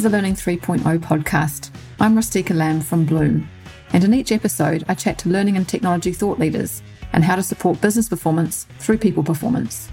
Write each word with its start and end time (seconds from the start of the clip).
to 0.00 0.08
the 0.08 0.16
Learning 0.16 0.34
3.0 0.34 0.98
podcast. 1.00 1.68
I'm 2.00 2.14
Rustika 2.14 2.56
Lamb 2.56 2.80
from 2.80 3.04
Bloom, 3.04 3.46
and 3.92 4.02
in 4.02 4.14
each 4.14 4.32
episode, 4.32 4.82
I 4.88 4.94
chat 4.94 5.18
to 5.18 5.28
learning 5.28 5.58
and 5.58 5.68
technology 5.68 6.14
thought 6.14 6.38
leaders 6.38 6.82
and 7.12 7.22
how 7.22 7.36
to 7.36 7.42
support 7.42 7.82
business 7.82 8.08
performance 8.08 8.66
through 8.78 8.96
people 8.96 9.22
performance. 9.22 9.90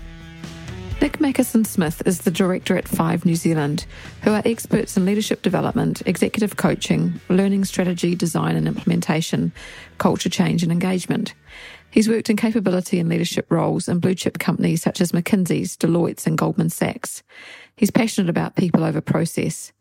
Nick 1.02 1.20
Mackison 1.20 1.68
Smith 1.68 2.02
is 2.06 2.22
the 2.22 2.32
director 2.32 2.78
at 2.78 2.88
Five 2.88 3.26
New 3.26 3.36
Zealand, 3.36 3.86
who 4.22 4.32
are 4.32 4.42
experts 4.46 4.96
in 4.96 5.04
leadership 5.04 5.42
development, 5.42 6.02
executive 6.06 6.56
coaching, 6.56 7.20
learning 7.28 7.66
strategy, 7.66 8.16
design 8.16 8.56
and 8.56 8.66
implementation, 8.66 9.52
culture 9.98 10.30
change 10.30 10.64
and 10.64 10.72
engagement. 10.72 11.34
He's 11.92 12.08
worked 12.08 12.30
in 12.30 12.38
capability 12.38 13.00
and 13.00 13.10
leadership 13.10 13.52
roles 13.52 13.90
in 13.90 14.00
blue 14.00 14.16
chip 14.16 14.40
companies 14.40 14.82
such 14.82 15.02
as 15.02 15.12
McKinsey's, 15.12 15.76
Deloitte's, 15.76 16.26
and 16.26 16.38
Goldman 16.38 16.70
Sachs. 16.70 17.24
He's 17.76 17.92
passionate 17.92 18.30
about 18.30 18.56
people 18.56 18.86
over 18.86 19.02
process. 19.02 19.74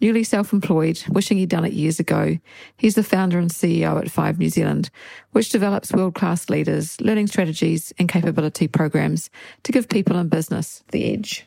Newly 0.00 0.24
self 0.24 0.52
employed, 0.52 1.02
wishing 1.08 1.38
he'd 1.38 1.48
done 1.48 1.64
it 1.64 1.72
years 1.72 1.98
ago, 2.00 2.38
he's 2.76 2.94
the 2.94 3.02
founder 3.02 3.38
and 3.38 3.50
CEO 3.50 4.00
at 4.00 4.10
Five 4.10 4.38
New 4.38 4.48
Zealand, 4.48 4.90
which 5.32 5.50
develops 5.50 5.92
world 5.92 6.14
class 6.14 6.48
leaders, 6.48 7.00
learning 7.00 7.26
strategies, 7.26 7.92
and 7.98 8.08
capability 8.08 8.68
programs 8.68 9.30
to 9.62 9.72
give 9.72 9.88
people 9.88 10.16
in 10.18 10.28
business 10.28 10.82
the 10.92 11.12
edge. 11.12 11.46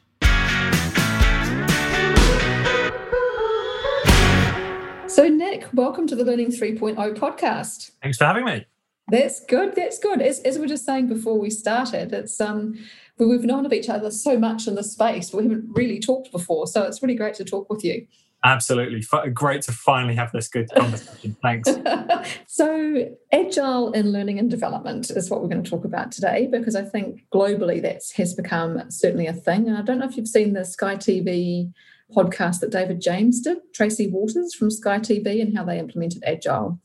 So, 5.08 5.28
Nick, 5.28 5.68
welcome 5.74 6.08
to 6.08 6.16
the 6.16 6.24
Learning 6.24 6.52
3.0 6.52 6.96
podcast. 7.18 7.92
Thanks 8.02 8.18
for 8.18 8.24
having 8.24 8.46
me. 8.46 8.66
That's 9.10 9.44
good. 9.46 9.76
That's 9.76 10.00
good. 10.00 10.22
As, 10.22 10.40
as 10.40 10.56
we 10.56 10.62
were 10.62 10.68
just 10.68 10.86
saying 10.86 11.08
before 11.08 11.38
we 11.38 11.50
started, 11.50 12.14
it's 12.14 12.40
um 12.40 12.80
we've 13.28 13.44
known 13.44 13.66
of 13.66 13.74
each 13.74 13.90
other 13.90 14.12
so 14.12 14.38
much 14.38 14.68
in 14.68 14.76
the 14.76 14.84
space, 14.84 15.30
but 15.30 15.38
we 15.38 15.44
haven't 15.44 15.70
really 15.74 16.00
talked 16.00 16.32
before. 16.32 16.68
So 16.68 16.84
it's 16.84 17.02
really 17.02 17.16
great 17.16 17.36
to 17.36 17.46
talk 17.46 17.70
with 17.70 17.84
you. 17.84 18.08
Absolutely. 18.44 19.04
Great 19.34 19.62
to 19.64 19.72
finally 19.72 20.16
have 20.16 20.32
this 20.32 20.48
good 20.48 20.68
conversation. 20.74 21.38
Thanks. 21.44 21.70
so, 22.48 23.06
agile 23.32 23.92
in 23.92 24.12
learning 24.12 24.40
and 24.40 24.50
development 24.50 25.12
is 25.12 25.30
what 25.30 25.42
we're 25.42 25.48
going 25.48 25.64
to 25.64 25.70
talk 25.70 25.86
about 25.86 26.12
today 26.12 26.48
because 26.52 26.76
I 26.76 26.84
think 26.84 27.24
globally 27.32 27.80
that 27.84 28.02
has 28.16 28.34
become 28.34 28.90
certainly 28.90 29.28
a 29.28 29.34
thing. 29.34 29.68
And 29.68 29.78
I 29.78 29.84
don't 29.84 30.00
know 30.00 30.08
if 30.08 30.18
you've 30.18 30.28
seen 30.28 30.54
the 30.54 30.66
Sky 30.66 30.96
TV 30.96 31.72
podcast 32.16 32.62
that 32.62 32.72
David 32.72 33.00
James 33.00 33.42
did, 33.42 33.60
Tracy 33.76 34.08
Waters 34.08 34.56
from 34.56 34.72
Sky 34.72 34.98
TV, 34.98 35.40
and 35.40 35.56
how 35.56 35.64
they 35.64 35.78
implemented 35.78 36.24
agile. 36.26 36.80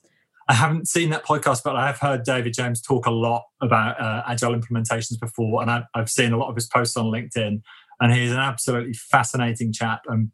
I 0.49 0.55
haven't 0.55 0.89
seen 0.89 1.11
that 1.11 1.25
podcast, 1.25 1.63
but 1.65 1.75
I 1.75 1.87
have 1.87 1.99
heard 1.99 2.23
David 2.23 2.55
James 2.55 2.81
talk 2.81 3.07
a 3.07 3.11
lot 3.11 3.45
about 3.61 4.01
uh, 4.01 4.23
agile 4.27 4.55
implementations 4.55 5.19
before, 5.19 5.61
and 5.63 5.71
I've, 5.71 5.85
I've 5.95 6.11
seen 6.11 6.33
a 6.33 6.37
lot 6.37 6.49
of 6.49 6.55
his 6.55 6.67
posts 6.67 6.97
on 6.97 7.07
LinkedIn. 7.07 7.63
And 7.99 8.13
he's 8.13 8.31
an 8.31 8.39
absolutely 8.39 8.93
fascinating 8.93 9.73
chap. 9.73 10.03
I'm 10.11 10.31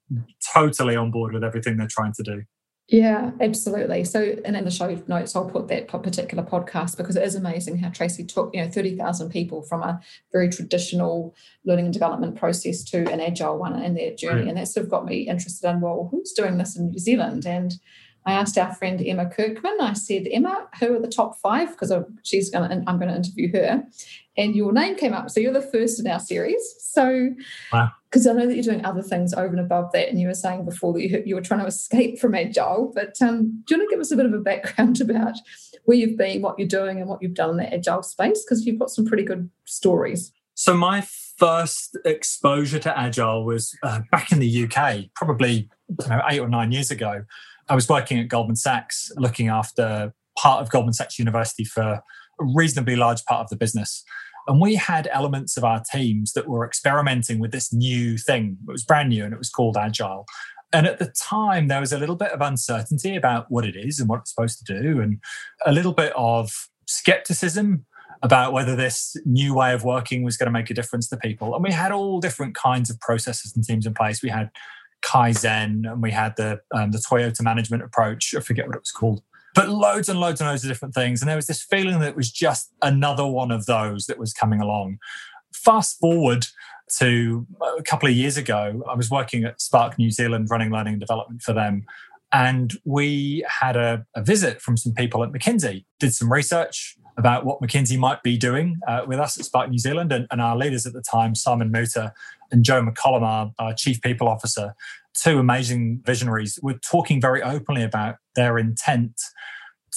totally 0.53 0.97
on 0.97 1.13
board 1.13 1.33
with 1.33 1.45
everything 1.45 1.77
they're 1.77 1.87
trying 1.87 2.13
to 2.15 2.23
do. 2.25 2.43
Yeah, 2.89 3.31
absolutely. 3.41 4.05
So, 4.05 4.37
and 4.45 4.57
in 4.57 4.65
the 4.65 4.71
show 4.71 5.01
notes, 5.07 5.35
I'll 5.35 5.49
put 5.49 5.69
that 5.69 5.89
particular 5.89 6.43
podcast 6.43 6.97
because 6.97 7.17
it 7.17 7.23
is 7.23 7.35
amazing 7.35 7.79
how 7.79 7.89
Tracy 7.91 8.25
took, 8.25 8.55
you 8.55 8.63
know, 8.63 8.69
30,000 8.69 9.31
people 9.31 9.63
from 9.63 9.83
a 9.83 10.01
very 10.33 10.51
traditional 10.51 11.35
learning 11.65 11.87
and 11.87 11.95
development 11.95 12.37
process 12.37 12.83
to 12.85 13.11
an 13.11 13.21
agile 13.21 13.59
one 13.59 13.81
in 13.81 13.95
their 13.95 14.15
journey. 14.15 14.41
Right. 14.41 14.49
And 14.49 14.59
that 14.59 14.69
sort 14.69 14.85
of 14.85 14.91
got 14.91 15.07
me 15.07 15.29
interested 15.29 15.71
in, 15.71 15.81
well, 15.81 16.09
who's 16.11 16.33
doing 16.33 16.59
this 16.59 16.77
in 16.77 16.91
New 16.91 16.99
Zealand? 16.99 17.47
And 17.47 17.73
I 18.25 18.33
asked 18.33 18.57
our 18.57 18.73
friend 18.75 19.03
Emma 19.05 19.29
Kirkman. 19.29 19.79
I 19.81 19.95
said, 19.95 20.29
Emma, 20.31 20.69
who 20.79 20.95
are 20.95 21.01
the 21.01 21.09
top 21.09 21.39
five? 21.41 21.71
Because 21.71 21.93
she's 22.23 22.51
going 22.51 22.69
to, 22.71 22.85
I'm 22.87 22.99
going 22.99 23.09
to 23.09 23.17
interview 23.17 23.53
her, 23.53 23.85
and 24.37 24.55
your 24.55 24.73
name 24.73 24.97
came 24.97 25.13
up. 25.13 25.31
So 25.31 25.41
you're 25.41 25.53
the 25.53 25.61
first 25.61 25.99
in 25.99 26.07
our 26.07 26.21
series. 26.21 26.63
So, 26.79 27.31
because 28.11 28.27
wow. 28.27 28.33
I 28.33 28.35
know 28.35 28.47
that 28.47 28.55
you're 28.55 28.63
doing 28.63 28.85
other 28.85 29.03
things 29.03 29.35
over 29.35 29.49
and 29.49 29.61
above 29.61 29.93
that, 29.93 30.09
and 30.09 30.21
you 30.21 30.29
were 30.29 30.35
saying 30.35 30.65
before 30.65 30.93
that 30.93 31.03
you, 31.03 31.23
you 31.27 31.35
were 31.35 31.41
trying 31.41 31.61
to 31.61 31.67
escape 31.67 32.19
from 32.19 32.35
agile. 32.35 32.93
But 32.95 33.21
um, 33.21 33.63
do 33.67 33.75
you 33.75 33.81
want 33.81 33.91
to 33.91 33.95
give 33.95 34.01
us 34.01 34.13
a 34.13 34.17
bit 34.17 34.27
of 34.27 34.33
a 34.33 34.39
background 34.39 35.01
about 35.01 35.35
where 35.85 35.97
you've 35.97 36.17
been, 36.17 36.43
what 36.43 36.59
you're 36.59 36.69
doing, 36.69 37.01
and 37.01 37.09
what 37.09 37.23
you've 37.23 37.35
done 37.35 37.51
in 37.51 37.57
that 37.57 37.75
agile 37.75 38.03
space? 38.03 38.45
Because 38.45 38.65
you've 38.65 38.79
got 38.79 38.91
some 38.91 39.07
pretty 39.07 39.25
good 39.25 39.51
stories. 39.65 40.33
So 40.55 40.75
my 40.75 41.01
first 41.39 41.97
exposure 42.05 42.79
to 42.79 42.99
agile 42.99 43.45
was 43.45 43.77
uh, 43.83 44.01
back 44.13 44.31
in 44.33 44.39
the 44.39 44.65
UK, 44.65 45.07
probably 45.17 45.69
know, 46.09 46.23
eight 46.29 46.41
or 46.41 46.49
nine 46.49 46.73
years 46.73 46.91
ago. 46.91 47.25
I 47.73 47.75
was 47.75 47.89
working 47.89 48.19
at 48.19 48.29
Goldman 48.29 48.57
Sachs, 48.57 49.11
looking 49.17 49.49
after 49.49 50.13
part 50.37 50.61
of 50.61 50.69
Goldman 50.69 50.93
Sachs 50.93 51.19
University 51.19 51.65
for 51.65 51.83
a 51.83 52.03
reasonably 52.39 52.97
large 52.97 53.25
part 53.25 53.41
of 53.41 53.49
the 53.49 53.57
business. 53.57 54.05
And 54.47 54.61
we 54.61 54.75
had 54.75 55.09
elements 55.11 55.57
of 55.57 55.65
our 55.65 55.83
teams 55.91 56.35
that 56.35 56.47
were 56.47 56.67
experimenting 56.67 57.39
with 57.39 57.51
this 57.51 57.73
new 57.73 58.19
thing. 58.19 58.59
It 58.69 58.71
was 58.71 58.85
brand 58.85 59.09
new 59.09 59.25
and 59.25 59.33
it 59.33 59.39
was 59.39 59.49
called 59.49 59.79
Agile. 59.79 60.27
And 60.71 60.87
at 60.87 60.99
the 60.99 61.15
time, 61.19 61.69
there 61.69 61.81
was 61.81 61.95
a 61.95 61.99
little 61.99 62.15
bit 62.15 62.33
of 62.33 62.43
uncertainty 62.43 63.17
about 63.17 63.47
what 63.49 63.65
it 63.65 63.75
is 63.75 63.99
and 63.99 64.07
what 64.07 64.21
it's 64.21 64.35
supposed 64.35 64.67
to 64.67 64.83
do, 64.83 65.01
and 65.01 65.19
a 65.65 65.73
little 65.73 65.95
bit 65.95 66.13
of 66.15 66.51
skepticism 66.87 67.87
about 68.23 68.53
whether 68.53 68.77
this 68.77 69.17
new 69.25 69.55
way 69.55 69.73
of 69.73 69.83
working 69.83 70.25
was 70.25 70.37
going 70.37 70.47
to 70.47 70.53
make 70.53 70.69
a 70.69 70.75
difference 70.75 71.09
to 71.09 71.17
people. 71.17 71.55
And 71.55 71.65
we 71.65 71.73
had 71.73 71.91
all 71.91 72.21
different 72.21 72.55
kinds 72.55 72.91
of 72.91 73.01
processes 73.01 73.55
and 73.57 73.65
teams 73.65 73.87
in 73.87 73.95
place. 73.95 74.23
We 74.23 74.29
had 74.29 74.51
Kaizen, 75.03 75.91
and 75.91 76.03
we 76.03 76.11
had 76.11 76.37
the 76.37 76.61
um, 76.75 76.91
the 76.91 76.99
Toyota 76.99 77.43
management 77.43 77.83
approach. 77.83 78.35
I 78.37 78.41
forget 78.41 78.67
what 78.67 78.77
it 78.77 78.83
was 78.83 78.91
called, 78.91 79.23
but 79.55 79.69
loads 79.69 80.09
and 80.09 80.21
loads 80.21 80.41
and 80.41 80.49
loads 80.49 80.65
of 80.65 80.71
different 80.71 80.95
things. 80.95 81.21
And 81.21 81.29
there 81.29 81.37
was 81.37 81.47
this 81.47 81.63
feeling 81.63 82.01
that 82.01 82.09
it 82.09 82.17
was 82.17 82.31
just 82.31 82.73
another 82.83 83.27
one 83.27 83.51
of 83.51 83.67
those 83.67 84.07
that 84.07 84.19
was 84.19 84.33
coming 84.33 84.61
along. 84.61 84.99
Fast 85.53 85.99
forward 86.01 86.47
to 86.99 87.47
a 87.79 87.83
couple 87.83 88.09
of 88.09 88.15
years 88.15 88.37
ago, 88.37 88.83
I 88.89 88.95
was 88.95 89.11
working 89.11 89.45
at 89.45 89.61
Spark 89.61 89.99
New 89.99 90.11
Zealand, 90.11 90.49
running 90.51 90.71
learning 90.71 90.95
and 90.95 91.01
development 91.01 91.43
for 91.43 91.53
them. 91.53 91.85
And 92.33 92.73
we 92.85 93.45
had 93.47 93.77
a, 93.77 94.07
a 94.17 94.23
visit 94.23 94.63
from 94.63 94.77
some 94.77 94.95
people 94.95 95.23
at 95.23 95.31
McKinsey, 95.31 95.85
did 95.99 96.15
some 96.15 96.33
research, 96.33 96.97
about 97.17 97.45
what 97.45 97.61
McKinsey 97.61 97.99
might 97.99 98.23
be 98.23 98.39
doing 98.39 98.79
uh, 98.89 99.03
with 99.07 99.19
us 99.19 99.39
at 99.39 99.45
Spark 99.45 99.69
New 99.69 99.79
Zealand. 99.79 100.13
And, 100.13 100.27
and, 100.31 100.41
our 100.41 100.57
leaders 100.57 100.87
at 100.87 100.95
the 100.95 101.03
time, 101.03 101.35
Simon 101.35 101.71
Moutter 101.71 102.13
and 102.53 102.65
Joe 102.65 102.83
McCollum, 102.83 103.23
our, 103.23 103.53
our 103.59 103.75
Chief 103.75 104.01
People 104.01 104.29
Officer, 104.29 104.75
two 105.15 105.39
amazing 105.39 106.03
visionaries, 106.05 106.59
were 106.63 106.75
talking 106.75 107.21
very 107.21 107.43
openly 107.43 107.83
about 107.83 108.17
their 108.35 108.59
intent 108.59 109.21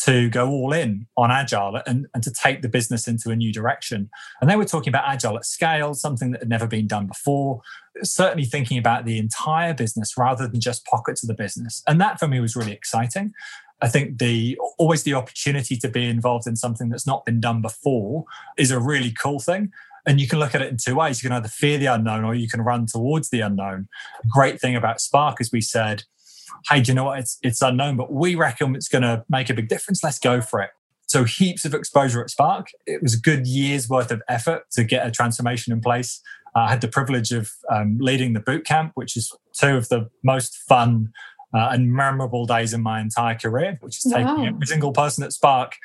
to 0.03 0.29
go 0.29 0.49
all 0.49 0.73
in 0.73 1.07
on 1.15 1.31
agile 1.31 1.81
and, 1.87 2.05
and 2.13 2.21
to 2.21 2.31
take 2.31 2.61
the 2.61 2.67
business 2.67 3.07
into 3.07 3.29
a 3.29 3.35
new 3.35 3.53
direction. 3.53 4.09
And 4.41 4.49
they 4.49 4.57
were 4.57 4.65
talking 4.65 4.91
about 4.91 5.07
agile 5.07 5.37
at 5.37 5.45
scale, 5.45 5.93
something 5.93 6.31
that 6.31 6.41
had 6.41 6.49
never 6.49 6.67
been 6.67 6.85
done 6.85 7.07
before, 7.07 7.61
certainly 8.03 8.43
thinking 8.43 8.77
about 8.77 9.05
the 9.05 9.17
entire 9.17 9.73
business 9.73 10.17
rather 10.17 10.47
than 10.47 10.59
just 10.59 10.85
pockets 10.85 11.23
of 11.23 11.27
the 11.27 11.33
business. 11.33 11.81
And 11.87 12.01
that 12.01 12.19
for 12.19 12.27
me 12.27 12.41
was 12.41 12.57
really 12.57 12.73
exciting. 12.73 13.31
I 13.81 13.87
think 13.87 14.19
the 14.19 14.57
always 14.77 15.03
the 15.03 15.13
opportunity 15.13 15.77
to 15.77 15.89
be 15.89 16.09
involved 16.09 16.47
in 16.47 16.55
something 16.55 16.89
that's 16.89 17.07
not 17.07 17.25
been 17.25 17.39
done 17.39 17.61
before 17.61 18.25
is 18.57 18.71
a 18.71 18.79
really 18.79 19.11
cool 19.11 19.39
thing. 19.39 19.71
And 20.07 20.21
you 20.21 20.27
can 20.27 20.39
look 20.39 20.53
at 20.53 20.61
it 20.61 20.69
in 20.69 20.77
two 20.77 20.95
ways. 20.95 21.21
You 21.21 21.29
can 21.29 21.37
either 21.37 21.47
fear 21.47 21.77
the 21.77 21.87
unknown 21.87 22.23
or 22.23 22.35
you 22.35 22.47
can 22.47 22.61
run 22.61 22.85
towards 22.85 23.29
the 23.29 23.41
unknown. 23.41 23.87
great 24.29 24.59
thing 24.61 24.75
about 24.75 25.01
Spark 25.01 25.41
is 25.41 25.51
we 25.51 25.61
said, 25.61 26.03
hey, 26.69 26.81
do 26.81 26.91
you 26.91 26.95
know 26.95 27.05
what? 27.05 27.19
It's 27.19 27.37
it's 27.41 27.61
unknown, 27.61 27.97
but 27.97 28.11
we 28.11 28.35
reckon 28.35 28.75
it's 28.75 28.87
going 28.87 29.01
to 29.01 29.23
make 29.29 29.49
a 29.49 29.53
big 29.53 29.67
difference. 29.67 30.03
Let's 30.03 30.19
go 30.19 30.41
for 30.41 30.61
it. 30.61 30.69
So 31.07 31.23
heaps 31.23 31.65
of 31.65 31.73
exposure 31.73 32.21
at 32.21 32.29
Spark. 32.29 32.67
It 32.85 33.01
was 33.01 33.13
a 33.13 33.19
good 33.19 33.45
year's 33.47 33.87
worth 33.87 34.11
of 34.11 34.21
effort 34.27 34.63
to 34.71 34.83
get 34.83 35.05
a 35.05 35.11
transformation 35.11 35.71
in 35.71 35.81
place. 35.81 36.21
Uh, 36.55 36.61
I 36.61 36.69
had 36.69 36.81
the 36.81 36.87
privilege 36.87 37.31
of 37.31 37.51
um, 37.71 37.97
leading 37.99 38.33
the 38.33 38.39
boot 38.39 38.65
camp, 38.65 38.91
which 38.95 39.15
is 39.15 39.31
two 39.53 39.75
of 39.75 39.89
the 39.89 40.09
most 40.23 40.55
fun 40.67 41.11
uh, 41.53 41.69
and 41.71 41.91
memorable 41.91 42.45
days 42.45 42.73
in 42.73 42.81
my 42.81 42.99
entire 42.99 43.35
career, 43.35 43.77
which 43.81 43.97
is 43.97 44.11
taking 44.11 44.25
wow. 44.25 44.45
every 44.45 44.65
single 44.65 44.91
person 44.91 45.23
at 45.23 45.31
Spark 45.31 45.75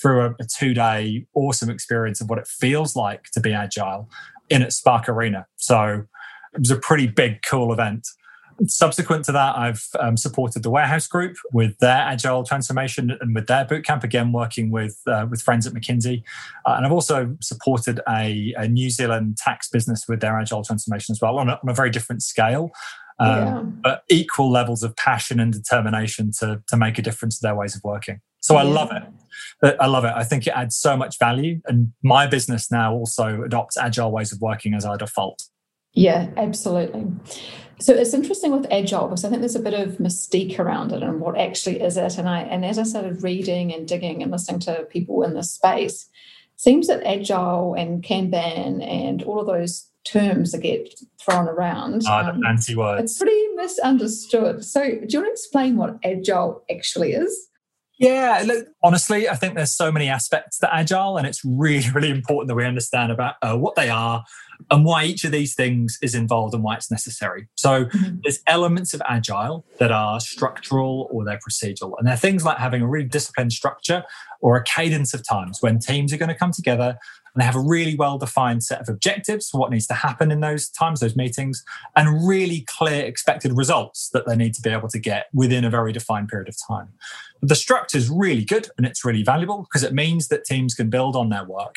through 0.00 0.26
a, 0.26 0.30
a 0.40 0.46
two 0.58 0.74
day 0.74 1.26
awesome 1.34 1.70
experience 1.70 2.20
of 2.20 2.28
what 2.28 2.38
it 2.38 2.46
feels 2.46 2.96
like 2.96 3.24
to 3.32 3.40
be 3.40 3.52
agile 3.52 4.08
in 4.48 4.62
at 4.62 4.72
Spark 4.72 5.08
Arena. 5.08 5.46
So 5.56 6.04
it 6.54 6.58
was 6.58 6.70
a 6.70 6.76
pretty 6.76 7.06
big, 7.06 7.42
cool 7.42 7.72
event. 7.72 8.06
Subsequent 8.66 9.24
to 9.24 9.32
that, 9.32 9.56
I've 9.56 9.86
um, 9.98 10.18
supported 10.18 10.62
the 10.62 10.68
Warehouse 10.68 11.06
Group 11.06 11.38
with 11.50 11.78
their 11.78 11.96
agile 11.96 12.44
transformation 12.44 13.16
and 13.18 13.34
with 13.34 13.46
their 13.46 13.64
bootcamp. 13.64 14.04
Again, 14.04 14.32
working 14.32 14.70
with 14.70 15.00
uh, 15.06 15.26
with 15.30 15.40
friends 15.40 15.66
at 15.66 15.72
McKinsey, 15.72 16.22
uh, 16.66 16.74
and 16.76 16.84
I've 16.84 16.92
also 16.92 17.34
supported 17.40 18.00
a, 18.06 18.52
a, 18.58 18.68
New 18.68 18.90
Zealand 18.90 19.38
tax 19.38 19.70
business 19.70 20.04
with 20.06 20.20
their 20.20 20.38
agile 20.38 20.62
transformation 20.62 21.14
as 21.14 21.22
well 21.22 21.38
on 21.38 21.48
a, 21.48 21.52
on 21.52 21.70
a 21.70 21.72
very 21.72 21.88
different 21.88 22.22
scale 22.22 22.70
um, 23.20 23.28
yeah. 23.28 23.62
but 23.82 24.04
equal 24.08 24.50
levels 24.50 24.82
of 24.82 24.96
passion 24.96 25.38
and 25.38 25.52
determination 25.52 26.32
to 26.40 26.62
to 26.66 26.76
make 26.76 26.98
a 26.98 27.02
difference 27.02 27.38
to 27.38 27.42
their 27.42 27.54
ways 27.54 27.76
of 27.76 27.84
working. 27.84 28.20
So 28.40 28.56
I 28.56 28.62
love 28.62 28.90
it. 28.90 29.02
I 29.62 29.86
love 29.86 30.04
it. 30.04 30.12
I 30.14 30.24
think 30.24 30.46
it 30.46 30.54
adds 30.56 30.76
so 30.76 30.96
much 30.96 31.18
value, 31.18 31.60
and 31.66 31.92
my 32.02 32.26
business 32.26 32.70
now 32.70 32.94
also 32.94 33.42
adopts 33.42 33.76
agile 33.76 34.10
ways 34.10 34.32
of 34.32 34.40
working 34.40 34.74
as 34.74 34.84
our 34.84 34.96
default. 34.96 35.42
Yeah, 35.92 36.28
absolutely. 36.36 37.06
So 37.80 37.94
it's 37.94 38.14
interesting 38.14 38.52
with 38.52 38.70
agile 38.70 39.08
because 39.08 39.24
I 39.24 39.28
think 39.28 39.40
there's 39.40 39.56
a 39.56 39.60
bit 39.60 39.74
of 39.74 39.98
mystique 39.98 40.58
around 40.58 40.92
it 40.92 41.02
and 41.02 41.18
what 41.18 41.38
actually 41.38 41.80
is 41.80 41.96
it. 41.96 42.18
And 42.18 42.28
I 42.28 42.42
and 42.42 42.64
as 42.64 42.78
I 42.78 42.82
started 42.82 43.22
reading 43.22 43.72
and 43.72 43.88
digging 43.88 44.22
and 44.22 44.30
listening 44.30 44.60
to 44.60 44.84
people 44.84 45.22
in 45.22 45.34
this 45.34 45.50
space, 45.50 46.08
seems 46.56 46.88
that 46.88 47.02
agile 47.04 47.74
and 47.74 48.02
Kanban 48.02 48.86
and 48.86 49.22
all 49.22 49.40
of 49.40 49.46
those 49.46 49.90
terms 50.04 50.52
that 50.52 50.60
get 50.60 50.94
thrown 51.20 51.48
around. 51.48 52.04
Uh, 52.06 52.32
um, 52.32 52.42
fancy 52.42 52.76
words. 52.76 53.02
It's 53.02 53.18
pretty 53.18 53.46
misunderstood. 53.54 54.64
So, 54.64 54.82
do 54.82 55.06
you 55.08 55.18
want 55.20 55.28
to 55.28 55.32
explain 55.32 55.76
what 55.76 55.98
agile 56.04 56.64
actually 56.70 57.12
is? 57.12 57.49
Yeah, 58.00 58.42
look, 58.46 58.66
honestly, 58.82 59.28
I 59.28 59.34
think 59.34 59.56
there's 59.56 59.76
so 59.76 59.92
many 59.92 60.08
aspects 60.08 60.58
to 60.60 60.74
agile, 60.74 61.18
and 61.18 61.26
it's 61.26 61.44
really, 61.44 61.84
really 61.94 62.10
important 62.10 62.48
that 62.48 62.54
we 62.54 62.64
understand 62.64 63.12
about 63.12 63.34
uh, 63.42 63.56
what 63.56 63.76
they 63.76 63.90
are 63.90 64.24
and 64.70 64.84
why 64.84 65.04
each 65.04 65.24
of 65.24 65.32
these 65.32 65.54
things 65.54 65.98
is 66.02 66.14
involved 66.14 66.54
and 66.54 66.62
why 66.62 66.74
it's 66.74 66.90
necessary. 66.90 67.48
So, 67.56 67.86
mm-hmm. 67.86 68.16
there's 68.22 68.40
elements 68.46 68.94
of 68.94 69.02
agile 69.08 69.64
that 69.78 69.92
are 69.92 70.20
structural 70.20 71.08
or 71.10 71.24
they're 71.24 71.38
procedural, 71.38 71.94
and 71.98 72.06
they're 72.06 72.16
things 72.16 72.44
like 72.44 72.58
having 72.58 72.82
a 72.82 72.88
really 72.88 73.08
disciplined 73.08 73.52
structure 73.52 74.04
or 74.40 74.56
a 74.56 74.64
cadence 74.64 75.14
of 75.14 75.26
times 75.26 75.58
when 75.60 75.78
teams 75.78 76.12
are 76.12 76.16
going 76.16 76.28
to 76.28 76.34
come 76.34 76.52
together 76.52 76.98
and 77.34 77.40
they 77.40 77.44
have 77.44 77.56
a 77.56 77.60
really 77.60 77.94
well 77.94 78.18
defined 78.18 78.64
set 78.64 78.80
of 78.80 78.88
objectives 78.88 79.48
for 79.48 79.60
what 79.60 79.70
needs 79.70 79.86
to 79.86 79.94
happen 79.94 80.30
in 80.30 80.40
those 80.40 80.68
times, 80.68 81.00
those 81.00 81.16
meetings, 81.16 81.64
and 81.94 82.26
really 82.26 82.64
clear 82.66 83.04
expected 83.04 83.56
results 83.56 84.08
that 84.12 84.26
they 84.26 84.36
need 84.36 84.54
to 84.54 84.62
be 84.62 84.70
able 84.70 84.88
to 84.88 84.98
get 84.98 85.26
within 85.32 85.64
a 85.64 85.70
very 85.70 85.92
defined 85.92 86.28
period 86.28 86.48
of 86.48 86.56
time. 86.66 86.88
The 87.42 87.54
structure 87.54 87.98
is 87.98 88.10
really 88.10 88.44
good 88.44 88.68
and 88.76 88.86
it's 88.86 89.04
really 89.04 89.22
valuable 89.22 89.62
because 89.62 89.82
it 89.82 89.94
means 89.94 90.28
that 90.28 90.44
teams 90.44 90.74
can 90.74 90.90
build 90.90 91.16
on 91.16 91.28
their 91.28 91.44
work 91.44 91.76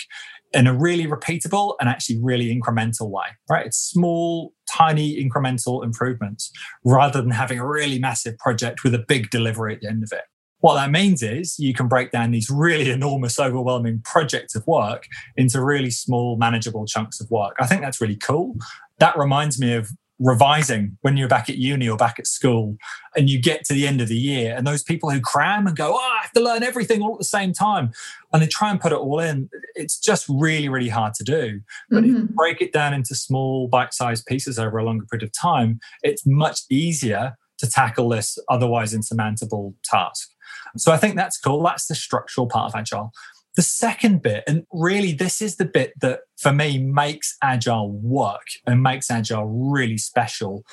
in 0.54 0.68
a 0.68 0.74
really 0.74 1.06
repeatable 1.06 1.76
and 1.80 1.90
actually 1.90 2.20
really 2.22 2.56
incremental 2.56 3.10
way, 3.10 3.26
right? 3.50 3.66
It's 3.66 3.78
small, 3.78 4.54
tiny 4.70 5.24
incremental 5.24 5.84
improvements 5.84 6.52
rather 6.86 7.22
than 7.22 7.32
having 7.32 7.60
a 7.60 7.68
really 7.68 8.00
massive 8.00 8.38
project 8.38 8.84
with 8.84 8.94
a 8.94 9.04
big 9.08 9.30
delivery 9.30 9.76
at 9.76 9.82
the 9.82 9.88
end 9.88 10.04
of 10.04 10.12
it. 10.12 10.24
What 10.60 10.76
that 10.76 10.92
means 10.92 11.22
is 11.22 11.60
you 11.60 11.74
can 11.74 11.90
break 11.90 12.12
down 12.12 12.32
these 12.32 12.50
really 12.50 12.90
enormous, 12.90 13.38
overwhelming 13.38 14.02
projects 14.06 14.56
of 14.56 14.66
work 14.66 15.08
into 15.36 15.62
really 15.62 15.92
small, 15.92 16.38
manageable 16.38 16.86
chunks 16.86 17.20
of 17.20 17.30
work. 17.30 17.56
I 17.60 17.68
think 17.68 17.82
that's 17.82 18.00
really 18.00 18.16
cool. 18.16 18.56
That 19.00 19.18
reminds 19.18 19.60
me 19.60 19.74
of 19.74 19.90
revising 20.20 20.98
when 21.02 21.18
you're 21.18 21.28
back 21.28 21.50
at 21.50 21.58
uni 21.58 21.90
or 21.90 21.98
back 21.98 22.20
at 22.20 22.28
school 22.28 22.78
and 23.16 23.30
you 23.30 23.42
get 23.42 23.66
to 23.66 23.74
the 23.74 23.88
end 23.88 24.00
of 24.00 24.08
the 24.08 24.18
year 24.18 24.56
and 24.56 24.66
those 24.66 24.84
people 24.84 25.10
who 25.10 25.20
cram 25.20 25.68
and 25.68 25.76
go, 25.76 25.94
oh, 25.94 26.18
I 26.20 26.22
have 26.22 26.32
to 26.34 26.40
learn 26.40 26.64
everything 26.64 27.02
all 27.02 27.14
at 27.14 27.20
the 27.20 27.26
same 27.26 27.52
time 27.52 27.92
and 28.32 28.42
they 28.42 28.48
try 28.48 28.70
and 28.70 28.80
put 28.80 28.92
it 28.92 28.98
all 28.98 29.20
in. 29.20 29.50
It's 29.76 30.00
just 30.00 30.26
really, 30.30 30.70
really 30.70 30.90
hard 30.90 31.14
to 31.16 31.24
do. 31.24 31.62
But 31.90 31.98
mm-hmm. 31.98 32.06
if 32.06 32.12
you 32.12 32.24
mm-hmm. 32.24 32.36
break 32.36 32.62
it 32.62 32.72
down 32.72 32.94
into 32.94 33.16
small 33.16 33.68
bite-sized 33.68 34.26
pieces 34.26 34.60
over 34.60 34.78
a 34.78 34.84
longer 34.84 35.06
period 35.06 35.24
of 35.24 35.32
time, 35.34 35.80
it's 36.04 36.26
much 36.26 36.62
easier 36.70 37.36
to 37.58 37.70
tackle 37.70 38.10
this 38.10 38.38
otherwise 38.50 38.94
insurmountable 38.94 39.76
task. 39.84 40.30
So 40.78 40.92
I 40.92 40.98
think 40.98 41.16
that's 41.16 41.38
cool. 41.38 41.64
That's 41.64 41.88
the 41.88 41.96
structural 41.96 42.48
part 42.48 42.74
of 42.74 42.76
Agile. 42.80 43.12
The 43.56 43.62
second 43.62 44.22
bit, 44.22 44.44
and 44.48 44.66
really 44.72 45.14
this 45.14 45.42
is 45.42 45.58
the 45.58 45.66
bit 45.66 45.94
that 46.02 46.22
for 46.38 46.52
me 46.52 46.80
makes 46.80 47.38
Agile 47.42 47.92
work 47.92 48.48
and 48.66 48.82
makes 48.82 49.12
Agile 49.12 49.46
really 49.46 49.98
special, 49.98 50.64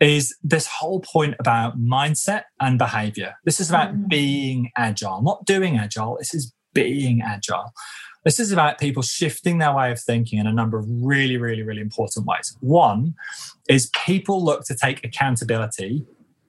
is 0.00 0.36
this 0.42 0.66
whole 0.66 1.00
point 1.00 1.34
about 1.38 1.78
mindset 1.78 2.44
and 2.60 2.78
behavior. 2.78 3.34
This 3.44 3.60
is 3.60 3.68
about 3.68 3.94
mm. 3.94 4.08
being 4.08 4.70
Agile, 4.76 5.22
not 5.22 5.44
doing 5.44 5.76
Agile. 5.76 6.16
This 6.18 6.34
is 6.34 6.52
being 6.72 7.20
Agile. 7.22 7.72
This 8.24 8.40
is 8.40 8.52
about 8.52 8.78
people 8.78 9.02
shifting 9.02 9.58
their 9.58 9.74
way 9.74 9.90
of 9.90 10.00
thinking 10.00 10.38
in 10.38 10.46
a 10.46 10.52
number 10.52 10.78
of 10.78 10.86
really, 10.88 11.36
really, 11.36 11.62
really 11.62 11.80
important 11.80 12.26
ways. 12.26 12.56
One 12.60 13.14
is 13.68 13.90
people 14.04 14.44
look 14.44 14.64
to 14.66 14.76
take 14.76 15.04
accountability 15.04 16.04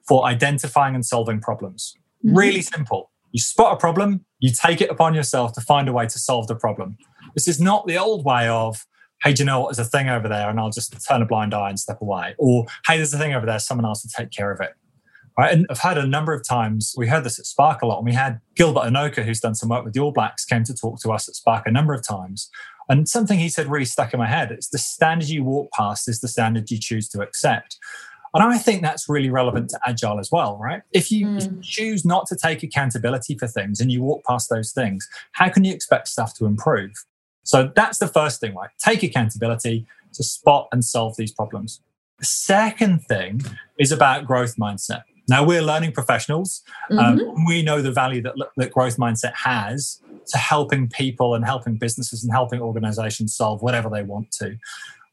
for 0.08 0.26
identifying 0.26 0.96
and 0.96 1.06
solving 1.06 1.40
problems. 1.40 1.94
Mm-hmm. 2.26 2.38
Really 2.38 2.62
simple. 2.62 3.12
You 3.32 3.40
spot 3.40 3.74
a 3.74 3.78
problem, 3.78 4.26
you 4.40 4.52
take 4.52 4.82
it 4.82 4.90
upon 4.90 5.14
yourself 5.14 5.54
to 5.54 5.62
find 5.62 5.88
a 5.88 5.94
way 5.94 6.08
to 6.08 6.20
solve 6.20 6.48
the 6.48 6.56
problem. 6.56 6.98
This 7.36 7.48
is 7.48 7.60
not 7.60 7.86
the 7.88 7.98
old 7.98 8.26
way 8.26 8.48
of, 8.48 8.86
hey, 9.24 9.34
do 9.34 9.44
you 9.44 9.46
know 9.46 9.60
what? 9.60 9.76
There's 9.76 9.88
a 9.88 9.90
thing 9.90 10.10
over 10.10 10.28
there, 10.28 10.50
and 10.50 10.60
I'll 10.60 10.72
just 10.72 10.96
turn 11.08 11.22
a 11.22 11.26
blind 11.26 11.54
eye 11.54 11.70
and 11.70 11.80
step 11.80 12.02
away. 12.02 12.36
Or, 12.38 12.66
hey, 12.88 12.98
there's 12.98 13.14
a 13.14 13.18
thing 13.18 13.34
over 13.34 13.46
there, 13.46 13.60
someone 13.60 13.86
else 13.86 14.04
will 14.04 14.24
take 14.24 14.32
care 14.32 14.52
of 14.52 14.62
it. 14.62 14.72
Right? 15.38 15.54
And 15.54 15.66
I've 15.70 15.80
had 15.80 15.98
a 15.98 16.06
number 16.06 16.34
of 16.34 16.46
times, 16.46 16.94
we 16.98 17.08
heard 17.08 17.24
this 17.24 17.40
at 17.40 17.46
Spark 17.46 17.82
a 17.82 17.86
lot, 17.86 18.00
and 18.00 18.06
we 18.06 18.14
had 18.14 18.42
Gilbert 18.56 18.84
Enoka, 18.84 19.24
who's 19.24 19.40
done 19.40 19.56
some 19.56 19.70
work 19.70 19.86
with 19.86 19.94
the 19.94 20.00
All 20.00 20.12
Blacks, 20.12 20.44
came 20.44 20.64
to 20.64 20.74
talk 20.74 21.00
to 21.02 21.12
us 21.12 21.30
at 21.30 21.36
Spark 21.36 21.66
a 21.66 21.72
number 21.72 21.94
of 21.94 22.06
times. 22.06 22.50
And 22.90 23.08
something 23.08 23.38
he 23.38 23.50
said 23.50 23.68
really 23.68 23.86
stuck 23.86 24.14
in 24.14 24.20
my 24.20 24.28
head. 24.28 24.52
It's 24.52 24.70
the 24.70 24.80
standard 24.80 25.30
you 25.30 25.44
walk 25.44 25.72
past 25.72 26.10
is 26.10 26.20
the 26.20 26.28
standard 26.28 26.72
you 26.72 26.80
choose 26.80 27.08
to 27.10 27.22
accept. 27.22 27.78
And 28.34 28.44
I 28.44 28.58
think 28.58 28.82
that's 28.82 29.10
really 29.10 29.30
relevant 29.30 29.70
to 29.72 29.80
agile 29.86 30.20
as 30.20 30.32
well, 30.32 30.58
right? 30.58 30.82
If 30.92 31.12
you, 31.12 31.28
mm. 31.28 31.38
if 31.38 31.46
you, 31.46 31.60
choose 31.62 32.06
not 32.06 32.28
to 32.28 32.36
take 32.36 32.64
accountability 32.64 33.38
for 33.38 33.48
things 33.48 33.80
and 33.80 33.92
you 33.92 34.02
walk 34.02 34.24
past 34.26 34.50
those 34.50 34.72
things, 34.72 35.08
how 35.34 35.50
can 35.50 35.64
you 35.64 35.74
expect 35.74 36.08
stuff 36.08 36.34
to 36.36 36.46
improve? 36.46 36.92
So 37.44 37.72
that's 37.76 37.98
the 37.98 38.08
first 38.08 38.40
thing, 38.40 38.56
right? 38.56 38.70
Take 38.84 39.04
accountability 39.04 39.88
to 40.14 40.24
spot 40.24 40.68
and 40.72 40.84
solve 40.84 41.16
these 41.18 41.32
problems. 41.32 41.82
The 42.20 42.26
second 42.26 43.06
thing 43.06 43.42
is 43.80 43.92
about 43.92 44.26
growth 44.26 44.58
mindset. 44.58 45.04
Now 45.28 45.44
we're 45.44 45.62
learning 45.62 45.92
professionals. 45.92 46.64
Um, 46.92 46.98
mm-hmm. 46.98 47.30
Um, 47.30 47.46
we 47.46 47.62
know 47.62 47.82
the 47.82 47.92
value 47.92 48.22
that, 48.24 48.34
that 48.58 48.72
growth 48.72 48.98
mindset 48.98 49.34
has 49.36 50.02
to 50.28 50.38
helping 50.38 50.90
people 50.90 51.36
and 51.36 51.46
helping 51.46 51.76
businesses 51.76 52.24
and 52.24 52.34
helping 52.34 52.62
organizations 52.62 53.36
solve 53.36 53.62
whatever 53.62 53.90
they 53.90 54.04
want 54.04 54.32
to 54.34 54.58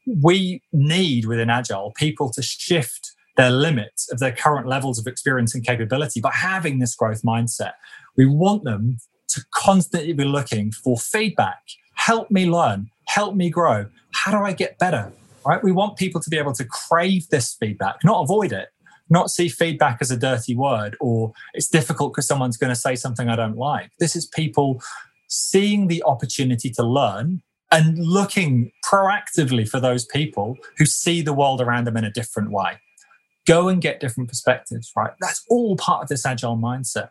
we 0.07 0.61
need 0.71 1.25
within 1.25 1.49
Agile 1.49 1.93
people 1.95 2.31
to 2.31 2.41
shift 2.41 3.11
their 3.35 3.51
limits 3.51 4.11
of 4.11 4.19
their 4.19 4.31
current 4.31 4.67
levels 4.67 4.97
of 4.97 5.05
experience 5.05 5.53
and 5.53 5.65
capability 5.65 6.19
by 6.19 6.31
having 6.33 6.79
this 6.79 6.95
growth 6.95 7.21
mindset. 7.21 7.73
We 8.15 8.25
want 8.25 8.63
them 8.63 8.97
to 9.29 9.45
constantly 9.53 10.13
be 10.13 10.23
looking 10.23 10.71
for 10.71 10.97
feedback. 10.97 11.61
Help 11.93 12.31
me 12.31 12.49
learn, 12.49 12.89
help 13.05 13.35
me 13.35 13.49
grow. 13.49 13.85
How 14.13 14.31
do 14.31 14.43
I 14.43 14.53
get 14.53 14.79
better? 14.79 15.11
Right? 15.45 15.63
We 15.63 15.71
want 15.71 15.97
people 15.97 16.19
to 16.21 16.29
be 16.29 16.37
able 16.37 16.53
to 16.53 16.65
crave 16.65 17.29
this 17.29 17.53
feedback, 17.53 18.03
not 18.03 18.23
avoid 18.23 18.51
it, 18.51 18.69
not 19.09 19.29
see 19.29 19.49
feedback 19.49 19.99
as 20.01 20.11
a 20.11 20.17
dirty 20.17 20.55
word 20.55 20.97
or 20.99 21.31
it's 21.53 21.67
difficult 21.67 22.13
because 22.13 22.27
someone's 22.27 22.57
going 22.57 22.71
to 22.71 22.79
say 22.79 22.95
something 22.95 23.29
I 23.29 23.35
don't 23.35 23.57
like. 23.57 23.91
This 23.99 24.15
is 24.15 24.25
people 24.25 24.81
seeing 25.29 25.87
the 25.87 26.03
opportunity 26.03 26.69
to 26.71 26.83
learn 26.83 27.41
and 27.71 27.97
looking 27.97 28.71
proactively 28.85 29.67
for 29.67 29.79
those 29.79 30.05
people 30.05 30.57
who 30.77 30.85
see 30.85 31.21
the 31.21 31.33
world 31.33 31.61
around 31.61 31.85
them 31.85 31.97
in 31.97 32.03
a 32.03 32.11
different 32.11 32.51
way. 32.51 32.79
Go 33.45 33.67
and 33.67 33.81
get 33.81 33.99
different 33.99 34.29
perspectives, 34.29 34.91
right? 34.95 35.11
That's 35.21 35.43
all 35.49 35.75
part 35.77 36.03
of 36.03 36.09
this 36.09 36.25
agile 36.25 36.57
mindset. 36.57 37.09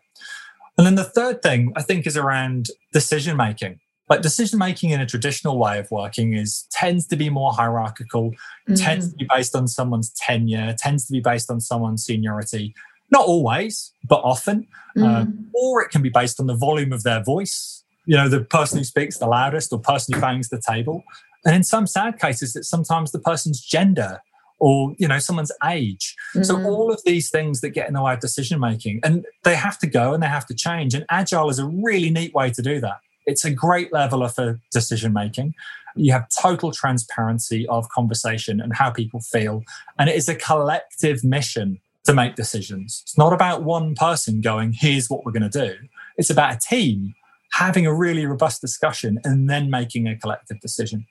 And 0.77 0.87
then 0.87 0.95
the 0.95 1.05
third 1.05 1.43
thing 1.43 1.73
I 1.77 1.83
think 1.83 2.07
is 2.07 2.17
around 2.17 2.69
decision 2.93 3.37
making. 3.37 3.81
Like 4.09 4.23
decision 4.23 4.59
making 4.59 4.91
in 4.91 5.01
a 5.01 5.07
traditional 5.07 5.59
way 5.59 5.79
of 5.79 5.91
working 5.91 6.35
is 6.35 6.67
tends 6.71 7.07
to 7.09 7.17
be 7.17 7.29
more 7.29 7.53
hierarchical, 7.53 8.31
mm-hmm. 8.31 8.75
tends 8.75 9.11
to 9.11 9.17
be 9.17 9.27
based 9.35 9.57
on 9.57 9.67
someone's 9.67 10.11
tenure, 10.11 10.75
tends 10.79 11.07
to 11.07 11.13
be 11.13 11.21
based 11.21 11.51
on 11.51 11.61
someone's 11.61 12.05
seniority. 12.05 12.75
Not 13.11 13.27
always, 13.27 13.93
but 14.09 14.21
often. 14.23 14.69
Mm-hmm. 14.97 15.05
Um, 15.05 15.51
or 15.55 15.83
it 15.83 15.91
can 15.91 16.03
be 16.03 16.09
based 16.09 16.39
on 16.39 16.47
the 16.47 16.55
volume 16.55 16.93
of 16.93 17.03
their 17.03 17.23
voice 17.23 17.85
you 18.07 18.17
know, 18.17 18.29
the 18.29 18.41
person 18.41 18.79
who 18.79 18.85
speaks 18.85 19.19
the 19.19 19.27
loudest 19.27 19.73
or 19.73 19.79
person 19.79 20.15
who 20.15 20.21
bangs 20.21 20.49
the 20.49 20.61
table. 20.61 21.05
And 21.45 21.55
in 21.55 21.65
some 21.65 21.87
sad 21.87 22.19
cases, 22.19 22.57
it's 22.57 22.69
sometimes 22.69 23.13
the 23.13 23.19
person's 23.19 23.61
gender 23.61 24.21
or 24.59 24.95
you 24.99 25.07
know 25.07 25.19
someone's 25.19 25.53
age. 25.65 26.17
Mm-hmm. 26.35 26.45
so 26.45 26.63
all 26.63 26.91
of 26.91 27.01
these 27.05 27.31
things 27.31 27.61
that 27.61 27.71
get 27.71 27.89
in 27.89 27.95
the 27.95 28.03
way 28.03 28.15
of 28.15 28.21
decision 28.21 28.59
making 28.59 29.01
and 29.03 29.27
they 29.45 29.55
have 29.55 29.79
to 29.81 29.87
go 29.87 30.15
and 30.15 30.23
they 30.23 30.29
have 30.29 30.47
to 30.47 30.55
change. 30.55 30.95
And 30.95 31.05
agile 31.11 31.51
is 31.51 31.59
a 31.59 31.67
really 31.67 32.11
neat 32.11 32.33
way 32.33 32.51
to 32.51 32.63
do 32.63 32.81
that. 32.81 33.01
It's 33.27 33.45
a 33.45 33.51
great 33.51 33.93
leveler 33.93 34.29
for 34.29 34.61
decision 34.73 35.13
making. 35.13 35.55
You 35.95 36.13
have 36.13 36.29
total 36.29 36.73
transparency 36.73 37.67
of 37.69 37.89
conversation 37.89 38.61
and 38.61 38.75
how 38.75 38.91
people 38.91 39.21
feel. 39.21 39.63
And 39.99 40.09
it 40.09 40.17
is 40.17 40.29
a 40.29 40.35
collective 40.35 41.25
mission 41.25 41.81
to 42.05 42.15
make 42.15 42.37
decisions. 42.37 43.01
It's 43.03 43.19
not 43.19 43.33
about 43.33 43.63
one 43.63 43.95
person 43.95 44.41
going 44.41 44.73
here's 44.73 45.11
what 45.11 45.25
we're 45.25 45.33
going 45.33 45.51
to 45.51 45.67
do. 45.67 45.77
It's 46.17 46.31
about 46.31 46.55
a 46.55 46.59
team 46.59 47.15
having 47.57 47.87
a 47.87 47.95
really 47.95 48.27
robust 48.27 48.61
discussion 48.61 49.19
and 49.25 49.49
then 49.49 49.71
making 49.71 50.07
a 50.07 50.15
collective 50.15 50.61
decision. 50.61 51.07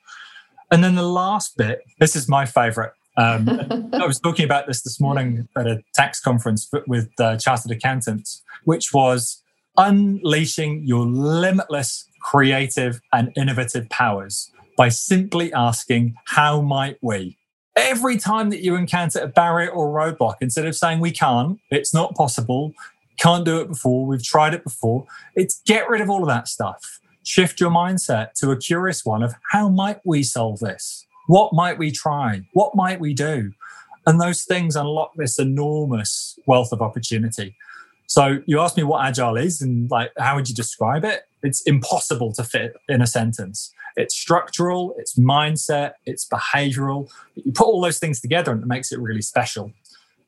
And 0.69 0.83
then 0.83 0.93
the 0.93 1.07
last 1.07 1.57
bit, 1.57 1.81
this 1.99 2.15
is 2.15 2.29
my 2.29 2.45
favorite. 2.45 2.93
Um, 3.17 3.49
I 3.93 4.05
was 4.05 4.19
talking 4.19 4.45
about 4.45 4.67
this 4.67 4.83
this 4.83 4.99
morning 5.01 5.47
at 5.57 5.65
a 5.65 5.81
tax 5.95 6.19
conference 6.19 6.69
with 6.85 7.09
uh, 7.19 7.37
chartered 7.37 7.71
accountants, 7.71 8.43
which 8.63 8.93
was 8.93 9.41
unleashing 9.77 10.83
your 10.85 11.07
limitless 11.07 12.07
creative 12.21 13.01
and 13.11 13.31
innovative 13.35 13.89
powers 13.89 14.51
by 14.77 14.89
simply 14.89 15.51
asking, 15.53 16.13
How 16.25 16.61
might 16.61 16.97
we? 17.01 17.39
Every 17.75 18.17
time 18.17 18.51
that 18.51 18.61
you 18.61 18.75
encounter 18.75 19.19
a 19.19 19.27
barrier 19.27 19.71
or 19.71 19.87
roadblock, 19.87 20.35
instead 20.41 20.67
of 20.67 20.75
saying 20.75 20.99
we 20.99 21.11
can't, 21.11 21.59
it's 21.71 21.93
not 21.93 22.13
possible, 22.13 22.73
can't 23.17 23.45
do 23.45 23.59
it 23.61 23.67
before, 23.67 24.05
we've 24.05 24.23
tried 24.23 24.53
it 24.53 24.63
before. 24.63 25.05
It's 25.35 25.61
get 25.65 25.89
rid 25.89 26.01
of 26.01 26.09
all 26.09 26.21
of 26.21 26.27
that 26.27 26.47
stuff. 26.47 26.99
Shift 27.23 27.59
your 27.59 27.71
mindset 27.71 28.33
to 28.33 28.51
a 28.51 28.57
curious 28.57 29.03
one 29.03 29.23
of 29.23 29.33
how 29.51 29.69
might 29.69 29.99
we 30.05 30.23
solve 30.23 30.59
this? 30.59 31.05
What 31.27 31.53
might 31.53 31.77
we 31.77 31.91
try? 31.91 32.43
What 32.53 32.75
might 32.75 32.99
we 32.99 33.13
do? 33.13 33.51
And 34.05 34.21
those 34.21 34.43
things 34.43 34.75
unlock 34.75 35.13
this 35.15 35.39
enormous 35.39 36.37
wealth 36.45 36.71
of 36.71 36.81
opportunity. 36.81 37.55
So 38.07 38.39
you 38.45 38.59
asked 38.59 38.77
me 38.77 38.83
what 38.83 39.03
agile 39.05 39.37
is 39.37 39.61
and 39.61 39.89
like 39.89 40.11
how 40.17 40.35
would 40.35 40.47
you 40.47 40.55
describe 40.55 41.03
it? 41.03 41.23
It's 41.41 41.61
impossible 41.61 42.33
to 42.33 42.43
fit 42.43 42.75
in 42.87 43.01
a 43.01 43.07
sentence. 43.07 43.73
It's 43.95 44.15
structural, 44.15 44.93
it's 44.97 45.17
mindset, 45.17 45.93
it's 46.05 46.27
behavioral. 46.27 47.09
You 47.35 47.51
put 47.51 47.65
all 47.65 47.81
those 47.81 47.97
things 47.97 48.19
together 48.19 48.51
and 48.51 48.61
it 48.61 48.67
makes 48.67 48.91
it 48.91 48.99
really 48.99 49.21
special. 49.21 49.71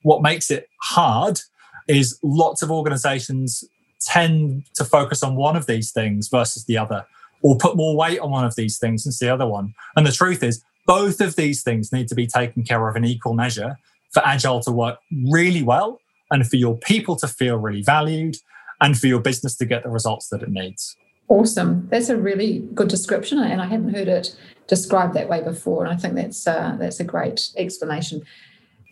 What 0.03 0.21
makes 0.21 0.49
it 0.49 0.69
hard 0.81 1.41
is 1.87 2.19
lots 2.23 2.61
of 2.61 2.71
organizations 2.71 3.63
tend 4.01 4.63
to 4.75 4.83
focus 4.83 5.23
on 5.23 5.35
one 5.35 5.55
of 5.55 5.65
these 5.65 5.91
things 5.91 6.27
versus 6.27 6.65
the 6.65 6.77
other, 6.77 7.05
or 7.41 7.57
put 7.57 7.75
more 7.75 7.95
weight 7.95 8.19
on 8.19 8.31
one 8.31 8.45
of 8.45 8.55
these 8.55 8.77
things 8.77 9.03
than 9.03 9.13
the 9.19 9.33
other 9.33 9.47
one. 9.47 9.73
And 9.95 10.05
the 10.05 10.11
truth 10.11 10.43
is, 10.43 10.63
both 10.85 11.19
of 11.19 11.35
these 11.35 11.63
things 11.63 11.91
need 11.91 12.07
to 12.07 12.15
be 12.15 12.27
taken 12.27 12.63
care 12.63 12.87
of 12.87 12.95
in 12.95 13.05
equal 13.05 13.33
measure 13.33 13.77
for 14.11 14.25
Agile 14.25 14.61
to 14.61 14.71
work 14.71 14.99
really 15.29 15.63
well 15.63 15.99
and 16.31 16.47
for 16.47 16.55
your 16.55 16.77
people 16.77 17.15
to 17.17 17.27
feel 17.27 17.57
really 17.57 17.81
valued 17.81 18.37
and 18.81 18.97
for 18.97 19.07
your 19.07 19.19
business 19.19 19.55
to 19.57 19.65
get 19.65 19.83
the 19.83 19.89
results 19.89 20.29
that 20.29 20.41
it 20.41 20.49
needs. 20.49 20.95
Awesome. 21.29 21.87
That's 21.91 22.09
a 22.09 22.15
really 22.15 22.59
good 22.73 22.87
description, 22.87 23.39
and 23.39 23.61
I 23.61 23.65
hadn't 23.65 23.93
heard 23.93 24.07
it 24.07 24.33
described 24.67 25.13
that 25.15 25.27
way 25.27 25.41
before. 25.41 25.83
And 25.83 25.93
I 25.93 25.97
think 25.97 26.15
that's 26.15 26.47
uh, 26.47 26.77
that's 26.79 27.01
a 27.01 27.03
great 27.03 27.49
explanation. 27.57 28.21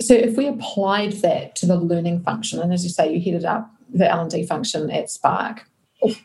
So, 0.02 0.14
if 0.14 0.38
we 0.38 0.48
applied 0.48 1.14
that 1.14 1.56
to 1.58 1.66
the 1.66 1.78
learning 1.78 2.22
function, 2.22 2.60
and 2.60 2.74
as 2.74 2.84
you 2.84 2.90
say, 2.90 3.14
you 3.14 3.22
headed 3.22 3.46
up 3.46 3.72
the 3.94 4.10
L 4.10 4.22
and 4.22 4.32
D 4.32 4.46
function 4.46 4.90
at 4.92 5.10
Spark, 5.10 5.70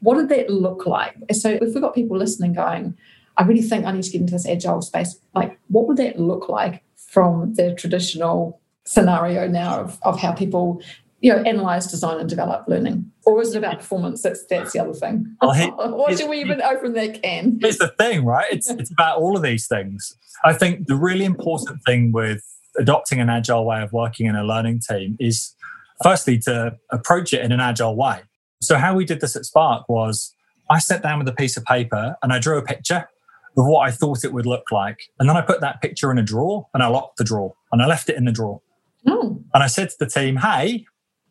what 0.01 0.17
did 0.17 0.29
that 0.31 0.51
look 0.51 0.87
like? 0.87 1.15
So, 1.33 1.51
if 1.51 1.75
we've 1.75 1.81
got 1.81 1.95
people 1.95 2.17
listening, 2.17 2.53
going, 2.53 2.97
"I 3.37 3.45
really 3.45 3.63
think 3.63 3.85
I 3.85 3.93
need 3.93 4.05
to 4.05 4.11
get 4.11 4.21
into 4.21 4.33
this 4.33 4.49
agile 4.49 4.83
space," 4.83 5.19
like, 5.35 5.59
what 5.69 5.87
would 5.87 5.97
that 5.99 6.19
look 6.19 6.49
like 6.49 6.83
from 6.97 7.55
the 7.55 7.75
traditional 7.75 8.61
scenario 8.85 9.47
now 9.47 9.81
of, 9.81 9.99
of 10.03 10.19
how 10.19 10.33
people 10.33 10.83
you 11.21 11.35
know, 11.35 11.43
analyze, 11.43 11.87
design, 11.87 12.19
and 12.19 12.29
develop 12.29 12.67
learning, 12.67 13.11
or 13.27 13.43
is 13.43 13.55
it 13.55 13.59
about 13.59 13.79
performance? 13.79 14.23
That's 14.23 14.45
that's 14.47 14.73
the 14.73 14.79
other 14.81 14.95
thing. 14.95 15.37
Well, 15.41 15.53
he, 15.53 15.71
or 15.79 16.17
should 16.17 16.31
we 16.31 16.41
even 16.41 16.63
open 16.63 16.95
that 16.95 17.23
can? 17.23 17.59
It's 17.63 17.79
the 17.79 17.89
thing, 17.89 18.25
right? 18.25 18.47
It's 18.51 18.71
it's 18.71 18.91
about 18.91 19.19
all 19.19 19.37
of 19.37 19.43
these 19.43 19.67
things. 19.67 20.17
I 20.45 20.55
think 20.55 20.87
the 20.87 20.97
really 20.97 21.27
important 21.27 21.81
thing 21.85 22.13
with 22.13 22.43
adopting 22.79 23.21
an 23.21 23.31
agile 23.31 23.65
way 23.65 23.83
of 23.83 23.93
working 23.93 24.27
in 24.27 24.37
a 24.37 24.45
learning 24.45 24.81
team 24.89 25.17
is, 25.21 25.55
firstly, 26.03 26.39
to 26.41 26.77
approach 26.91 27.33
it 27.33 27.43
in 27.43 27.53
an 27.53 27.61
agile 27.61 27.97
way. 27.97 28.21
So 28.63 28.77
how 28.77 28.95
we 28.95 29.05
did 29.05 29.21
this 29.21 29.37
at 29.37 29.45
Spark 29.45 29.89
was, 29.89 30.35
I 30.71 30.79
sat 30.79 31.03
down 31.03 31.19
with 31.19 31.29
a 31.29 31.33
piece 31.33 31.57
of 31.57 31.65
paper 31.65 32.17
and 32.23 32.33
I 32.33 32.39
drew 32.39 32.59
a 32.59 32.63
picture 32.63 33.09
of 33.57 33.67
what 33.67 33.87
I 33.87 33.91
thought 33.91 34.25
it 34.25 34.33
would 34.33 34.47
look 34.47 34.71
like, 34.71 35.01
and 35.19 35.29
then 35.29 35.37
I 35.37 35.41
put 35.41 35.61
that 35.61 35.83
picture 35.83 36.13
in 36.13 36.19
a 36.19 36.23
drawer 36.23 36.69
and 36.73 36.83
I 36.83 36.87
locked 36.87 37.17
the 37.17 37.25
drawer 37.25 37.55
and 37.73 37.83
I 37.83 37.87
left 37.87 38.09
it 38.09 38.17
in 38.17 38.25
the 38.25 38.33
drawer. 38.33 38.61
Oh. 39.09 39.43
And 39.53 39.63
I 39.63 39.67
said 39.67 39.91
to 39.91 39.97
the 39.99 40.07
team, 40.07 40.37
"Hey." 40.37 40.87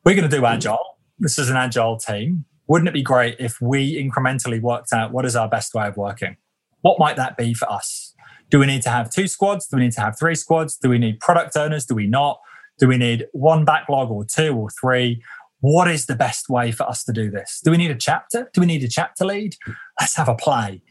we're 0.06 0.16
going 0.16 0.30
to 0.30 0.36
do 0.36 0.46
agile. 0.46 0.98
This 1.20 1.38
is 1.38 1.50
an 1.50 1.58
agile 1.58 1.98
team. 1.98 2.46
Wouldn't 2.68 2.88
it 2.88 2.94
be 2.94 3.02
great 3.02 3.36
if 3.40 3.60
we 3.62 4.02
incrementally 4.02 4.62
worked 4.62 4.94
out 4.94 5.12
what 5.12 5.26
is 5.26 5.36
our 5.36 5.50
best 5.50 5.74
way 5.74 5.88
of 5.88 5.98
working? 5.98 6.38
What 6.82 7.00
might 7.00 7.16
that 7.18 7.36
be 7.36 7.54
for 7.54 7.72
us? 7.72 8.09
Do 8.50 8.60
we 8.60 8.66
need 8.66 8.82
to 8.84 8.90
have 8.90 9.12
two 9.12 9.28
squads? 9.28 9.68
Do 9.68 9.78
we 9.78 9.84
need 9.84 9.92
to 9.94 10.02
have 10.02 10.18
three 10.18 10.36
squads? 10.36 10.78
Do 10.78 10.90
we 10.90 10.98
need 10.98 11.20
product 11.20 11.56
owners? 11.56 11.86
Do 11.86 11.96
we 11.96 12.08
not? 12.08 12.40
Do 12.80 12.88
we 12.88 12.98
need 12.98 13.28
one 13.34 13.66
backlog 13.66 14.10
or 14.10 14.26
two 14.26 14.56
or 14.56 14.70
three? 14.70 15.22
What 15.62 15.90
is 15.90 16.06
the 16.06 16.16
best 16.16 16.50
way 16.50 16.72
for 16.72 16.84
us 16.84 17.04
to 17.04 17.14
do 17.14 17.30
this? 17.30 17.60
Do 17.64 17.72
we 17.72 17.78
need 17.78 17.92
a 17.92 17.96
chapter? 17.96 18.50
Do 18.54 18.62
we 18.62 18.68
need 18.68 18.84
a 18.84 18.88
chapter 18.88 19.26
lead? 19.26 19.56
Let's 20.00 20.16
have 20.16 20.30
a 20.30 20.36
play. 20.36 20.82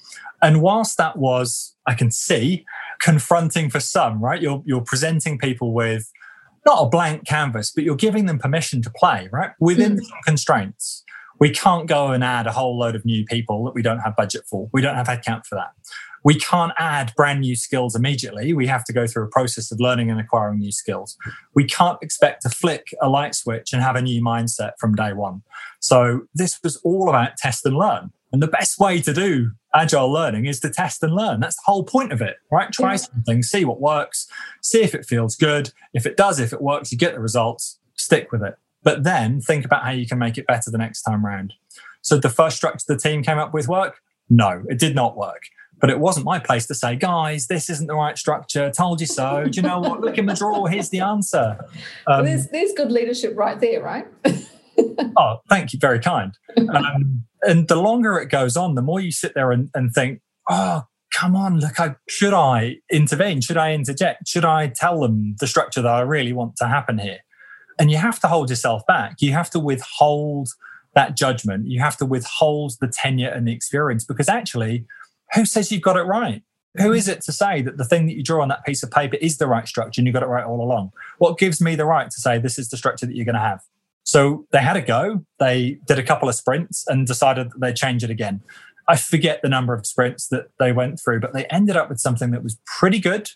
And 0.42 0.60
whilst 0.60 0.98
that 0.98 1.16
was, 1.16 1.74
I 1.86 1.94
can 1.94 2.10
see, 2.10 2.64
confronting 3.00 3.70
for 3.70 3.80
some, 3.80 4.22
right? 4.22 4.40
You're, 4.40 4.62
you're 4.66 4.82
presenting 4.82 5.38
people 5.38 5.72
with 5.72 6.10
not 6.66 6.82
a 6.82 6.88
blank 6.88 7.26
canvas, 7.26 7.72
but 7.74 7.82
you're 7.82 7.96
giving 7.96 8.26
them 8.26 8.38
permission 8.38 8.82
to 8.82 8.90
play, 8.90 9.28
right? 9.32 9.50
Within 9.58 9.96
mm. 9.96 10.02
some 10.02 10.18
constraints. 10.26 11.04
We 11.40 11.50
can't 11.50 11.86
go 11.86 12.08
and 12.08 12.22
add 12.22 12.46
a 12.46 12.52
whole 12.52 12.78
load 12.78 12.94
of 12.94 13.04
new 13.04 13.24
people 13.24 13.64
that 13.64 13.74
we 13.74 13.82
don't 13.82 14.00
have 14.00 14.16
budget 14.16 14.42
for. 14.50 14.68
We 14.72 14.82
don't 14.82 14.96
have 14.96 15.06
headcount 15.06 15.46
for 15.46 15.54
that. 15.54 15.70
We 16.28 16.38
can't 16.38 16.74
add 16.76 17.14
brand 17.16 17.40
new 17.40 17.56
skills 17.56 17.94
immediately. 17.96 18.52
We 18.52 18.66
have 18.66 18.84
to 18.84 18.92
go 18.92 19.06
through 19.06 19.22
a 19.22 19.28
process 19.28 19.72
of 19.72 19.80
learning 19.80 20.10
and 20.10 20.20
acquiring 20.20 20.58
new 20.58 20.72
skills. 20.72 21.16
We 21.54 21.64
can't 21.64 21.96
expect 22.02 22.42
to 22.42 22.50
flick 22.50 22.88
a 23.00 23.08
light 23.08 23.34
switch 23.34 23.72
and 23.72 23.80
have 23.80 23.96
a 23.96 24.02
new 24.02 24.22
mindset 24.22 24.72
from 24.78 24.94
day 24.94 25.14
one. 25.14 25.40
So 25.80 26.26
this 26.34 26.60
was 26.62 26.76
all 26.84 27.08
about 27.08 27.38
test 27.38 27.64
and 27.64 27.78
learn. 27.78 28.12
And 28.30 28.42
the 28.42 28.46
best 28.46 28.78
way 28.78 29.00
to 29.00 29.14
do 29.14 29.52
agile 29.74 30.12
learning 30.12 30.44
is 30.44 30.60
to 30.60 30.68
test 30.68 31.02
and 31.02 31.14
learn. 31.14 31.40
That's 31.40 31.56
the 31.56 31.62
whole 31.64 31.82
point 31.82 32.12
of 32.12 32.20
it, 32.20 32.36
right? 32.52 32.70
Try 32.70 32.90
yeah. 32.90 32.96
something, 32.96 33.42
see 33.42 33.64
what 33.64 33.80
works, 33.80 34.28
see 34.60 34.82
if 34.82 34.94
it 34.94 35.06
feels 35.06 35.34
good. 35.34 35.70
If 35.94 36.04
it 36.04 36.18
does, 36.18 36.40
if 36.40 36.52
it 36.52 36.60
works, 36.60 36.92
you 36.92 36.98
get 36.98 37.14
the 37.14 37.20
results, 37.20 37.78
stick 37.94 38.32
with 38.32 38.42
it. 38.42 38.56
But 38.82 39.02
then 39.02 39.40
think 39.40 39.64
about 39.64 39.82
how 39.82 39.92
you 39.92 40.06
can 40.06 40.18
make 40.18 40.36
it 40.36 40.46
better 40.46 40.70
the 40.70 40.76
next 40.76 41.04
time 41.04 41.24
round. 41.24 41.54
So 42.02 42.18
the 42.18 42.28
first 42.28 42.58
structure 42.58 42.84
the 42.86 42.98
team 42.98 43.22
came 43.22 43.38
up 43.38 43.54
with 43.54 43.66
work? 43.66 44.02
No, 44.28 44.62
it 44.68 44.78
did 44.78 44.94
not 44.94 45.16
work. 45.16 45.44
But 45.80 45.90
it 45.90 46.00
wasn't 46.00 46.26
my 46.26 46.38
place 46.38 46.66
to 46.66 46.74
say, 46.74 46.96
guys, 46.96 47.46
this 47.46 47.70
isn't 47.70 47.86
the 47.86 47.94
right 47.94 48.18
structure. 48.18 48.70
Told 48.70 49.00
you 49.00 49.06
so. 49.06 49.44
Do 49.44 49.56
you 49.56 49.62
know 49.62 49.78
what? 49.78 50.00
Look 50.00 50.18
in 50.18 50.26
the 50.26 50.34
drawer. 50.34 50.68
Here's 50.68 50.90
the 50.90 51.00
answer. 51.00 51.56
Um, 51.60 51.76
well, 52.06 52.24
there's, 52.24 52.48
there's 52.48 52.72
good 52.72 52.90
leadership 52.90 53.34
right 53.36 53.60
there, 53.60 53.82
right? 53.82 54.06
oh, 55.16 55.36
thank 55.48 55.72
you. 55.72 55.78
Very 55.78 56.00
kind. 56.00 56.36
Um, 56.56 57.24
and 57.42 57.68
the 57.68 57.76
longer 57.76 58.18
it 58.18 58.28
goes 58.28 58.56
on, 58.56 58.74
the 58.74 58.82
more 58.82 59.00
you 59.00 59.12
sit 59.12 59.34
there 59.34 59.52
and, 59.52 59.70
and 59.74 59.92
think, 59.92 60.20
oh, 60.50 60.82
come 61.14 61.36
on, 61.36 61.58
look, 61.60 61.78
I, 61.80 61.96
should 62.08 62.34
I 62.34 62.76
intervene? 62.90 63.40
Should 63.40 63.56
I 63.56 63.72
interject? 63.72 64.28
Should 64.28 64.44
I 64.44 64.68
tell 64.68 65.00
them 65.00 65.36
the 65.40 65.46
structure 65.46 65.82
that 65.82 65.92
I 65.92 66.00
really 66.00 66.32
want 66.32 66.56
to 66.56 66.68
happen 66.68 66.98
here? 66.98 67.18
And 67.78 67.90
you 67.90 67.96
have 67.96 68.20
to 68.20 68.28
hold 68.28 68.50
yourself 68.50 68.82
back. 68.86 69.16
You 69.20 69.32
have 69.32 69.50
to 69.50 69.60
withhold 69.60 70.48
that 70.94 71.16
judgment. 71.16 71.68
You 71.68 71.80
have 71.80 71.96
to 71.98 72.06
withhold 72.06 72.72
the 72.80 72.88
tenure 72.88 73.28
and 73.28 73.46
the 73.46 73.52
experience 73.52 74.04
because 74.04 74.28
actually, 74.28 74.84
who 75.34 75.44
says 75.44 75.70
you've 75.70 75.82
got 75.82 75.96
it 75.96 76.02
right? 76.02 76.42
Who 76.76 76.92
is 76.92 77.08
it 77.08 77.22
to 77.22 77.32
say 77.32 77.62
that 77.62 77.76
the 77.76 77.84
thing 77.84 78.06
that 78.06 78.14
you 78.14 78.22
draw 78.22 78.42
on 78.42 78.48
that 78.48 78.64
piece 78.64 78.82
of 78.82 78.90
paper 78.90 79.16
is 79.20 79.38
the 79.38 79.48
right 79.48 79.66
structure 79.66 80.00
and 80.00 80.06
you 80.06 80.12
got 80.12 80.22
it 80.22 80.26
right 80.26 80.44
all 80.44 80.62
along? 80.62 80.92
What 81.18 81.38
gives 81.38 81.60
me 81.60 81.74
the 81.74 81.86
right 81.86 82.08
to 82.08 82.20
say 82.20 82.38
this 82.38 82.58
is 82.58 82.68
the 82.68 82.76
structure 82.76 83.06
that 83.06 83.16
you're 83.16 83.24
going 83.24 83.34
to 83.34 83.40
have? 83.40 83.62
So 84.04 84.46
they 84.52 84.60
had 84.60 84.76
a 84.76 84.82
go. 84.82 85.24
They 85.38 85.80
did 85.86 85.98
a 85.98 86.02
couple 86.02 86.28
of 86.28 86.34
sprints 86.34 86.84
and 86.86 87.06
decided 87.06 87.50
that 87.50 87.60
they'd 87.60 87.76
change 87.76 88.04
it 88.04 88.10
again. 88.10 88.42
I 88.86 88.96
forget 88.96 89.42
the 89.42 89.48
number 89.48 89.74
of 89.74 89.86
sprints 89.86 90.28
that 90.28 90.50
they 90.58 90.72
went 90.72 91.00
through, 91.00 91.20
but 91.20 91.34
they 91.34 91.44
ended 91.46 91.76
up 91.76 91.88
with 91.88 92.00
something 92.00 92.30
that 92.30 92.42
was 92.42 92.58
pretty 92.64 93.00
good. 93.00 93.30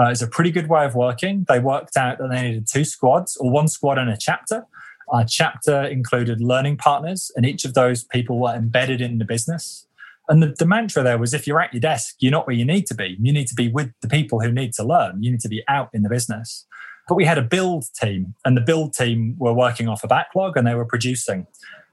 Uh, 0.00 0.10
it's 0.10 0.22
a 0.22 0.28
pretty 0.28 0.50
good 0.50 0.68
way 0.68 0.84
of 0.84 0.94
working. 0.94 1.44
They 1.48 1.58
worked 1.58 1.96
out 1.96 2.18
that 2.18 2.28
they 2.30 2.42
needed 2.42 2.66
two 2.70 2.84
squads 2.84 3.36
or 3.36 3.50
one 3.50 3.68
squad 3.68 3.98
and 3.98 4.10
a 4.10 4.16
chapter. 4.16 4.64
Our 5.08 5.24
chapter 5.24 5.82
included 5.84 6.40
learning 6.40 6.76
partners, 6.76 7.30
and 7.36 7.44
each 7.44 7.64
of 7.64 7.74
those 7.74 8.04
people 8.04 8.38
were 8.38 8.54
embedded 8.54 9.00
in 9.00 9.18
the 9.18 9.24
business. 9.24 9.86
And 10.32 10.42
the, 10.42 10.54
the, 10.58 10.64
mantra 10.64 11.02
there 11.02 11.18
was 11.18 11.34
if 11.34 11.46
you're 11.46 11.60
at 11.60 11.74
your 11.74 11.80
desk, 11.80 12.14
you're 12.18 12.32
not 12.32 12.46
where 12.46 12.56
you 12.56 12.64
need 12.64 12.86
to 12.86 12.94
be. 12.94 13.18
You 13.20 13.34
need 13.34 13.48
to 13.48 13.54
be 13.54 13.68
with 13.68 13.92
the 14.00 14.08
people 14.08 14.40
who 14.40 14.50
need 14.50 14.72
to 14.74 14.82
learn. 14.82 15.22
You 15.22 15.30
need 15.30 15.40
to 15.40 15.48
be 15.48 15.62
out 15.68 15.90
in 15.92 16.02
the 16.02 16.08
business. 16.08 16.66
But 17.06 17.16
we 17.16 17.26
had 17.26 17.36
a 17.36 17.42
build 17.42 17.84
team, 18.00 18.34
and 18.42 18.56
the 18.56 18.62
build 18.62 18.94
team 18.94 19.36
were 19.38 19.52
working 19.52 19.88
off 19.88 20.02
a 20.02 20.08
backlog 20.08 20.56
and 20.56 20.66
they 20.66 20.74
were 20.74 20.86
producing. 20.86 21.46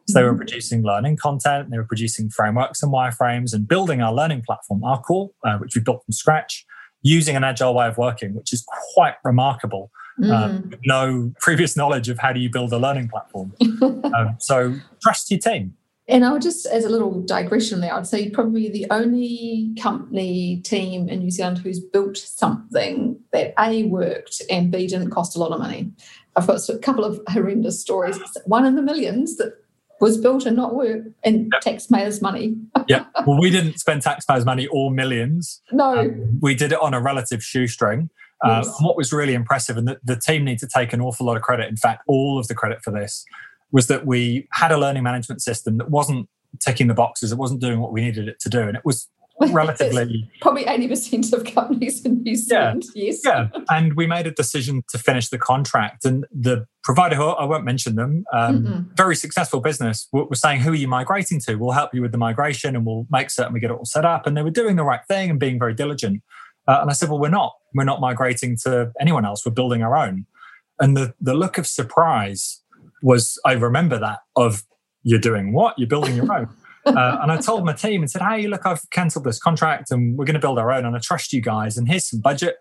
So 0.07 0.13
they 0.13 0.23
were 0.23 0.29
mm-hmm. 0.29 0.37
producing 0.37 0.83
learning 0.83 1.17
content, 1.17 1.69
they 1.69 1.77
were 1.77 1.83
producing 1.83 2.29
frameworks 2.29 2.81
and 2.81 2.93
wireframes 2.93 3.53
and 3.53 3.67
building 3.67 4.01
our 4.01 4.13
learning 4.13 4.43
platform, 4.43 4.85
our 4.85 5.01
core, 5.01 5.31
uh, 5.43 5.57
which 5.57 5.75
we 5.75 5.81
built 5.81 6.05
from 6.05 6.13
scratch, 6.13 6.65
using 7.01 7.35
an 7.35 7.43
agile 7.43 7.75
way 7.75 7.87
of 7.87 7.97
working, 7.97 8.33
which 8.33 8.53
is 8.53 8.65
quite 8.93 9.15
remarkable. 9.25 9.91
Mm. 10.19 10.31
Um, 10.31 10.71
no 10.85 11.33
previous 11.41 11.75
knowledge 11.75 12.07
of 12.07 12.19
how 12.19 12.33
do 12.33 12.39
you 12.39 12.49
build 12.49 12.71
a 12.71 12.77
learning 12.77 13.09
platform. 13.09 13.53
um, 13.81 14.35
so 14.39 14.75
trust 15.01 15.29
your 15.29 15.39
team. 15.39 15.75
And 16.09 16.25
I 16.25 16.31
would 16.31 16.41
just, 16.41 16.65
as 16.65 16.85
a 16.85 16.89
little 16.89 17.21
digression 17.21 17.81
there, 17.81 17.93
I'd 17.93 18.07
say 18.07 18.31
probably 18.31 18.67
the 18.67 18.87
only 18.89 19.73
company 19.79 20.57
team 20.57 21.07
in 21.07 21.19
New 21.19 21.29
Zealand 21.29 21.59
who's 21.59 21.79
built 21.79 22.17
something 22.17 23.19
that 23.31 23.53
A 23.59 23.83
worked 23.83 24.41
and 24.49 24.71
B 24.71 24.87
didn't 24.87 25.11
cost 25.11 25.35
a 25.35 25.39
lot 25.39 25.51
of 25.51 25.59
money. 25.59 25.91
I've 26.35 26.47
got 26.47 26.67
a 26.67 26.77
couple 26.79 27.05
of 27.05 27.21
horrendous 27.29 27.79
stories. 27.79 28.19
One 28.45 28.65
in 28.65 28.75
the 28.75 28.81
millions 28.81 29.37
that 29.37 29.53
was 30.01 30.17
built 30.17 30.45
and 30.45 30.55
not 30.55 30.75
work 30.75 31.01
and 31.23 31.49
yep. 31.53 31.61
taxpayers' 31.61 32.21
money. 32.21 32.55
yeah. 32.87 33.05
Well, 33.27 33.39
we 33.39 33.51
didn't 33.51 33.77
spend 33.79 34.01
taxpayers' 34.01 34.45
money 34.45 34.65
or 34.67 34.89
millions. 34.89 35.61
No. 35.71 35.99
Um, 35.99 36.39
we 36.41 36.55
did 36.55 36.71
it 36.71 36.81
on 36.81 36.93
a 36.93 37.01
relative 37.01 37.43
shoestring. 37.43 38.09
Uh, 38.41 38.63
yes. 38.63 38.73
what 38.79 38.95
was 38.95 39.11
really 39.11 39.33
impressive, 39.33 39.75
and 39.75 39.85
the, 39.85 39.99
the 40.01 40.15
team 40.15 40.45
need 40.45 40.57
to 40.59 40.67
take 40.67 40.93
an 40.93 41.01
awful 41.01 41.25
lot 41.25 41.35
of 41.35 41.43
credit, 41.43 41.67
in 41.67 41.75
fact, 41.75 42.03
all 42.07 42.39
of 42.39 42.47
the 42.47 42.55
credit 42.55 42.81
for 42.81 42.89
this, 42.89 43.25
was 43.71 43.87
that 43.87 44.05
we 44.05 44.47
had 44.51 44.71
a 44.71 44.77
learning 44.77 45.03
management 45.03 45.41
system 45.41 45.77
that 45.77 45.89
wasn't 45.89 46.27
ticking 46.59 46.87
the 46.87 46.93
boxes. 46.93 47.31
It 47.31 47.37
wasn't 47.37 47.61
doing 47.61 47.79
what 47.79 47.91
we 47.91 48.01
needed 48.01 48.27
it 48.27 48.39
to 48.41 48.49
do. 48.49 48.61
And 48.61 48.75
it 48.75 48.83
was 48.83 49.07
relatively 49.51 50.29
probably 50.41 50.65
80% 50.65 51.31
of 51.31 51.45
companies 51.45 52.05
in 52.05 52.23
New 52.23 52.35
Zealand. 52.35 52.83
Yeah, 52.93 53.05
yes. 53.05 53.21
Yeah. 53.23 53.47
And 53.69 53.93
we 53.93 54.05
made 54.05 54.27
a 54.27 54.31
decision 54.31 54.83
to 54.89 54.97
finish 54.97 55.29
the 55.29 55.37
contract. 55.37 56.03
And 56.03 56.25
the 56.31 56.65
provider 56.83 57.15
who 57.15 57.23
I 57.23 57.45
won't 57.45 57.63
mention 57.63 57.95
them, 57.95 58.25
um, 58.33 58.91
very 58.95 59.15
successful 59.15 59.61
business, 59.61 60.09
was 60.11 60.41
saying, 60.41 60.61
Who 60.61 60.71
are 60.71 60.75
you 60.75 60.89
migrating 60.89 61.39
to? 61.41 61.55
We'll 61.55 61.71
help 61.71 61.93
you 61.93 62.01
with 62.01 62.11
the 62.11 62.17
migration 62.17 62.75
and 62.75 62.85
we'll 62.85 63.07
make 63.09 63.29
certain 63.29 63.53
we 63.53 63.61
get 63.61 63.71
it 63.71 63.77
all 63.77 63.85
set 63.85 64.03
up. 64.03 64.27
And 64.27 64.35
they 64.35 64.41
were 64.41 64.49
doing 64.49 64.75
the 64.75 64.83
right 64.83 65.01
thing 65.07 65.29
and 65.29 65.39
being 65.39 65.57
very 65.57 65.73
diligent. 65.73 66.21
Uh, 66.67 66.79
and 66.81 66.89
I 66.89 66.93
said, 66.93 67.09
Well, 67.09 67.19
we're 67.19 67.29
not. 67.29 67.55
We're 67.73 67.85
not 67.85 68.01
migrating 68.01 68.57
to 68.63 68.91
anyone 68.99 69.23
else. 69.23 69.45
We're 69.45 69.53
building 69.53 69.83
our 69.83 69.95
own. 69.95 70.25
And 70.81 70.97
the, 70.97 71.13
the 71.21 71.33
look 71.33 71.57
of 71.57 71.67
surprise 71.67 72.61
was 73.01 73.39
I 73.45 73.53
remember 73.53 73.99
that 73.99 74.19
of 74.35 74.63
you're 75.03 75.19
doing 75.19 75.53
what? 75.53 75.77
You're 75.77 75.87
building 75.87 76.15
your 76.15 76.31
own. 76.31 76.49
uh, 76.85 77.17
and 77.21 77.31
I 77.31 77.37
told 77.37 77.65
my 77.65 77.73
team 77.73 78.01
and 78.01 78.09
said, 78.09 78.21
"Hey, 78.21 78.47
look, 78.47 78.65
I've 78.65 78.89
cancelled 78.91 79.25
this 79.25 79.39
contract, 79.39 79.91
and 79.91 80.17
we're 80.17 80.25
going 80.25 80.35
to 80.35 80.39
build 80.39 80.59
our 80.59 80.71
own, 80.71 80.85
and 80.85 80.95
I 80.95 80.99
trust 80.99 81.33
you 81.33 81.41
guys. 81.41 81.77
And 81.77 81.87
here's 81.87 82.09
some 82.09 82.21
budget, 82.21 82.57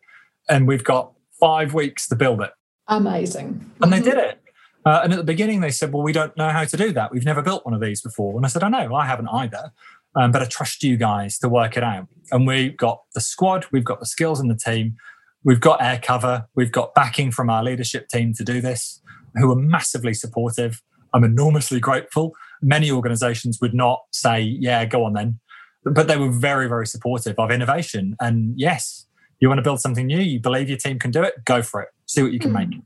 and 0.48 0.66
we've 0.66 0.84
got 0.84 1.12
five 1.40 1.74
weeks 1.74 2.08
to 2.08 2.16
build 2.16 2.40
it." 2.42 2.50
Amazing. 2.88 3.70
And 3.80 3.92
they 3.92 4.00
did 4.00 4.14
it. 4.14 4.40
Uh, 4.84 5.00
and 5.04 5.12
at 5.12 5.16
the 5.16 5.24
beginning, 5.24 5.60
they 5.60 5.70
said, 5.70 5.92
"Well, 5.92 6.02
we 6.02 6.12
don't 6.12 6.36
know 6.36 6.50
how 6.50 6.64
to 6.64 6.76
do 6.76 6.92
that. 6.92 7.12
We've 7.12 7.24
never 7.24 7.42
built 7.42 7.64
one 7.64 7.74
of 7.74 7.80
these 7.80 8.00
before." 8.00 8.36
And 8.36 8.44
I 8.44 8.48
said, 8.48 8.62
"I 8.62 8.68
know, 8.68 8.94
I 8.94 9.06
haven't 9.06 9.28
either." 9.28 9.72
Um, 10.14 10.32
but 10.32 10.42
I 10.42 10.46
trust 10.46 10.82
you 10.82 10.96
guys 10.96 11.38
to 11.38 11.48
work 11.48 11.76
it 11.76 11.84
out. 11.84 12.08
And 12.32 12.46
we've 12.46 12.76
got 12.76 13.02
the 13.14 13.20
squad, 13.20 13.66
we've 13.70 13.84
got 13.84 14.00
the 14.00 14.06
skills 14.06 14.40
in 14.40 14.48
the 14.48 14.56
team, 14.56 14.96
we've 15.44 15.60
got 15.60 15.82
air 15.82 16.00
cover, 16.02 16.46
we've 16.54 16.72
got 16.72 16.94
backing 16.94 17.30
from 17.30 17.50
our 17.50 17.62
leadership 17.62 18.08
team 18.08 18.32
to 18.34 18.44
do 18.44 18.60
this, 18.60 19.00
who 19.38 19.50
are 19.50 19.56
massively 19.56 20.14
supportive. 20.14 20.82
I'm 21.14 21.24
enormously 21.24 21.80
grateful. 21.80 22.34
Many 22.62 22.90
organizations 22.90 23.58
would 23.60 23.74
not 23.74 24.02
say, 24.12 24.40
yeah, 24.40 24.84
go 24.84 25.04
on 25.04 25.14
then. 25.14 25.38
But 25.84 26.08
they 26.08 26.16
were 26.16 26.30
very, 26.30 26.68
very 26.68 26.86
supportive 26.86 27.38
of 27.38 27.50
innovation. 27.50 28.16
And 28.20 28.52
yes, 28.56 29.06
you 29.40 29.48
want 29.48 29.58
to 29.58 29.62
build 29.62 29.80
something 29.80 30.06
new, 30.06 30.18
you 30.18 30.40
believe 30.40 30.68
your 30.68 30.78
team 30.78 30.98
can 30.98 31.10
do 31.10 31.22
it, 31.22 31.44
go 31.44 31.62
for 31.62 31.80
it, 31.80 31.88
see 32.06 32.22
what 32.22 32.32
you 32.32 32.38
can 32.38 32.52
mm. 32.52 32.68
make. 32.68 32.80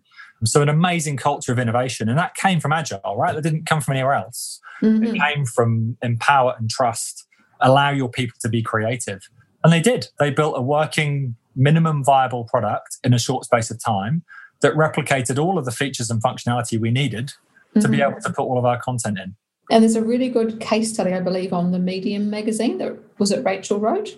So, 0.45 0.61
an 0.61 0.69
amazing 0.69 1.17
culture 1.19 1.53
of 1.53 1.59
innovation. 1.59 2.09
And 2.09 2.19
that 2.19 2.35
came 2.35 2.59
from 2.59 2.73
Agile, 2.73 3.17
right? 3.17 3.35
That 3.35 3.43
didn't 3.43 3.67
come 3.67 3.81
from 3.81 3.95
anywhere 3.95 4.15
else. 4.15 4.61
Mm-hmm. 4.83 5.05
It 5.05 5.21
came 5.21 5.47
from 5.47 5.97
empower 6.03 6.57
and 6.59 6.69
trust, 6.69 7.27
allow 7.61 7.91
your 7.91 8.11
people 8.11 8.37
to 8.41 8.49
be 8.49 8.61
creative. 8.61 9.29
And 9.63 9.73
they 9.73 9.81
did. 9.81 10.09
They 10.19 10.31
built 10.31 10.59
a 10.59 10.63
working, 10.63 11.37
minimum 11.55 12.03
viable 12.03 12.45
product 12.45 12.99
in 13.05 13.15
a 13.15 13.19
short 13.19 13.45
space 13.45 13.71
of 13.71 13.83
time 13.83 14.25
that 14.63 14.75
replicated 14.75 15.39
all 15.39 15.59
of 15.59 15.65
the 15.65 15.71
features 15.71 16.11
and 16.11 16.23
functionality 16.23 16.81
we 16.81 16.91
needed 16.91 17.27
mm-hmm. 17.27 17.81
to 17.81 17.89
be 17.89 17.99
mm-hmm. 17.99 18.13
able 18.13 18.21
to 18.21 18.31
put 18.31 18.43
all 18.43 18.59
of 18.59 18.65
our 18.65 18.81
content 18.81 19.19
in. 19.19 19.37
And 19.71 19.83
there's 19.83 19.97
a 19.97 20.03
really 20.03 20.29
good 20.29 20.61
case 20.61 20.93
study, 20.93 21.13
I 21.13 21.21
believe, 21.21 21.53
on 21.53 21.73
the 21.73 21.79
Medium 21.79 22.31
magazine 22.31 22.79
that 22.79 22.97
was 23.19 23.31
it 23.31 23.45
Rachel 23.45 23.79
wrote? 23.79 24.17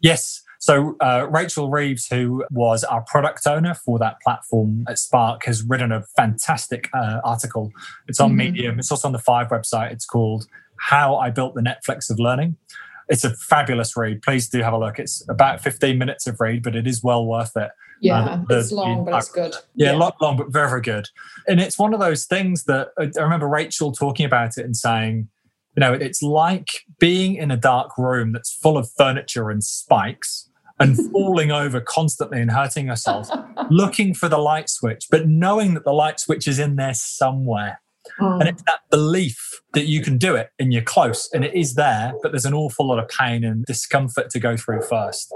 Yes. 0.00 0.42
So 0.60 0.96
uh, 1.00 1.26
Rachel 1.30 1.70
Reeves, 1.70 2.06
who 2.06 2.44
was 2.50 2.84
our 2.84 3.02
product 3.02 3.46
owner 3.46 3.74
for 3.74 3.98
that 3.98 4.20
platform 4.22 4.84
at 4.88 4.98
Spark, 4.98 5.44
has 5.44 5.62
written 5.62 5.92
a 5.92 6.04
fantastic 6.16 6.88
uh, 6.94 7.20
article. 7.22 7.70
It's 8.08 8.18
on 8.18 8.30
mm-hmm. 8.30 8.36
Medium. 8.38 8.78
It's 8.78 8.90
also 8.90 9.08
on 9.08 9.12
the 9.12 9.18
Five 9.18 9.48
website. 9.48 9.92
It's 9.92 10.06
called 10.06 10.46
"How 10.78 11.16
I 11.16 11.28
Built 11.30 11.54
the 11.54 11.60
Netflix 11.60 12.08
of 12.08 12.18
Learning." 12.18 12.56
It's 13.08 13.24
a 13.24 13.34
fabulous 13.34 13.96
read. 13.96 14.22
Please 14.22 14.48
do 14.48 14.62
have 14.62 14.72
a 14.72 14.78
look. 14.78 14.98
It's 14.98 15.26
about 15.28 15.60
15 15.60 15.98
minutes 15.98 16.26
of 16.26 16.40
read, 16.40 16.62
but 16.62 16.74
it 16.74 16.86
is 16.86 17.02
well 17.02 17.26
worth 17.26 17.56
it. 17.56 17.70
Yeah, 18.00 18.24
um, 18.24 18.46
the, 18.48 18.58
it's 18.58 18.72
long, 18.72 19.04
but 19.04 19.14
it's 19.14 19.30
good. 19.30 19.54
Yeah, 19.74 19.92
yeah, 19.92 19.96
long, 19.96 20.12
long, 20.20 20.36
but 20.36 20.52
very, 20.52 20.68
very 20.68 20.80
good. 20.80 21.08
And 21.46 21.60
it's 21.60 21.78
one 21.78 21.94
of 21.94 22.00
those 22.00 22.24
things 22.26 22.64
that 22.64 22.88
I 22.98 23.08
remember 23.20 23.48
Rachel 23.48 23.92
talking 23.92 24.26
about 24.26 24.58
it 24.58 24.64
and 24.64 24.76
saying, 24.76 25.28
you 25.76 25.80
know, 25.80 25.92
it's 25.92 26.22
like 26.22 26.68
being 26.98 27.34
in 27.34 27.50
a 27.50 27.56
dark 27.56 27.96
room 27.98 28.32
that's 28.32 28.52
full 28.52 28.76
of 28.76 28.90
furniture 28.96 29.50
and 29.50 29.62
spikes 29.62 30.48
and 30.78 30.96
falling 31.12 31.50
over 31.50 31.80
constantly 31.80 32.40
and 32.40 32.50
hurting 32.50 32.86
herself, 32.86 33.28
looking 33.70 34.14
for 34.14 34.28
the 34.28 34.38
light 34.38 34.68
switch, 34.68 35.06
but 35.10 35.26
knowing 35.26 35.74
that 35.74 35.84
the 35.84 35.92
light 35.92 36.20
switch 36.20 36.46
is 36.46 36.58
in 36.58 36.76
there 36.76 36.94
somewhere. 36.94 37.80
Mm. 38.20 38.40
And 38.40 38.48
it's 38.48 38.62
that 38.64 38.80
belief 38.90 39.60
that 39.72 39.86
you 39.86 40.02
can 40.02 40.18
do 40.18 40.34
it 40.34 40.50
and 40.58 40.72
you're 40.72 40.82
close 40.82 41.28
and 41.32 41.44
it 41.44 41.54
is 41.54 41.74
there, 41.74 42.14
but 42.22 42.32
there's 42.32 42.44
an 42.44 42.54
awful 42.54 42.86
lot 42.86 42.98
of 42.98 43.08
pain 43.08 43.44
and 43.44 43.64
discomfort 43.64 44.30
to 44.30 44.40
go 44.40 44.56
through 44.56 44.82
first. 44.82 45.32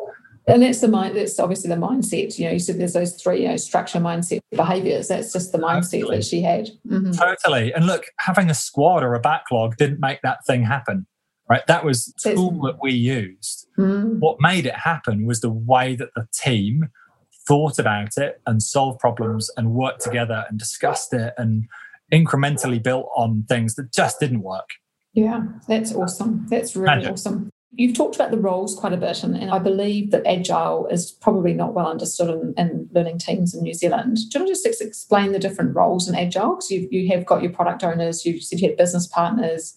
And 0.46 0.62
that's 0.62 0.80
the 0.80 0.88
mind. 0.88 1.14
That's 1.16 1.38
obviously 1.38 1.68
the 1.68 1.76
mindset. 1.76 2.38
You 2.38 2.46
know, 2.46 2.52
you 2.52 2.58
said 2.58 2.78
there's 2.78 2.94
those 2.94 3.20
three, 3.20 3.42
you 3.42 3.48
know, 3.48 3.56
structure, 3.56 3.98
mindset, 3.98 4.40
behaviors. 4.50 5.08
That's 5.08 5.32
just 5.32 5.52
the 5.52 5.58
mindset 5.58 6.00
totally. 6.00 6.16
that 6.16 6.24
she 6.24 6.40
had. 6.40 6.68
Mm-hmm. 6.86 7.10
Totally. 7.10 7.72
And 7.74 7.86
look, 7.86 8.06
having 8.18 8.48
a 8.48 8.54
squad 8.54 9.02
or 9.02 9.14
a 9.14 9.20
backlog 9.20 9.76
didn't 9.76 10.00
make 10.00 10.22
that 10.22 10.46
thing 10.46 10.64
happen 10.64 11.06
right? 11.48 11.66
That 11.66 11.84
was 11.84 12.12
tool 12.22 12.60
that 12.62 12.78
we 12.82 12.92
used. 12.92 13.66
Mm. 13.78 14.18
What 14.18 14.36
made 14.40 14.66
it 14.66 14.74
happen 14.74 15.26
was 15.26 15.40
the 15.40 15.50
way 15.50 15.96
that 15.96 16.10
the 16.14 16.26
team 16.32 16.88
thought 17.46 17.78
about 17.78 18.18
it 18.18 18.40
and 18.46 18.62
solved 18.62 19.00
problems 19.00 19.50
and 19.56 19.72
worked 19.72 20.02
together 20.02 20.44
and 20.48 20.58
discussed 20.58 21.14
it 21.14 21.32
and 21.38 21.64
incrementally 22.12 22.82
built 22.82 23.08
on 23.16 23.44
things 23.48 23.74
that 23.74 23.92
just 23.92 24.20
didn't 24.20 24.42
work. 24.42 24.68
Yeah, 25.12 25.42
that's 25.66 25.94
awesome. 25.94 26.46
That's 26.48 26.76
really 26.76 26.96
Magic. 26.96 27.12
awesome. 27.12 27.50
You've 27.72 27.96
talked 27.96 28.14
about 28.14 28.30
the 28.30 28.38
roles 28.38 28.74
quite 28.74 28.92
a 28.92 28.96
bit, 28.96 29.22
and, 29.22 29.36
and, 29.36 29.50
I 29.50 29.58
believe 29.58 30.10
that 30.10 30.26
agile 30.26 30.86
is 30.86 31.12
probably 31.12 31.52
not 31.52 31.74
well 31.74 31.86
understood 31.86 32.30
in, 32.30 32.54
in, 32.56 32.88
learning 32.92 33.18
teams 33.18 33.54
in 33.54 33.62
New 33.62 33.74
Zealand. 33.74 34.16
Do 34.16 34.38
you 34.38 34.44
want 34.44 34.56
to 34.56 34.62
just 34.64 34.80
explain 34.80 35.32
the 35.32 35.38
different 35.38 35.76
roles 35.76 36.08
in 36.08 36.14
agile? 36.14 36.56
Because 36.56 36.70
you, 36.70 36.88
you 36.90 37.08
have 37.12 37.26
got 37.26 37.42
your 37.42 37.52
product 37.52 37.84
owners, 37.84 38.24
you 38.24 38.40
said 38.40 38.60
you 38.60 38.68
had 38.68 38.78
business 38.78 39.06
partners, 39.06 39.76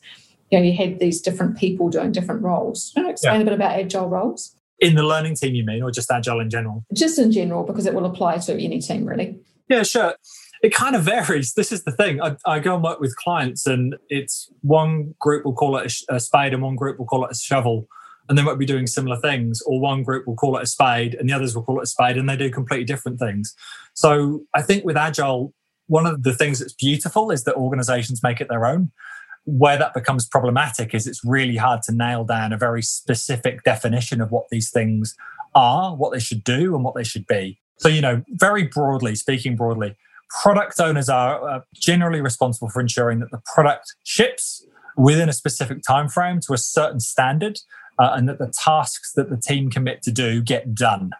you 0.50 0.60
know, 0.60 0.66
you 0.66 0.74
had 0.74 1.00
these 1.00 1.22
different 1.22 1.58
people 1.58 1.90
doing 1.90 2.12
different 2.12 2.42
roles. 2.42 2.92
Do 2.92 3.02
you 3.02 3.06
want 3.06 3.10
to 3.10 3.12
explain 3.14 3.36
yeah. 3.36 3.42
a 3.42 3.46
bit 3.46 3.54
about 3.54 3.80
agile 3.80 4.10
roles? 4.10 4.56
In 4.80 4.96
the 4.96 5.04
learning 5.04 5.36
team, 5.36 5.54
you 5.54 5.66
mean, 5.66 5.84
or 5.84 5.92
just 5.92 6.10
agile 6.10 6.40
in 6.40 6.50
general? 6.50 6.84
Just 6.94 7.20
in 7.20 7.32
general, 7.32 7.64
because 7.64 7.86
it 7.86 7.94
will 7.94 8.06
apply 8.06 8.38
to 8.40 8.54
any 8.54 8.80
team, 8.80 9.06
really. 9.06 9.40
Yeah, 9.70 9.84
sure. 9.84 10.16
It 10.64 10.74
kind 10.74 10.96
of 10.96 11.04
varies. 11.04 11.54
This 11.54 11.72
is 11.72 11.84
the 11.84 11.92
thing. 11.92 12.22
I, 12.22 12.36
I 12.46 12.60
go 12.60 12.76
and 12.76 12.84
work 12.84 13.00
with 13.00 13.16
clients, 13.16 13.66
and 13.66 13.96
it's 14.10 14.50
one 14.62 15.16
group 15.20 15.44
will 15.46 15.56
call 15.56 15.78
it 15.78 15.92
a, 16.10 16.16
a 16.16 16.20
spade, 16.20 16.54
and 16.54 16.62
one 16.62 16.76
group 16.76 17.00
will 17.00 17.08
call 17.08 17.26
it 17.26 17.32
a 17.32 17.36
shovel 17.36 17.88
and 18.30 18.38
they 18.38 18.44
might 18.44 18.58
be 18.58 18.66
doing 18.66 18.88
similar 18.88 19.18
things, 19.18 19.62
or 19.66 19.82
one 19.82 20.04
group 20.04 20.26
will 20.26 20.38
call 20.38 20.56
it 20.58 20.64
a 20.64 20.66
spade 20.66 21.16
and 21.16 21.28
the 21.28 21.34
others 21.34 21.54
will 21.54 21.64
call 21.64 21.80
it 21.80 21.84
a 21.84 21.88
spade, 21.88 22.16
and 22.16 22.30
they 22.30 22.38
do 22.38 22.50
completely 22.50 22.86
different 22.86 23.20
things. 23.20 23.54
So 23.94 24.44
I 24.54 24.62
think 24.62 24.86
with 24.86 24.96
Agile, 24.96 25.54
one 25.88 26.06
of 26.06 26.24
the 26.24 26.34
things 26.34 26.60
that's 26.60 26.74
beautiful 26.74 27.32
is 27.32 27.44
that 27.44 27.56
organizations 27.56 28.24
make 28.24 28.40
it 28.40 28.48
their 28.48 28.66
own. 28.66 28.92
Where 29.44 29.78
that 29.78 29.94
becomes 29.94 30.26
problematic 30.26 30.94
is 30.94 31.08
it's 31.08 31.26
really 31.26 31.58
hard 31.58 31.82
to 31.84 31.94
nail 31.94 32.24
down 32.24 32.54
a 32.54 32.58
very 32.58 32.82
specific 32.82 33.64
definition 33.64 34.22
of 34.22 34.32
what 34.32 34.46
these 34.50 34.70
things 34.70 35.14
are, 35.54 35.94
what 35.96 36.14
they 36.14 36.20
should 36.20 36.46
do, 36.46 36.74
and 36.74 36.86
what 36.86 36.96
they 36.96 37.04
should 37.04 37.28
be. 37.28 37.60
So, 37.80 37.90
you 37.90 38.00
know, 38.00 38.24
very 38.30 38.64
broadly, 38.64 39.16
speaking 39.16 39.58
broadly, 39.58 39.98
product 40.42 40.80
owners 40.80 41.10
are 41.10 41.50
uh, 41.50 41.62
generally 41.74 42.22
responsible 42.22 42.70
for 42.70 42.80
ensuring 42.80 43.20
that 43.20 43.32
the 43.32 43.42
product 43.54 43.96
ships 44.04 44.66
within 44.98 45.30
a 45.30 45.34
specific 45.34 45.82
time 45.88 46.08
frame 46.08 46.40
to 46.42 46.54
a 46.54 46.58
certain 46.58 47.00
standard 47.00 47.60
uh, 48.00 48.12
and 48.14 48.28
that 48.30 48.40
the 48.40 48.52
tasks 48.58 49.14
that 49.14 49.30
the 49.30 49.38
team 49.38 49.70
commit 49.70 50.02
to 50.04 50.12
do 50.12 50.42
get 50.42 50.74
done. 50.74 51.12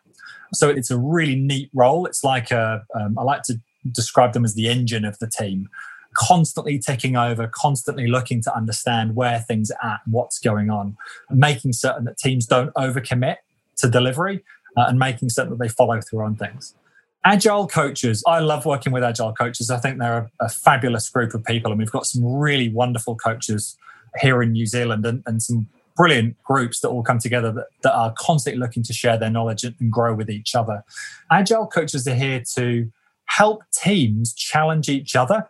So 0.54 0.70
it's 0.70 0.92
a 0.92 0.98
really 0.98 1.36
neat 1.36 1.70
role. 1.74 2.06
It's 2.06 2.24
like 2.24 2.52
a, 2.52 2.84
um, 2.96 3.18
I 3.18 3.24
like 3.24 3.44
to 3.44 3.60
describe 3.92 4.34
them 4.34 4.46
as 4.46 4.54
the 4.54 4.68
engine 4.68 5.06
of 5.06 5.18
the 5.20 5.28
team 5.28 5.70
constantly 6.14 6.78
ticking 6.78 7.16
over, 7.16 7.50
constantly 7.54 8.08
looking 8.08 8.42
to 8.44 8.56
understand 8.56 9.16
where 9.16 9.40
things 9.40 9.72
are 9.72 9.92
at, 9.94 10.00
and 10.06 10.14
what's 10.14 10.40
going 10.40 10.70
on, 10.70 10.98
making 11.30 11.74
certain 11.74 12.06
that 12.06 12.18
teams 12.18 12.46
don't 12.46 12.74
overcommit 12.74 13.38
to 13.78 13.90
delivery 13.90 14.44
uh, 14.78 14.86
and 14.88 15.00
making 15.00 15.30
certain 15.30 15.52
that 15.52 15.60
they 15.60 15.70
follow 15.70 16.02
through 16.02 16.24
on 16.24 16.36
things. 16.36 16.76
Agile 17.24 17.68
coaches, 17.68 18.24
I 18.26 18.40
love 18.40 18.66
working 18.66 18.92
with 18.92 19.04
agile 19.04 19.34
coaches. 19.34 19.70
I 19.70 19.78
think 19.78 20.00
they're 20.00 20.30
a, 20.40 20.46
a 20.46 20.50
fabulous 20.50 21.08
group 21.10 21.34
of 21.36 21.44
people, 21.44 21.72
and 21.72 21.78
we've 21.78 21.92
got 21.92 22.08
some 22.08 22.26
really 22.26 22.70
wonderful 22.70 23.16
coaches 23.16 23.78
here 24.20 24.42
in 24.42 24.54
New 24.54 24.66
Zealand 24.66 25.06
and, 25.06 25.22
and 25.28 25.42
some 25.42 25.68
brilliant 25.96 26.42
groups 26.44 26.80
that 26.80 26.90
all 26.90 27.04
come 27.04 27.20
together 27.20 27.52
that, 27.52 27.68
that 27.84 27.94
are 27.94 28.14
constantly 28.18 28.60
looking 28.60 28.82
to 28.84 28.94
share 28.94 29.18
their 29.18 29.30
knowledge 29.30 29.64
and 29.64 29.92
grow 29.92 30.16
with 30.16 30.30
each 30.30 30.56
other. 30.56 30.84
Agile 31.30 31.68
coaches 31.68 32.08
are 32.08 32.16
here 32.16 32.42
to 32.56 32.92
help 33.26 33.64
teams 33.72 34.34
challenge 34.34 34.90
each 34.90 35.16
other 35.16 35.48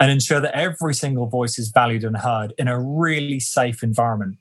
and 0.00 0.10
ensure 0.10 0.40
that 0.40 0.56
every 0.56 0.94
single 0.94 1.26
voice 1.26 1.58
is 1.58 1.70
valued 1.70 2.04
and 2.04 2.16
heard 2.16 2.54
in 2.58 2.68
a 2.68 2.78
really 2.78 3.40
safe 3.40 3.82
environment. 3.82 4.36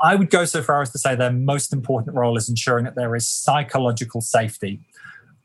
I 0.00 0.14
would 0.14 0.30
go 0.30 0.44
so 0.44 0.62
far 0.62 0.82
as 0.82 0.90
to 0.92 0.98
say 0.98 1.14
their 1.14 1.32
most 1.32 1.72
important 1.72 2.16
role 2.16 2.36
is 2.36 2.48
ensuring 2.48 2.84
that 2.84 2.94
there 2.94 3.14
is 3.14 3.28
psychological 3.28 4.20
safety 4.20 4.80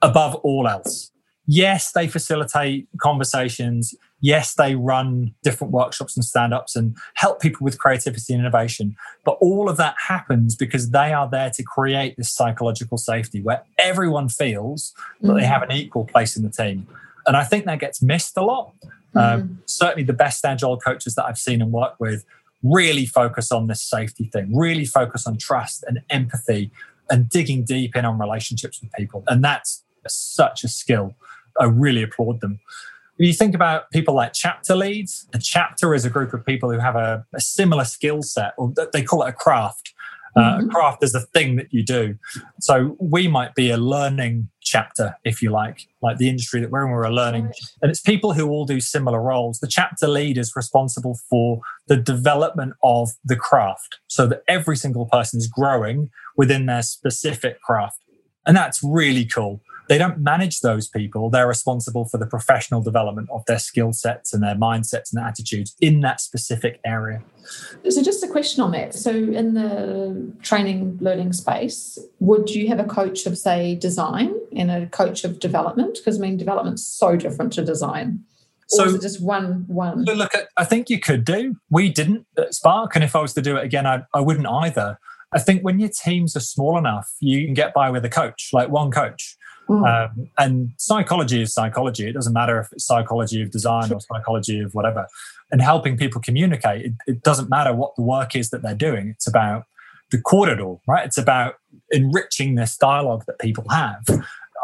above 0.02 0.36
all 0.36 0.68
else. 0.68 1.12
Yes, 1.50 1.94
they 1.94 2.10
facilitate 2.10 2.90
conversations. 3.00 3.96
Yes, 4.20 4.56
they 4.56 4.76
run 4.76 5.34
different 5.44 5.72
workshops 5.72 6.18
and 6.18 6.26
stand 6.26 6.54
ups 6.54 6.76
and 6.76 6.98
help 7.14 7.40
people 7.40 7.64
with 7.64 7.80
creativity 7.80 8.34
and 8.34 8.42
innovation. 8.42 8.98
But 9.24 9.38
all 9.40 9.70
of 9.70 9.78
that 9.78 9.96
happens 10.08 10.56
because 10.56 10.90
they 10.90 11.14
are 11.14 11.30
there 11.30 11.50
to 11.52 11.64
create 11.64 12.18
this 12.18 12.30
psychological 12.30 12.98
safety 12.98 13.42
where 13.42 13.64
everyone 13.78 14.28
feels 14.28 14.94
that 15.22 15.28
mm-hmm. 15.28 15.38
they 15.38 15.46
have 15.46 15.62
an 15.62 15.72
equal 15.72 16.04
place 16.04 16.36
in 16.36 16.44
the 16.44 16.50
team. 16.50 16.86
And 17.26 17.38
I 17.38 17.46
think 17.46 17.66
that 17.66 17.80
gets 17.80 18.02
missed 18.02 18.36
a 18.36 18.44
lot. 18.44 18.74
Um, 19.16 19.22
mm-hmm. 19.22 19.54
certainly, 19.66 20.04
the 20.04 20.14
best 20.14 20.44
agile 20.44 20.78
coaches 20.78 21.16
that 21.16 21.26
I've 21.26 21.38
seen 21.38 21.62
and 21.62 21.72
worked 21.72 22.00
with 22.00 22.26
really 22.62 23.06
focus 23.06 23.54
on 23.54 23.68
this 23.68 23.82
safety 23.82 24.26
thing, 24.26 24.56
really 24.56 24.86
focus 24.86 25.26
on 25.26 25.38
trust 25.38 25.86
and 25.88 26.02
empathy 26.10 26.72
and 27.10 27.30
digging 27.30 27.64
deep 27.64 27.96
in 27.96 28.04
on 28.04 28.20
relationships 28.20 28.82
with 28.82 28.92
people. 28.94 29.24
And 29.28 29.44
that's 29.44 29.84
such 30.16 30.64
a 30.64 30.68
skill. 30.68 31.16
I 31.60 31.66
really 31.66 32.04
applaud 32.04 32.42
them. 32.42 32.60
If 33.20 33.26
you 33.26 33.34
think 33.34 33.56
about 33.56 33.90
people 33.92 34.14
like 34.14 34.34
chapter 34.34 34.76
leads, 34.76 35.28
a 35.34 35.40
chapter 35.40 35.96
is 35.96 36.06
a 36.06 36.10
group 36.10 36.34
of 36.34 36.46
people 36.46 36.72
who 36.72 36.78
have 36.78 36.96
a, 36.96 37.26
a 37.34 37.42
similar 37.42 37.84
skill 37.84 38.22
set, 38.22 38.54
or 38.58 38.74
they 38.94 39.02
call 39.02 39.24
it 39.24 39.30
a 39.30 39.34
craft. 39.34 39.94
Uh, 40.36 40.40
mm-hmm. 40.40 40.70
a 40.70 40.72
craft 40.72 41.04
is 41.04 41.16
a 41.16 41.22
thing 41.22 41.56
that 41.56 41.74
you 41.74 41.84
do. 41.84 42.16
So 42.60 42.96
we 43.00 43.28
might 43.28 43.56
be 43.56 43.72
a 43.72 43.78
learning 43.78 44.50
chapter, 44.62 45.16
if 45.24 45.42
you 45.42 45.50
like, 45.50 45.88
like 46.04 46.18
the 46.18 46.30
industry 46.30 46.62
that 46.62 46.70
we're 46.70 46.86
in, 46.86 46.92
we're 46.92 47.06
a 47.06 47.10
learning. 47.10 47.52
And 47.82 47.90
it's 47.90 48.02
people 48.02 48.34
who 48.34 48.48
all 48.50 48.66
do 48.66 48.80
similar 48.80 49.20
roles. 49.20 49.60
The 49.60 49.68
chapter 49.68 50.08
lead 50.08 50.38
is 50.38 50.56
responsible 50.56 51.18
for 51.28 51.62
the 51.88 51.98
development 51.98 52.74
of 52.84 53.10
the 53.26 53.36
craft 53.36 53.98
so 54.06 54.28
that 54.28 54.44
every 54.48 54.78
single 54.78 55.08
person 55.08 55.40
is 55.40 55.48
growing 55.48 56.12
within 56.36 56.68
their 56.68 56.84
specific 56.84 57.60
craft. 57.62 58.00
And 58.46 58.56
that's 58.56 58.84
really 58.84 59.26
cool. 59.26 59.62
They 59.90 59.98
don't 59.98 60.20
manage 60.20 60.60
those 60.60 60.88
people. 60.88 61.30
They're 61.30 61.48
responsible 61.48 62.06
for 62.06 62.18
the 62.18 62.26
professional 62.26 62.82
development 62.82 63.30
of 63.32 63.46
their 63.46 63.60
skill 63.60 63.94
sets 63.94 64.34
and 64.34 64.44
their 64.44 64.56
mindsets 64.56 65.14
and 65.14 65.24
attitudes 65.24 65.76
in 65.80 66.02
that 66.02 66.20
specific 66.20 66.80
area. 66.86 67.22
So, 67.90 68.04
just 68.04 68.24
a 68.24 68.28
question 68.28 68.62
on 68.62 68.72
that. 68.72 68.94
So, 68.94 69.12
in 69.12 69.54
the 69.54 70.32
training 70.42 70.98
learning 71.00 71.32
space, 71.34 71.98
would 72.20 72.50
you 72.50 72.68
have 72.68 72.80
a 72.80 72.84
coach 72.84 73.26
of, 73.26 73.38
say, 73.38 73.76
design 73.76 74.34
and 74.56 74.70
a 74.70 74.88
coach 74.88 75.24
of 75.24 75.40
development? 75.40 75.98
Because 75.98 76.20
I 76.20 76.22
mean, 76.22 76.38
development's 76.38 76.86
so 76.86 77.16
different 77.16 77.54
to 77.54 77.64
design. 77.64 78.24
Or 78.74 78.80
so, 78.80 78.84
is 78.86 78.96
it 78.96 79.02
just 79.02 79.22
one 79.22 79.64
one? 79.68 80.06
So 80.06 80.14
look, 80.14 80.34
I 80.58 80.66
think 80.66 80.90
you 80.90 81.00
could 81.00 81.24
do. 81.24 81.56
We 81.70 81.90
didn't 81.90 82.26
at 82.38 82.54
Spark, 82.54 82.96
and 82.96 83.04
if 83.04 83.16
I 83.16 83.22
was 83.22 83.34
to 83.36 83.42
do 83.42 83.56
it 83.56 83.64
again, 83.64 83.88
I, 83.88 84.04
I 84.14 84.20
wouldn't 84.20 84.48
either. 84.48 85.00
I 85.34 85.40
think 85.40 85.62
when 85.62 85.80
your 85.80 85.90
teams 85.90 86.36
are 86.36 86.42
small 86.42 86.78
enough, 86.78 87.10
you 87.20 87.46
can 87.46 87.54
get 87.54 87.74
by 87.74 87.90
with 87.90 88.04
a 88.06 88.10
coach, 88.10 88.50
like 88.54 88.70
one 88.70 88.92
coach. 88.92 89.38
Mm. 89.70 90.10
Um, 90.10 90.30
and 90.38 90.72
psychology 90.78 91.42
is 91.42 91.54
psychology. 91.54 92.08
It 92.08 92.14
doesn't 92.14 92.34
matter 92.34 92.60
if 92.60 92.72
it's 92.72 92.86
psychology 92.86 93.42
of 93.42 93.52
design 93.52 93.92
or 93.92 94.00
psychology 94.00 94.60
of 94.60 94.74
whatever. 94.74 95.08
And 95.52 95.62
helping 95.62 95.98
people 95.98 96.22
communicate, 96.22 96.86
it, 96.86 96.94
it 97.06 97.24
doesn't 97.24 97.50
matter 97.50 97.74
what 97.74 97.96
the 97.96 98.02
work 98.02 98.36
is 98.36 98.50
that 98.50 98.62
they're 98.62 98.76
doing. 98.76 99.10
It's 99.10 99.28
about 99.28 99.66
the 100.12 100.20
corridor, 100.22 100.76
right? 100.88 101.06
It's 101.06 101.18
about 101.18 101.56
enriching 101.92 102.56
this 102.56 102.78
dialogue 102.78 103.26
that 103.28 103.40
people 103.40 103.66
have. 103.70 104.04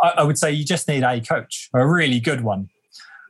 I, 0.02 0.10
I 0.18 0.24
would 0.24 0.38
say 0.38 0.52
you 0.52 0.66
just 0.66 0.88
need 0.88 1.04
a 1.04 1.20
coach, 1.22 1.70
a 1.74 1.86
really 1.86 2.20
good 2.20 2.42
one, 2.42 2.70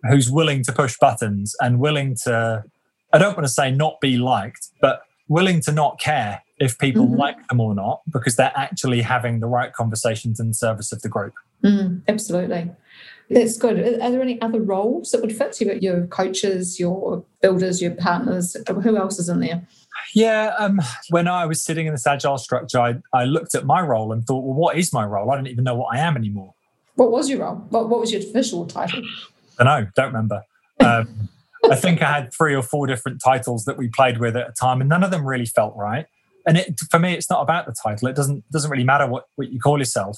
who's 0.10 0.30
willing 0.30 0.64
to 0.64 0.72
push 0.72 0.98
buttons 1.00 1.56
and 1.60 1.80
willing 1.80 2.16
to, 2.24 2.64
I 3.12 3.18
don't 3.18 3.36
want 3.36 3.48
to 3.48 3.54
say 3.54 3.72
not 3.72 4.00
be 4.02 4.18
liked, 4.18 4.68
but 4.82 5.04
willing 5.28 5.62
to 5.62 5.72
not 5.72 6.00
care 6.00 6.44
if 6.60 6.78
people 6.78 7.06
mm-hmm. 7.06 7.16
like 7.16 7.48
them 7.48 7.60
or 7.60 7.74
not 7.74 8.02
because 8.12 8.36
they're 8.36 8.52
actually 8.56 9.02
having 9.02 9.40
the 9.40 9.48
right 9.48 9.74
conversations 9.74 10.40
in 10.40 10.54
service 10.54 10.92
of 10.92 11.02
the 11.02 11.10
group. 11.10 11.34
Mm, 11.64 12.02
absolutely. 12.08 12.72
That's 13.30 13.58
good. 13.58 13.80
Are 13.80 14.12
there 14.12 14.22
any 14.22 14.42
other 14.42 14.62
roles 14.62 15.12
that 15.12 15.22
would 15.22 15.36
fit? 15.36 15.60
you? 15.62 15.74
your 15.82 16.08
coaches, 16.08 16.80
your 16.80 17.24
builders, 17.42 17.82
your 17.82 17.92
partners. 17.92 18.56
Who 18.68 18.98
else 18.98 19.18
is 19.18 19.30
in 19.30 19.40
there? 19.40 19.66
Yeah, 20.14 20.54
um, 20.60 20.80
when 21.10 21.28
I 21.28 21.46
was 21.46 21.64
sitting 21.64 21.88
in 21.88 21.94
this 21.94 22.06
agile 22.06 22.38
structure, 22.38 22.80
I, 22.80 22.96
I 23.14 23.26
looked 23.26 23.56
at 23.56 23.66
my 23.66 23.82
role 23.82 24.12
and 24.12 24.26
thought, 24.26 24.44
well, 24.44 24.54
what 24.54 24.78
is 24.78 24.94
my 24.94 25.06
role? 25.06 25.32
I 25.32 25.36
don't 25.36 25.48
even 25.48 25.64
know 25.64 25.76
what 25.76 25.96
I 25.96 26.00
am 26.00 26.16
anymore. 26.16 26.54
What 26.96 27.12
was 27.12 27.30
your 27.30 27.40
role? 27.40 27.56
What, 27.70 27.90
what 27.90 28.00
was 28.00 28.12
your 28.12 28.22
official 28.22 28.68
title? 28.68 29.02
I 29.58 29.64
don't 29.64 29.84
know, 29.84 29.90
don't 29.96 30.08
remember. 30.08 30.44
Um, 30.80 31.30
I 31.70 31.76
think 31.76 32.02
I 32.02 32.12
had 32.12 32.34
three 32.34 32.54
or 32.54 32.62
four 32.62 32.86
different 32.88 33.22
titles 33.24 33.66
that 33.66 33.78
we 33.78 33.88
played 33.88 34.20
with 34.20 34.36
at 34.36 34.50
a 34.50 34.52
time, 34.52 34.82
and 34.82 34.90
none 34.90 35.04
of 35.04 35.12
them 35.12 35.26
really 35.26 35.46
felt 35.46 35.76
right. 35.76 36.06
And 36.46 36.58
it, 36.58 36.80
for 36.92 37.00
me, 37.00 37.14
it's 37.14 37.30
not 37.30 37.42
about 37.42 37.66
the 37.66 37.74
title. 37.82 38.10
It 38.10 38.16
doesn't 38.16 38.44
doesn't 38.52 38.70
really 38.70 38.84
matter 38.84 39.08
what, 39.08 39.28
what 39.36 39.52
you 39.52 39.60
call 39.60 39.80
yourself. 39.80 40.18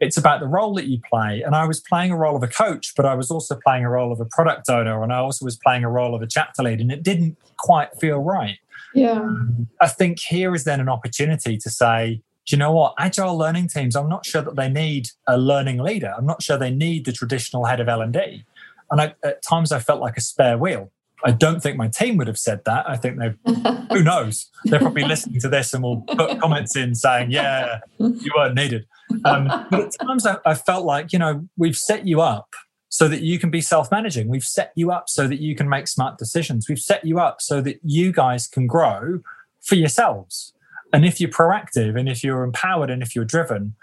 It's 0.00 0.16
about 0.16 0.40
the 0.40 0.48
role 0.48 0.74
that 0.74 0.86
you 0.86 0.98
play. 1.08 1.42
And 1.42 1.54
I 1.54 1.66
was 1.66 1.80
playing 1.80 2.10
a 2.10 2.16
role 2.16 2.34
of 2.34 2.42
a 2.42 2.48
coach, 2.48 2.94
but 2.96 3.04
I 3.04 3.14
was 3.14 3.30
also 3.30 3.58
playing 3.64 3.84
a 3.84 3.90
role 3.90 4.12
of 4.12 4.20
a 4.20 4.24
product 4.24 4.68
owner, 4.68 5.02
and 5.02 5.12
I 5.12 5.18
also 5.18 5.44
was 5.44 5.56
playing 5.56 5.84
a 5.84 5.90
role 5.90 6.14
of 6.14 6.22
a 6.22 6.26
chapter 6.26 6.62
lead, 6.62 6.80
and 6.80 6.90
it 6.90 7.02
didn't 7.02 7.36
quite 7.58 7.90
feel 8.00 8.18
right. 8.18 8.58
Yeah. 8.94 9.12
Um, 9.12 9.68
I 9.80 9.88
think 9.88 10.18
here 10.20 10.54
is 10.54 10.64
then 10.64 10.80
an 10.80 10.88
opportunity 10.88 11.56
to 11.58 11.70
say, 11.70 12.22
do 12.46 12.56
you 12.56 12.58
know 12.58 12.72
what? 12.72 12.94
Agile 12.98 13.36
learning 13.36 13.68
teams, 13.68 13.94
I'm 13.94 14.08
not 14.08 14.26
sure 14.26 14.42
that 14.42 14.56
they 14.56 14.68
need 14.68 15.08
a 15.28 15.38
learning 15.38 15.78
leader. 15.78 16.12
I'm 16.16 16.26
not 16.26 16.42
sure 16.42 16.56
they 16.56 16.70
need 16.70 17.04
the 17.04 17.12
traditional 17.12 17.66
head 17.66 17.80
of 17.80 17.88
L&D. 17.88 18.44
And 18.90 19.00
I, 19.00 19.14
at 19.22 19.42
times 19.42 19.70
I 19.70 19.78
felt 19.78 20.00
like 20.00 20.16
a 20.16 20.20
spare 20.20 20.58
wheel. 20.58 20.90
I 21.24 21.32
don't 21.32 21.62
think 21.62 21.76
my 21.76 21.88
team 21.88 22.16
would 22.16 22.26
have 22.26 22.38
said 22.38 22.62
that. 22.64 22.88
I 22.88 22.96
think 22.96 23.18
they, 23.18 23.34
who 23.92 24.02
knows? 24.02 24.50
They're 24.64 24.80
probably 24.80 25.04
listening 25.04 25.40
to 25.40 25.48
this 25.48 25.74
and 25.74 25.82
will 25.82 26.02
put 26.02 26.40
comments 26.40 26.76
in 26.76 26.94
saying, 26.94 27.30
yeah, 27.30 27.80
you 27.98 28.30
weren't 28.36 28.54
needed. 28.54 28.86
Um, 29.24 29.66
but 29.70 29.80
at 29.80 29.92
times 30.06 30.26
I, 30.26 30.38
I 30.46 30.54
felt 30.54 30.84
like, 30.84 31.12
you 31.12 31.18
know, 31.18 31.46
we've 31.56 31.76
set 31.76 32.06
you 32.06 32.20
up 32.20 32.54
so 32.88 33.08
that 33.08 33.22
you 33.22 33.38
can 33.38 33.50
be 33.50 33.60
self 33.60 33.90
managing. 33.90 34.28
We've 34.28 34.42
set 34.42 34.72
you 34.74 34.90
up 34.90 35.08
so 35.08 35.26
that 35.28 35.40
you 35.40 35.54
can 35.54 35.68
make 35.68 35.88
smart 35.88 36.18
decisions. 36.18 36.68
We've 36.68 36.78
set 36.78 37.04
you 37.04 37.18
up 37.18 37.40
so 37.40 37.60
that 37.60 37.80
you 37.82 38.12
guys 38.12 38.46
can 38.46 38.66
grow 38.66 39.20
for 39.60 39.74
yourselves. 39.74 40.52
And 40.92 41.04
if 41.04 41.20
you're 41.20 41.30
proactive 41.30 41.98
and 41.98 42.08
if 42.08 42.24
you're 42.24 42.42
empowered 42.42 42.90
and 42.90 43.02
if 43.02 43.14
you're 43.14 43.24
driven, 43.24 43.74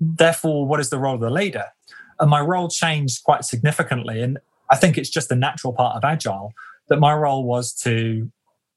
therefore, 0.00 0.66
what 0.66 0.80
is 0.80 0.90
the 0.90 0.98
role 0.98 1.14
of 1.14 1.20
the 1.20 1.30
leader? 1.30 1.66
And 2.18 2.30
my 2.30 2.40
role 2.40 2.68
changed 2.68 3.22
quite 3.22 3.44
significantly. 3.44 4.20
And 4.20 4.38
I 4.70 4.76
think 4.76 4.98
it's 4.98 5.10
just 5.10 5.30
a 5.30 5.36
natural 5.36 5.72
part 5.72 5.96
of 5.96 6.04
Agile 6.04 6.52
that 6.88 6.98
my 6.98 7.14
role 7.14 7.44
was 7.44 7.72
to, 7.82 8.30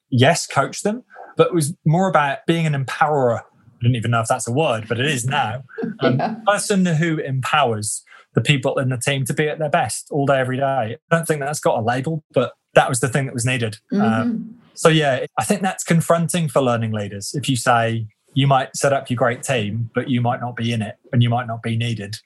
yes, 0.09 0.47
coach 0.47 0.81
them, 0.81 1.03
but 1.37 1.47
it 1.47 1.53
was 1.53 1.73
more 1.85 2.09
about 2.09 2.39
being 2.47 2.65
an 2.65 2.73
empowerer. 2.73 3.39
I 3.39 3.83
didn't 3.83 3.95
even 3.95 4.11
know 4.11 4.21
if 4.21 4.27
that's 4.27 4.47
a 4.47 4.51
word, 4.51 4.87
but 4.87 4.99
it 4.99 5.07
is 5.07 5.25
now. 5.25 5.63
Um, 5.99 6.17
yeah. 6.17 6.35
person 6.47 6.83
who 6.85 7.19
empowers 7.19 8.03
the 8.33 8.41
people 8.41 8.79
in 8.79 8.89
the 8.89 8.97
team 8.97 9.23
to 9.25 9.33
be 9.35 9.47
at 9.47 9.59
their 9.59 9.69
best 9.69 10.07
all 10.09 10.25
day, 10.25 10.39
every 10.39 10.57
day. 10.57 10.63
I 10.63 10.97
don't 11.11 11.27
think 11.27 11.41
that's 11.41 11.59
got 11.59 11.77
a 11.77 11.81
label, 11.81 12.23
but 12.33 12.53
that 12.73 12.89
was 12.89 13.01
the 13.01 13.07
thing 13.07 13.25
that 13.25 13.35
was 13.35 13.45
needed. 13.45 13.77
Mm-hmm. 13.91 14.01
Um, 14.01 14.55
so, 14.73 14.89
yeah, 14.89 15.25
I 15.37 15.43
think 15.43 15.61
that's 15.61 15.83
confronting 15.83 16.49
for 16.49 16.61
learning 16.61 16.91
leaders. 16.91 17.35
If 17.35 17.47
you 17.49 17.55
say 17.55 18.07
you 18.33 18.47
might 18.47 18.75
set 18.75 18.93
up 18.93 19.09
your 19.09 19.17
great 19.17 19.43
team, 19.43 19.89
but 19.93 20.09
you 20.09 20.21
might 20.21 20.39
not 20.39 20.55
be 20.55 20.71
in 20.71 20.81
it 20.81 20.95
and 21.11 21.21
you 21.21 21.29
might 21.29 21.47
not 21.47 21.61
be 21.61 21.77
needed. 21.77 22.17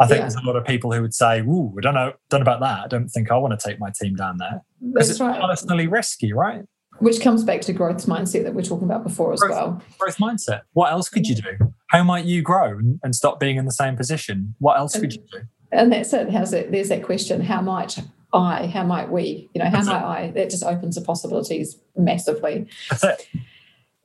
I 0.00 0.06
think 0.06 0.18
yeah. 0.18 0.22
there's 0.22 0.36
a 0.36 0.46
lot 0.46 0.56
of 0.56 0.64
people 0.64 0.92
who 0.92 1.02
would 1.02 1.14
say, 1.14 1.40
"Ooh, 1.40 1.74
I 1.76 1.80
don't 1.80 1.94
know, 1.94 2.12
don't 2.30 2.40
know 2.40 2.42
about 2.42 2.60
that. 2.60 2.84
I 2.84 2.86
don't 2.86 3.08
think 3.08 3.30
I 3.30 3.36
want 3.36 3.58
to 3.58 3.68
take 3.68 3.80
my 3.80 3.90
team 3.90 4.14
down 4.14 4.38
there." 4.38 4.62
That's 4.80 5.10
it's 5.10 5.20
right. 5.20 5.40
personally 5.40 5.86
risky, 5.88 6.32
right? 6.32 6.62
Which 7.00 7.20
comes 7.20 7.44
back 7.44 7.60
to 7.62 7.72
growth 7.72 8.06
mindset 8.06 8.44
that 8.44 8.54
we 8.54 8.62
are 8.62 8.64
talking 8.64 8.84
about 8.84 9.02
before 9.02 9.32
as 9.32 9.40
growth, 9.40 9.52
well. 9.52 9.82
Growth 9.98 10.18
mindset. 10.18 10.62
What 10.72 10.92
else 10.92 11.08
could 11.08 11.26
you 11.26 11.36
do? 11.36 11.72
How 11.88 12.02
might 12.02 12.24
you 12.24 12.42
grow 12.42 12.78
and 13.02 13.14
stop 13.14 13.38
being 13.38 13.56
in 13.56 13.64
the 13.64 13.72
same 13.72 13.96
position? 13.96 14.54
What 14.58 14.78
else 14.78 14.94
and, 14.94 15.02
could 15.02 15.14
you 15.14 15.22
do? 15.32 15.40
And 15.72 15.92
that's 15.92 16.12
it. 16.12 16.30
How's 16.30 16.52
it? 16.52 16.70
There's 16.70 16.88
that 16.90 17.02
question: 17.02 17.40
How 17.40 17.60
might 17.60 17.98
I? 18.32 18.66
How 18.66 18.84
might 18.84 19.10
we? 19.10 19.50
You 19.54 19.62
know, 19.62 19.66
how 19.66 19.82
that's 19.82 19.86
might 19.86 19.98
it. 19.98 20.28
I? 20.28 20.30
That 20.32 20.50
just 20.50 20.64
opens 20.64 20.94
the 20.94 21.00
possibilities 21.00 21.78
massively. 21.96 22.68
That's 22.90 23.04
it. 23.04 23.28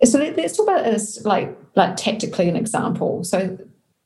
So 0.05 0.19
let's 0.19 0.57
talk 0.57 0.67
about 0.67 0.83
this 0.83 1.23
like 1.23 1.57
like 1.75 1.95
tactically 1.97 2.49
an 2.49 2.55
example. 2.55 3.23
So 3.23 3.57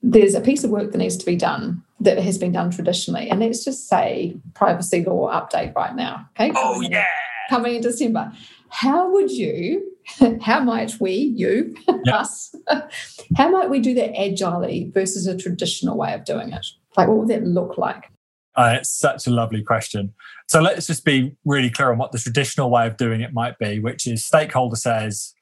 there's 0.07 0.35
a 0.35 0.41
piece 0.41 0.63
of 0.63 0.69
work 0.69 0.91
that 0.93 0.97
needs 0.97 1.17
to 1.17 1.25
be 1.25 1.35
done 1.35 1.83
that 1.99 2.17
has 2.17 2.37
been 2.37 2.53
done 2.53 2.71
traditionally. 2.71 3.29
And 3.29 3.41
let's 3.41 3.65
just 3.65 3.89
say 3.89 4.37
privacy 4.53 5.03
law 5.03 5.29
update 5.29 5.75
right 5.75 5.93
now. 5.95 6.29
Okay. 6.31 6.51
Oh, 6.55 6.79
yeah. 6.79 7.05
coming 7.49 7.75
in 7.75 7.81
December. 7.81 8.31
How 8.69 9.11
would 9.11 9.31
you, 9.31 9.91
how 10.41 10.61
might 10.61 10.97
we, 11.01 11.11
you, 11.11 11.75
yep. 11.87 11.99
us, 12.15 12.55
how 13.35 13.49
might 13.49 13.69
we 13.69 13.81
do 13.81 13.93
that 13.95 14.17
agilely 14.17 14.89
versus 14.93 15.27
a 15.27 15.37
traditional 15.37 15.97
way 15.97 16.13
of 16.13 16.23
doing 16.23 16.53
it? 16.53 16.65
Like, 16.95 17.09
what 17.09 17.17
would 17.17 17.27
that 17.27 17.43
look 17.43 17.77
like? 17.77 18.09
Uh, 18.55 18.77
it's 18.79 18.89
such 18.89 19.27
a 19.27 19.29
lovely 19.29 19.61
question. 19.61 20.13
So 20.47 20.61
let's 20.61 20.87
just 20.87 21.03
be 21.03 21.35
really 21.43 21.69
clear 21.69 21.91
on 21.91 21.97
what 21.97 22.13
the 22.13 22.17
traditional 22.17 22.71
way 22.71 22.87
of 22.87 22.95
doing 22.95 23.19
it 23.19 23.33
might 23.33 23.59
be, 23.59 23.79
which 23.79 24.07
is 24.07 24.25
stakeholder 24.25 24.77
says, 24.77 25.33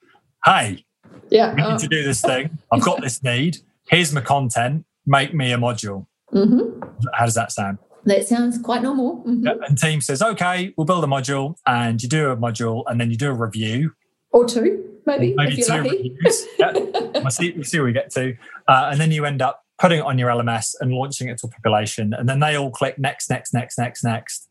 hey, 0.44 0.86
yeah, 1.30 1.54
we 1.54 1.62
need 1.62 1.80
to 1.80 1.88
do 1.88 2.04
this 2.04 2.22
thing. 2.22 2.58
I've 2.72 2.82
got 2.82 3.02
this 3.02 3.24
need 3.24 3.60
here's 3.88 4.14
my 4.14 4.22
content, 4.22 4.86
make 5.06 5.34
me 5.34 5.52
a 5.52 5.58
module. 5.58 6.08
Mm-hmm. 6.34 6.82
How 7.14 7.26
does 7.26 7.36
that 7.36 7.52
sound? 7.52 7.78
That 8.06 8.28
sounds 8.28 8.58
quite 8.60 8.84
normal. 8.84 9.24
Mm-hmm. 9.26 9.64
And 9.64 9.78
team 9.78 10.02
says, 10.02 10.22
okay, 10.22 10.74
we'll 10.78 10.86
build 10.86 11.04
a 11.04 11.08
module, 11.08 11.56
and 11.66 12.02
you 12.02 12.10
do 12.10 12.30
a 12.30 12.38
module, 12.38 12.84
and 12.88 13.02
then 13.02 13.10
you 13.10 13.18
do 13.18 13.30
a 13.30 13.34
review. 13.34 13.94
Or 14.32 14.46
two, 14.46 15.00
maybe. 15.06 15.34
Maybe 15.36 15.62
two 15.62 15.74
reviews. 15.74 16.46
yeah. 16.60 16.72
We'll 16.74 17.30
see, 17.30 17.52
we'll 17.54 17.64
see 17.64 17.80
where 17.80 17.86
we 17.86 17.94
get 17.94 18.12
to. 18.12 18.36
Uh, 18.68 18.90
and 18.92 19.00
then 19.00 19.12
you 19.12 19.26
end 19.26 19.42
up 19.42 19.64
putting 19.80 20.00
it 20.00 20.06
on 20.06 20.18
your 20.18 20.30
LMS 20.30 20.76
and 20.80 20.92
launching 20.92 21.30
it 21.30 21.38
to 21.40 21.48
a 21.48 21.50
population. 21.50 22.14
And 22.14 22.30
then 22.30 22.40
they 22.40 22.56
all 22.56 22.70
click 22.70 23.00
next, 23.00 23.30
next, 23.30 23.54
next, 23.54 23.78
next, 23.78 24.04
next, 24.04 24.48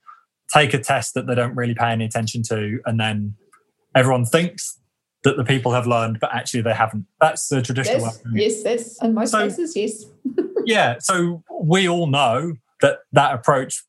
take 0.52 0.74
a 0.74 0.78
test 0.78 1.14
that 1.14 1.26
they 1.26 1.34
don't 1.34 1.54
really 1.54 1.74
pay 1.74 1.90
any 1.90 2.04
attention 2.04 2.42
to. 2.44 2.80
And 2.86 2.98
then 2.98 3.34
everyone 3.94 4.24
thinks 4.24 4.80
that 5.24 5.36
the 5.36 5.44
people 5.44 5.72
have 5.72 5.86
learned, 5.86 6.20
but 6.20 6.32
actually 6.32 6.60
they 6.60 6.74
haven't. 6.74 7.06
That's 7.20 7.48
the 7.48 7.62
traditional 7.62 8.00
yes, 8.00 8.24
way. 8.24 8.30
Yes, 8.34 8.62
yes. 8.64 9.02
In 9.02 9.14
most 9.14 9.30
so, 9.30 9.40
cases, 9.40 9.74
yes. 9.74 10.04
yeah. 10.64 10.96
So 11.00 11.42
we 11.60 11.88
all 11.88 12.06
know 12.06 12.54
that 12.82 12.98
that 13.12 13.34
approach 13.34 13.82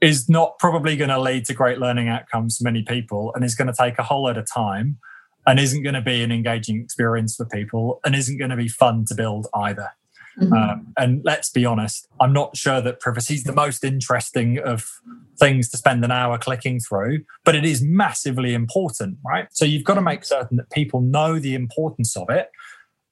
is 0.00 0.28
not 0.28 0.58
probably 0.58 0.96
going 0.96 1.08
to 1.08 1.20
lead 1.20 1.46
to 1.46 1.54
great 1.54 1.78
learning 1.78 2.08
outcomes 2.08 2.58
for 2.58 2.64
many 2.64 2.82
people 2.82 3.32
and 3.34 3.44
is 3.44 3.54
going 3.54 3.68
to 3.68 3.74
take 3.76 3.98
a 3.98 4.02
whole 4.02 4.24
lot 4.24 4.36
of 4.36 4.46
time 4.52 4.98
and 5.46 5.58
isn't 5.58 5.82
going 5.82 5.94
to 5.94 6.02
be 6.02 6.22
an 6.22 6.30
engaging 6.30 6.80
experience 6.80 7.36
for 7.36 7.46
people 7.46 8.00
and 8.04 8.14
isn't 8.14 8.38
going 8.38 8.50
to 8.50 8.56
be 8.56 8.68
fun 8.68 9.04
to 9.06 9.14
build 9.14 9.46
either. 9.54 9.90
Mm-hmm. 10.38 10.52
Um, 10.52 10.92
and 10.98 11.22
let's 11.24 11.50
be 11.50 11.64
honest, 11.64 12.08
I'm 12.20 12.32
not 12.32 12.56
sure 12.56 12.80
that 12.80 13.00
privacy 13.00 13.34
is 13.34 13.44
the 13.44 13.52
most 13.52 13.84
interesting 13.84 14.58
of 14.58 14.90
things 15.38 15.68
to 15.70 15.76
spend 15.76 16.04
an 16.04 16.10
hour 16.10 16.38
clicking 16.38 16.80
through, 16.80 17.24
but 17.44 17.54
it 17.54 17.64
is 17.64 17.82
massively 17.82 18.54
important, 18.54 19.18
right? 19.24 19.48
So 19.52 19.64
you've 19.64 19.84
got 19.84 19.94
to 19.94 20.02
make 20.02 20.24
certain 20.24 20.56
that 20.58 20.70
people 20.70 21.00
know 21.00 21.38
the 21.38 21.54
importance 21.54 22.16
of 22.16 22.30
it 22.30 22.50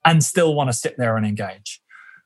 and 0.04 0.22
still 0.22 0.54
want 0.54 0.68
to 0.70 0.76
sit 0.76 0.96
there 0.98 1.16
and 1.16 1.26
engage. 1.26 1.80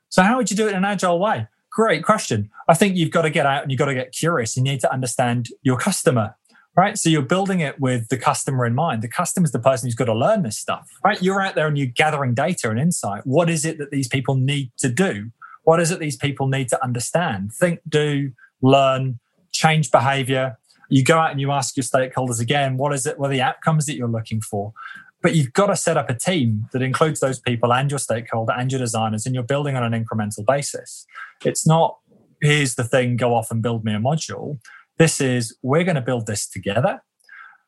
So, 0.09 0.23
how 0.23 0.37
would 0.37 0.49
you 0.49 0.57
do 0.57 0.67
it 0.67 0.71
in 0.71 0.77
an 0.77 0.85
agile 0.85 1.19
way? 1.19 1.47
great 1.77 2.03
question. 2.03 2.49
I 2.67 2.73
think 2.73 2.97
you've 2.97 3.11
got 3.11 3.21
to 3.21 3.29
get 3.29 3.45
out 3.45 3.61
and 3.61 3.71
you've 3.71 3.77
got 3.77 3.85
to 3.85 3.93
get 3.93 4.11
curious. 4.11 4.57
You 4.57 4.63
need 4.63 4.79
to 4.79 4.91
understand 4.91 5.49
your 5.61 5.77
customer, 5.77 6.35
right? 6.75 6.97
So 6.97 7.07
you're 7.07 7.21
building 7.21 7.59
it 7.59 7.79
with 7.79 8.09
the 8.09 8.17
customer 8.17 8.65
in 8.65 8.73
mind. 8.73 9.03
The 9.03 9.07
customer 9.07 9.45
is 9.45 9.51
the 9.51 9.59
person 9.59 9.85
who's 9.85 9.93
got 9.93 10.05
to 10.05 10.15
learn 10.15 10.41
this 10.41 10.57
stuff, 10.57 10.89
right? 11.05 11.21
You're 11.21 11.39
out 11.39 11.53
there 11.53 11.67
and 11.67 11.77
you're 11.77 11.85
gathering 11.85 12.33
data 12.33 12.71
and 12.71 12.79
insight. 12.79 13.27
What 13.27 13.47
is 13.47 13.63
it 13.63 13.77
that 13.77 13.91
these 13.91 14.07
people 14.07 14.33
need 14.33 14.71
to 14.79 14.89
do? 14.89 15.29
What 15.65 15.79
is 15.79 15.91
it 15.91 15.99
these 15.99 16.15
people 16.15 16.47
need 16.47 16.67
to 16.69 16.83
understand? 16.83 17.53
Think, 17.53 17.81
do, 17.87 18.31
learn, 18.63 19.19
change 19.57 19.91
behavior. 19.91 20.57
You 20.89 21.03
go 21.03 21.17
out 21.17 21.31
and 21.31 21.41
you 21.41 21.51
ask 21.51 21.75
your 21.75 21.83
stakeholders 21.83 22.39
again, 22.39 22.77
what 22.77 22.93
is 22.93 23.05
it? 23.05 23.19
What 23.19 23.29
are 23.29 23.33
the 23.33 23.41
outcomes 23.41 23.85
that 23.87 23.95
you're 23.95 24.07
looking 24.07 24.41
for? 24.41 24.73
But 25.21 25.35
you've 25.35 25.51
got 25.51 25.67
to 25.67 25.75
set 25.75 25.97
up 25.97 26.09
a 26.09 26.13
team 26.13 26.67
that 26.71 26.81
includes 26.81 27.19
those 27.19 27.39
people 27.39 27.73
and 27.73 27.91
your 27.91 27.99
stakeholder 27.99 28.53
and 28.53 28.71
your 28.71 28.79
designers, 28.79 29.25
and 29.25 29.33
you're 29.33 29.43
building 29.43 29.75
on 29.75 29.83
an 29.83 30.05
incremental 30.05 30.45
basis. 30.45 31.05
It's 31.43 31.65
not, 31.67 31.97
here's 32.41 32.75
the 32.75 32.83
thing, 32.83 33.17
go 33.17 33.33
off 33.33 33.51
and 33.51 33.61
build 33.61 33.83
me 33.83 33.93
a 33.93 33.99
module. 33.99 34.59
This 34.97 35.19
is, 35.19 35.57
we're 35.61 35.83
going 35.83 35.95
to 35.95 36.01
build 36.01 36.27
this 36.27 36.47
together. 36.47 37.01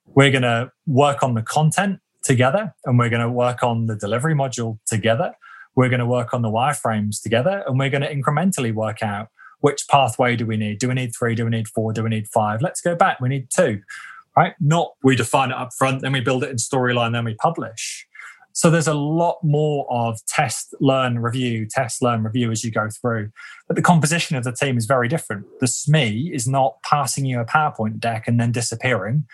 We're 0.05 0.31
going 0.31 0.43
to 0.43 0.71
work 0.85 1.23
on 1.23 1.33
the 1.33 1.41
content 1.41 1.99
together, 2.23 2.73
and 2.85 2.99
we're 2.99 3.09
going 3.09 3.21
to 3.21 3.31
work 3.31 3.63
on 3.63 3.87
the 3.87 3.95
delivery 3.95 4.35
module 4.35 4.77
together. 4.85 5.33
We're 5.75 5.89
going 5.89 5.99
to 5.99 6.05
work 6.05 6.33
on 6.33 6.41
the 6.43 6.49
wireframes 6.49 7.21
together, 7.21 7.63
and 7.65 7.79
we're 7.79 7.89
going 7.89 8.03
to 8.03 8.15
incrementally 8.15 8.73
work 8.73 9.01
out 9.01 9.29
which 9.59 9.87
pathway 9.89 10.35
do 10.35 10.45
we 10.45 10.57
need? 10.57 10.79
Do 10.79 10.87
we 10.87 10.93
need 10.93 11.11
three? 11.17 11.35
Do 11.35 11.43
we 11.45 11.51
need 11.51 11.67
four? 11.67 11.93
Do 11.93 12.03
we 12.03 12.09
need 12.09 12.27
five? 12.27 12.61
Let's 12.61 12.81
go 12.81 12.95
back. 12.95 13.19
We 13.19 13.29
need 13.29 13.49
two 13.49 13.81
right? 14.39 14.53
Not 14.59 14.93
we 15.03 15.15
define 15.15 15.51
it 15.51 15.57
up 15.57 15.73
front, 15.77 16.01
then 16.01 16.13
we 16.13 16.21
build 16.21 16.43
it 16.43 16.49
in 16.49 16.55
storyline, 16.55 17.11
then 17.11 17.25
we 17.25 17.35
publish. 17.35 18.07
So 18.53 18.69
there's 18.69 18.87
a 18.87 18.93
lot 18.93 19.37
more 19.43 19.85
of 19.89 20.19
test, 20.25 20.73
learn, 20.79 21.19
review, 21.19 21.67
test, 21.69 22.01
learn, 22.01 22.23
review 22.23 22.51
as 22.51 22.63
you 22.63 22.71
go 22.71 22.89
through. 22.89 23.31
But 23.67 23.75
the 23.75 23.81
composition 23.81 24.35
of 24.35 24.43
the 24.43 24.51
team 24.51 24.77
is 24.77 24.85
very 24.85 25.07
different. 25.07 25.45
The 25.59 25.67
SME 25.67 26.33
is 26.33 26.47
not 26.47 26.81
passing 26.83 27.25
you 27.25 27.39
a 27.39 27.45
PowerPoint 27.45 27.99
deck 27.99 28.27
and 28.27 28.39
then 28.39 28.51
disappearing 28.51 29.25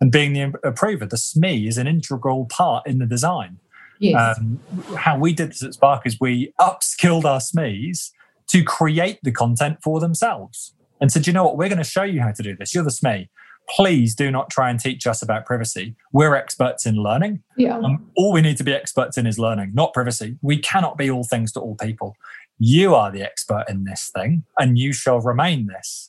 and 0.00 0.10
being 0.10 0.32
the 0.32 0.52
approver. 0.64 1.06
The 1.06 1.16
SME 1.16 1.68
is 1.68 1.78
an 1.78 1.86
integral 1.86 2.46
part 2.46 2.86
in 2.86 2.98
the 2.98 3.06
design. 3.06 3.58
Yes. 4.00 4.38
Um, 4.38 4.60
how 4.96 5.18
we 5.18 5.32
did 5.32 5.50
this 5.50 5.62
at 5.62 5.74
Spark 5.74 6.06
is 6.06 6.18
we 6.20 6.52
upskilled 6.60 7.24
our 7.24 7.38
SMEs 7.38 8.10
to 8.48 8.62
create 8.62 9.18
the 9.22 9.32
content 9.32 9.78
for 9.82 10.00
themselves 10.00 10.74
and 11.00 11.10
said, 11.10 11.26
you 11.26 11.32
know 11.32 11.44
what, 11.44 11.56
we're 11.56 11.68
going 11.68 11.78
to 11.78 11.84
show 11.84 12.02
you 12.02 12.20
how 12.20 12.32
to 12.32 12.42
do 12.42 12.56
this. 12.56 12.74
You're 12.74 12.84
the 12.84 12.90
SME 12.90 13.28
please 13.68 14.14
do 14.14 14.30
not 14.30 14.50
try 14.50 14.70
and 14.70 14.78
teach 14.78 15.06
us 15.06 15.22
about 15.22 15.46
privacy. 15.46 15.96
We're 16.12 16.34
experts 16.34 16.86
in 16.86 16.96
learning. 16.96 17.42
Yeah. 17.56 17.78
Um, 17.78 18.10
all 18.16 18.32
we 18.32 18.42
need 18.42 18.56
to 18.58 18.64
be 18.64 18.72
experts 18.72 19.16
in 19.16 19.26
is 19.26 19.38
learning, 19.38 19.72
not 19.74 19.92
privacy. 19.92 20.36
We 20.42 20.58
cannot 20.58 20.98
be 20.98 21.10
all 21.10 21.24
things 21.24 21.52
to 21.52 21.60
all 21.60 21.76
people. 21.76 22.16
You 22.58 22.94
are 22.94 23.10
the 23.10 23.22
expert 23.22 23.64
in 23.68 23.84
this 23.84 24.10
thing, 24.14 24.44
and 24.58 24.78
you 24.78 24.92
shall 24.92 25.20
remain 25.20 25.66
this. 25.66 26.08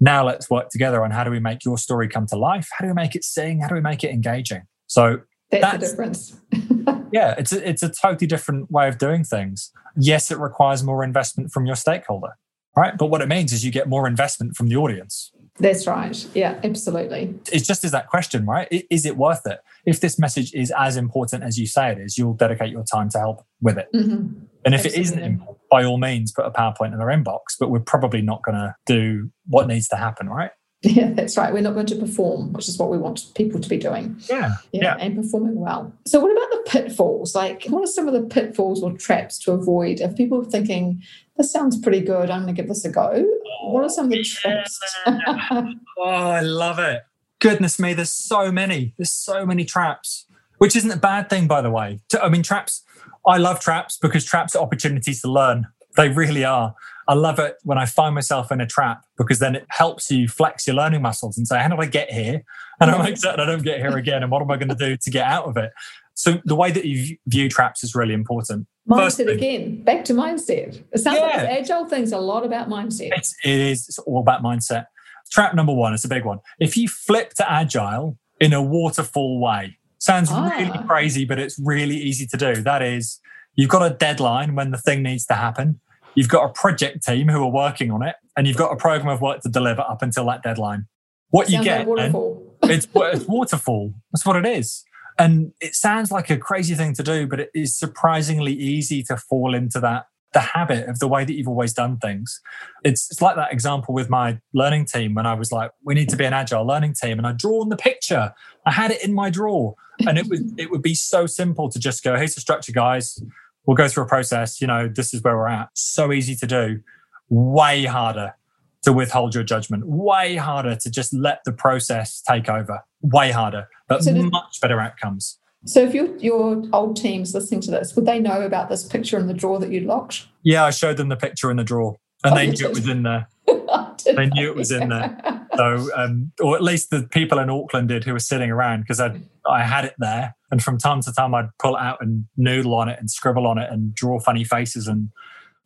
Now 0.00 0.24
let's 0.26 0.50
work 0.50 0.70
together 0.70 1.04
on 1.04 1.12
how 1.12 1.24
do 1.24 1.30
we 1.30 1.40
make 1.40 1.64
your 1.64 1.78
story 1.78 2.08
come 2.08 2.26
to 2.26 2.36
life? 2.36 2.68
How 2.72 2.84
do 2.84 2.88
we 2.88 2.94
make 2.94 3.14
it 3.14 3.24
sing? 3.24 3.60
How 3.60 3.68
do 3.68 3.74
we 3.74 3.80
make 3.80 4.02
it 4.02 4.10
engaging? 4.10 4.62
So 4.86 5.20
that's, 5.50 5.62
that's 5.62 5.78
the 5.78 5.86
difference. 5.88 6.40
yeah, 7.12 7.34
it's 7.38 7.52
a, 7.52 7.68
it's 7.68 7.82
a 7.82 7.90
totally 7.90 8.26
different 8.26 8.70
way 8.70 8.88
of 8.88 8.98
doing 8.98 9.24
things. 9.24 9.70
Yes, 9.96 10.30
it 10.30 10.38
requires 10.38 10.82
more 10.82 11.04
investment 11.04 11.52
from 11.52 11.66
your 11.66 11.76
stakeholder, 11.76 12.36
right? 12.76 12.96
But 12.96 13.06
what 13.06 13.20
it 13.20 13.28
means 13.28 13.52
is 13.52 13.64
you 13.64 13.70
get 13.70 13.88
more 13.88 14.06
investment 14.06 14.56
from 14.56 14.68
the 14.68 14.76
audience. 14.76 15.30
That's 15.60 15.86
right. 15.86 16.26
Yeah, 16.34 16.58
absolutely. 16.64 17.32
It's 17.52 17.66
just 17.66 17.84
as 17.84 17.92
that 17.92 18.08
question, 18.08 18.44
right? 18.44 18.66
Is 18.90 19.06
it 19.06 19.16
worth 19.16 19.46
it? 19.46 19.60
If 19.86 20.00
this 20.00 20.18
message 20.18 20.52
is 20.52 20.72
as 20.76 20.96
important 20.96 21.44
as 21.44 21.60
you 21.60 21.66
say 21.68 21.92
it 21.92 21.98
is, 21.98 22.18
you'll 22.18 22.34
dedicate 22.34 22.72
your 22.72 22.82
time 22.82 23.08
to 23.10 23.18
help 23.18 23.44
with 23.60 23.78
it. 23.78 23.86
Mm-hmm. 23.94 24.46
And 24.64 24.74
if 24.74 24.84
absolutely. 24.84 24.98
it 24.98 25.02
isn't, 25.02 25.42
by 25.70 25.84
all 25.84 25.98
means, 25.98 26.32
put 26.32 26.46
a 26.46 26.50
PowerPoint 26.50 26.92
in 26.92 26.98
their 26.98 27.08
inbox, 27.08 27.38
but 27.60 27.70
we're 27.70 27.78
probably 27.78 28.20
not 28.20 28.42
going 28.42 28.56
to 28.56 28.74
do 28.86 29.30
what 29.46 29.68
needs 29.68 29.86
to 29.88 29.96
happen, 29.96 30.28
right? 30.28 30.50
Yeah, 30.94 31.12
that's 31.12 31.38
right. 31.38 31.52
We're 31.52 31.62
not 31.62 31.72
going 31.72 31.86
to 31.86 31.96
perform, 31.96 32.52
which 32.52 32.68
is 32.68 32.78
what 32.78 32.90
we 32.90 32.98
want 32.98 33.32
people 33.34 33.58
to 33.58 33.68
be 33.68 33.78
doing. 33.78 34.20
Yeah, 34.28 34.56
yeah. 34.70 34.82
Yeah, 34.82 34.96
and 35.00 35.16
performing 35.16 35.58
well. 35.58 35.92
So, 36.04 36.20
what 36.20 36.30
about 36.30 36.50
the 36.50 36.70
pitfalls? 36.70 37.34
Like, 37.34 37.64
what 37.68 37.82
are 37.82 37.86
some 37.86 38.06
of 38.06 38.12
the 38.12 38.22
pitfalls 38.22 38.82
or 38.82 38.92
traps 38.92 39.38
to 39.40 39.52
avoid 39.52 40.00
if 40.00 40.14
people 40.14 40.42
are 40.42 40.50
thinking, 40.50 41.02
this 41.38 41.50
sounds 41.50 41.78
pretty 41.80 42.00
good, 42.00 42.30
I'm 42.30 42.42
going 42.42 42.54
to 42.54 42.60
give 42.60 42.68
this 42.68 42.84
a 42.84 42.90
go? 42.90 43.26
What 43.62 43.84
are 43.84 43.88
some 43.88 44.06
of 44.06 44.10
the 44.10 44.20
oh, 44.20 44.22
traps? 44.22 44.80
oh, 45.06 46.02
I 46.02 46.40
love 46.40 46.78
it. 46.78 47.02
Goodness 47.38 47.78
me, 47.78 47.94
there's 47.94 48.12
so 48.12 48.52
many. 48.52 48.94
There's 48.98 49.12
so 49.12 49.46
many 49.46 49.64
traps, 49.64 50.26
which 50.58 50.76
isn't 50.76 50.90
a 50.90 50.98
bad 50.98 51.30
thing, 51.30 51.46
by 51.46 51.62
the 51.62 51.70
way. 51.70 52.00
I 52.22 52.28
mean, 52.28 52.42
traps, 52.42 52.82
I 53.26 53.38
love 53.38 53.58
traps 53.58 53.96
because 53.96 54.24
traps 54.24 54.54
are 54.54 54.62
opportunities 54.62 55.22
to 55.22 55.30
learn. 55.30 55.66
They 55.96 56.10
really 56.10 56.44
are. 56.44 56.74
I 57.06 57.14
love 57.14 57.38
it 57.38 57.56
when 57.62 57.78
I 57.78 57.86
find 57.86 58.14
myself 58.14 58.50
in 58.50 58.60
a 58.60 58.66
trap 58.66 59.04
because 59.16 59.38
then 59.38 59.54
it 59.56 59.66
helps 59.68 60.10
you 60.10 60.28
flex 60.28 60.66
your 60.66 60.76
learning 60.76 61.02
muscles 61.02 61.36
and 61.36 61.46
say, 61.46 61.58
how 61.58 61.68
did 61.68 61.80
I 61.80 61.86
get 61.86 62.10
here? 62.10 62.42
And 62.80 62.90
I 62.90 63.00
make 63.00 63.16
certain 63.16 63.38
I 63.38 63.46
don't 63.46 63.62
get 63.62 63.78
here 63.78 63.96
again. 63.96 64.24
And 64.24 64.32
what 64.32 64.42
am 64.42 64.50
I 64.50 64.56
going 64.56 64.68
to 64.68 64.74
do 64.74 64.96
to 64.96 65.10
get 65.10 65.24
out 65.24 65.44
of 65.44 65.56
it? 65.56 65.70
So 66.14 66.40
the 66.44 66.56
way 66.56 66.72
that 66.72 66.84
you 66.84 67.16
view 67.28 67.48
traps 67.48 67.84
is 67.84 67.94
really 67.94 68.14
important. 68.14 68.66
Mindset 68.88 68.96
Firstly, 68.96 69.32
again, 69.32 69.84
back 69.84 70.04
to 70.06 70.12
mindset. 70.12 70.82
It 70.90 70.98
sounds 70.98 71.18
yeah. 71.18 71.26
like 71.26 71.38
agile 71.38 71.86
thing's 71.86 72.10
a 72.10 72.18
lot 72.18 72.44
about 72.44 72.68
mindset. 72.68 73.10
It's, 73.12 73.36
it 73.44 73.60
is. 73.60 73.88
It's 73.88 74.00
all 74.00 74.18
about 74.18 74.42
mindset. 74.42 74.86
Trap 75.30 75.54
number 75.54 75.72
one 75.72 75.94
it's 75.94 76.04
a 76.04 76.08
big 76.08 76.24
one. 76.24 76.40
If 76.58 76.76
you 76.76 76.88
flip 76.88 77.34
to 77.34 77.48
agile 77.48 78.18
in 78.40 78.52
a 78.52 78.60
waterfall 78.60 79.40
way, 79.40 79.78
sounds 79.98 80.30
ah. 80.32 80.50
really 80.58 80.86
crazy, 80.88 81.24
but 81.24 81.38
it's 81.38 81.56
really 81.58 81.96
easy 81.96 82.26
to 82.26 82.36
do. 82.36 82.56
That 82.56 82.82
is, 82.82 83.20
you've 83.54 83.70
got 83.70 83.88
a 83.88 83.94
deadline 83.94 84.56
when 84.56 84.72
the 84.72 84.78
thing 84.78 85.04
needs 85.04 85.26
to 85.26 85.34
happen 85.34 85.80
You've 86.14 86.28
got 86.28 86.44
a 86.44 86.52
project 86.52 87.04
team 87.04 87.28
who 87.28 87.42
are 87.42 87.50
working 87.50 87.90
on 87.90 88.02
it, 88.02 88.16
and 88.36 88.46
you've 88.46 88.56
got 88.56 88.72
a 88.72 88.76
program 88.76 89.08
of 89.08 89.20
work 89.20 89.40
to 89.42 89.48
deliver 89.48 89.82
up 89.82 90.02
until 90.02 90.26
that 90.26 90.42
deadline. 90.42 90.86
What 91.30 91.50
you 91.50 91.62
get, 91.62 91.80
like 91.80 91.88
waterfall. 91.88 92.56
it's, 92.64 92.86
it's 92.94 93.24
waterfall. 93.26 93.94
That's 94.12 94.24
what 94.24 94.36
it 94.36 94.46
is. 94.46 94.84
And 95.18 95.52
it 95.60 95.74
sounds 95.74 96.10
like 96.10 96.30
a 96.30 96.36
crazy 96.36 96.74
thing 96.74 96.94
to 96.94 97.02
do, 97.02 97.26
but 97.26 97.40
it 97.40 97.50
is 97.54 97.76
surprisingly 97.76 98.52
easy 98.52 99.02
to 99.04 99.16
fall 99.16 99.54
into 99.54 99.80
that 99.80 100.06
the 100.32 100.40
habit 100.40 100.88
of 100.88 100.98
the 100.98 101.06
way 101.06 101.24
that 101.24 101.32
you've 101.32 101.46
always 101.46 101.72
done 101.72 101.96
things. 101.96 102.40
It's, 102.84 103.08
it's 103.08 103.22
like 103.22 103.36
that 103.36 103.52
example 103.52 103.94
with 103.94 104.10
my 104.10 104.40
learning 104.52 104.86
team 104.86 105.14
when 105.14 105.26
I 105.26 105.34
was 105.34 105.52
like, 105.52 105.70
we 105.84 105.94
need 105.94 106.08
to 106.08 106.16
be 106.16 106.24
an 106.24 106.32
agile 106.32 106.66
learning 106.66 106.94
team. 107.00 107.18
And 107.18 107.26
I 107.26 107.32
drawn 107.32 107.68
the 107.68 107.76
picture. 107.76 108.34
I 108.66 108.72
had 108.72 108.90
it 108.90 109.04
in 109.04 109.14
my 109.14 109.30
drawer. 109.30 109.76
And 110.06 110.18
it 110.18 110.26
would 110.26 110.58
it 110.58 110.72
would 110.72 110.82
be 110.82 110.96
so 110.96 111.26
simple 111.26 111.70
to 111.70 111.78
just 111.78 112.02
go, 112.02 112.16
here's 112.16 112.34
the 112.34 112.40
structure, 112.40 112.72
guys 112.72 113.22
we'll 113.66 113.76
go 113.76 113.88
through 113.88 114.04
a 114.04 114.08
process. 114.08 114.60
You 114.60 114.66
know, 114.66 114.88
this 114.88 115.14
is 115.14 115.22
where 115.22 115.36
we're 115.36 115.48
at. 115.48 115.68
So 115.74 116.12
easy 116.12 116.34
to 116.36 116.46
do, 116.46 116.80
way 117.28 117.84
harder 117.84 118.34
to 118.82 118.92
withhold 118.92 119.34
your 119.34 119.44
judgment, 119.44 119.86
way 119.86 120.36
harder 120.36 120.76
to 120.76 120.90
just 120.90 121.12
let 121.14 121.40
the 121.44 121.52
process 121.52 122.20
take 122.20 122.48
over, 122.48 122.84
way 123.00 123.30
harder, 123.30 123.68
but 123.88 124.04
so 124.04 124.12
much 124.12 124.60
better 124.60 124.80
outcomes. 124.80 125.38
So, 125.66 125.82
if 125.82 125.94
your 125.94 126.14
your 126.18 126.62
old 126.74 126.96
team's 126.96 127.34
listening 127.34 127.62
to 127.62 127.70
this, 127.70 127.96
would 127.96 128.04
they 128.04 128.18
know 128.18 128.42
about 128.42 128.68
this 128.68 128.84
picture 128.84 129.18
in 129.18 129.26
the 129.26 129.34
drawer 129.34 129.58
that 129.58 129.70
you 129.70 129.80
locked? 129.80 130.26
Yeah, 130.42 130.64
I 130.64 130.70
showed 130.70 130.98
them 130.98 131.08
the 131.08 131.16
picture 131.16 131.50
in 131.50 131.56
the 131.56 131.64
drawer, 131.64 131.96
and 132.22 132.34
oh, 132.34 132.36
they 132.36 132.50
knew 132.50 132.66
it 132.66 132.74
was 132.74 132.86
in 132.86 133.02
there. 133.02 133.28
they 134.04 134.26
knew 134.26 134.50
it 134.50 134.56
was 134.56 134.70
in 134.70 134.90
there. 134.90 135.16
So, 135.56 135.88
um, 135.94 136.32
or 136.40 136.56
at 136.56 136.62
least 136.62 136.90
the 136.90 137.08
people 137.10 137.38
in 137.38 137.50
Auckland 137.50 137.88
did 137.88 138.04
who 138.04 138.12
were 138.12 138.18
sitting 138.18 138.50
around 138.50 138.80
because 138.80 139.00
I 139.00 139.20
I 139.48 139.62
had 139.62 139.84
it 139.84 139.94
there, 139.98 140.34
and 140.50 140.62
from 140.62 140.78
time 140.78 141.00
to 141.02 141.12
time 141.12 141.34
I'd 141.34 141.48
pull 141.58 141.76
it 141.76 141.80
out 141.80 141.98
and 142.00 142.26
noodle 142.36 142.74
on 142.74 142.88
it 142.88 142.98
and 142.98 143.10
scribble 143.10 143.46
on 143.46 143.58
it 143.58 143.70
and 143.70 143.94
draw 143.94 144.18
funny 144.18 144.44
faces 144.44 144.88
and 144.88 145.10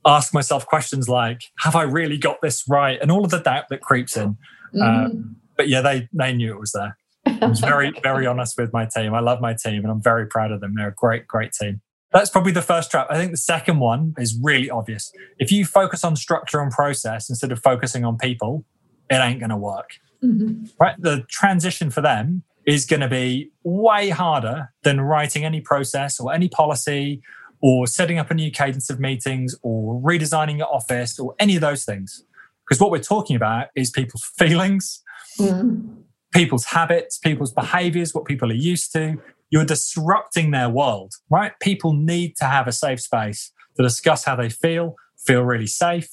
ask 0.06 0.34
myself 0.34 0.66
questions 0.66 1.08
like, 1.08 1.42
"Have 1.60 1.76
I 1.76 1.82
really 1.82 2.18
got 2.18 2.40
this 2.42 2.64
right?" 2.68 2.98
and 3.00 3.10
all 3.10 3.24
of 3.24 3.30
the 3.30 3.40
doubt 3.40 3.64
that 3.70 3.80
creeps 3.80 4.16
in. 4.16 4.36
Mm. 4.74 4.82
Um, 4.82 5.36
but 5.56 5.68
yeah, 5.68 5.80
they 5.80 6.08
they 6.12 6.32
knew 6.32 6.52
it 6.52 6.60
was 6.60 6.72
there. 6.72 6.96
I 7.26 7.46
was 7.46 7.60
very 7.60 7.92
very 8.02 8.26
honest 8.26 8.56
with 8.58 8.72
my 8.72 8.86
team. 8.86 9.14
I 9.14 9.20
love 9.20 9.40
my 9.40 9.54
team, 9.54 9.82
and 9.82 9.90
I'm 9.90 10.02
very 10.02 10.26
proud 10.26 10.52
of 10.52 10.60
them. 10.60 10.74
They're 10.76 10.88
a 10.88 10.94
great 10.94 11.26
great 11.26 11.52
team. 11.52 11.80
That's 12.12 12.30
probably 12.30 12.52
the 12.52 12.62
first 12.62 12.90
trap. 12.90 13.06
I 13.10 13.16
think 13.16 13.32
the 13.32 13.36
second 13.36 13.80
one 13.80 14.14
is 14.16 14.38
really 14.42 14.70
obvious. 14.70 15.12
If 15.38 15.52
you 15.52 15.66
focus 15.66 16.04
on 16.04 16.16
structure 16.16 16.60
and 16.60 16.70
process 16.70 17.28
instead 17.28 17.52
of 17.52 17.62
focusing 17.62 18.04
on 18.04 18.16
people, 18.16 18.64
it 19.10 19.14
ain't 19.14 19.40
going 19.40 19.50
to 19.50 19.56
work. 19.56 19.98
Mm-hmm. 20.22 20.64
Right? 20.80 20.96
The 20.98 21.24
transition 21.28 21.90
for 21.90 22.00
them 22.00 22.42
is 22.66 22.84
going 22.84 23.00
to 23.00 23.08
be 23.08 23.50
way 23.64 24.10
harder 24.10 24.72
than 24.82 25.00
writing 25.00 25.44
any 25.44 25.60
process 25.60 26.20
or 26.20 26.34
any 26.34 26.48
policy 26.48 27.22
or 27.62 27.86
setting 27.86 28.18
up 28.18 28.30
a 28.30 28.34
new 28.34 28.50
cadence 28.50 28.90
of 28.90 29.00
meetings 29.00 29.56
or 29.62 30.00
redesigning 30.00 30.58
your 30.58 30.72
office 30.72 31.18
or 31.18 31.34
any 31.38 31.56
of 31.56 31.60
those 31.60 31.84
things. 31.84 32.24
Because 32.66 32.80
what 32.80 32.90
we're 32.90 32.98
talking 32.98 33.36
about 33.36 33.68
is 33.74 33.90
people's 33.90 34.24
feelings, 34.38 35.02
mm-hmm. 35.38 36.02
people's 36.34 36.66
habits, 36.66 37.18
people's 37.18 37.52
behaviors, 37.52 38.14
what 38.14 38.26
people 38.26 38.50
are 38.50 38.54
used 38.54 38.92
to, 38.92 39.16
you're 39.50 39.64
disrupting 39.64 40.50
their 40.50 40.68
world, 40.68 41.14
right? 41.30 41.52
People 41.60 41.94
need 41.94 42.36
to 42.36 42.44
have 42.44 42.68
a 42.68 42.72
safe 42.72 43.00
space 43.00 43.50
to 43.76 43.82
discuss 43.82 44.24
how 44.24 44.36
they 44.36 44.50
feel, 44.50 44.96
feel 45.16 45.42
really 45.42 45.66
safe, 45.66 46.10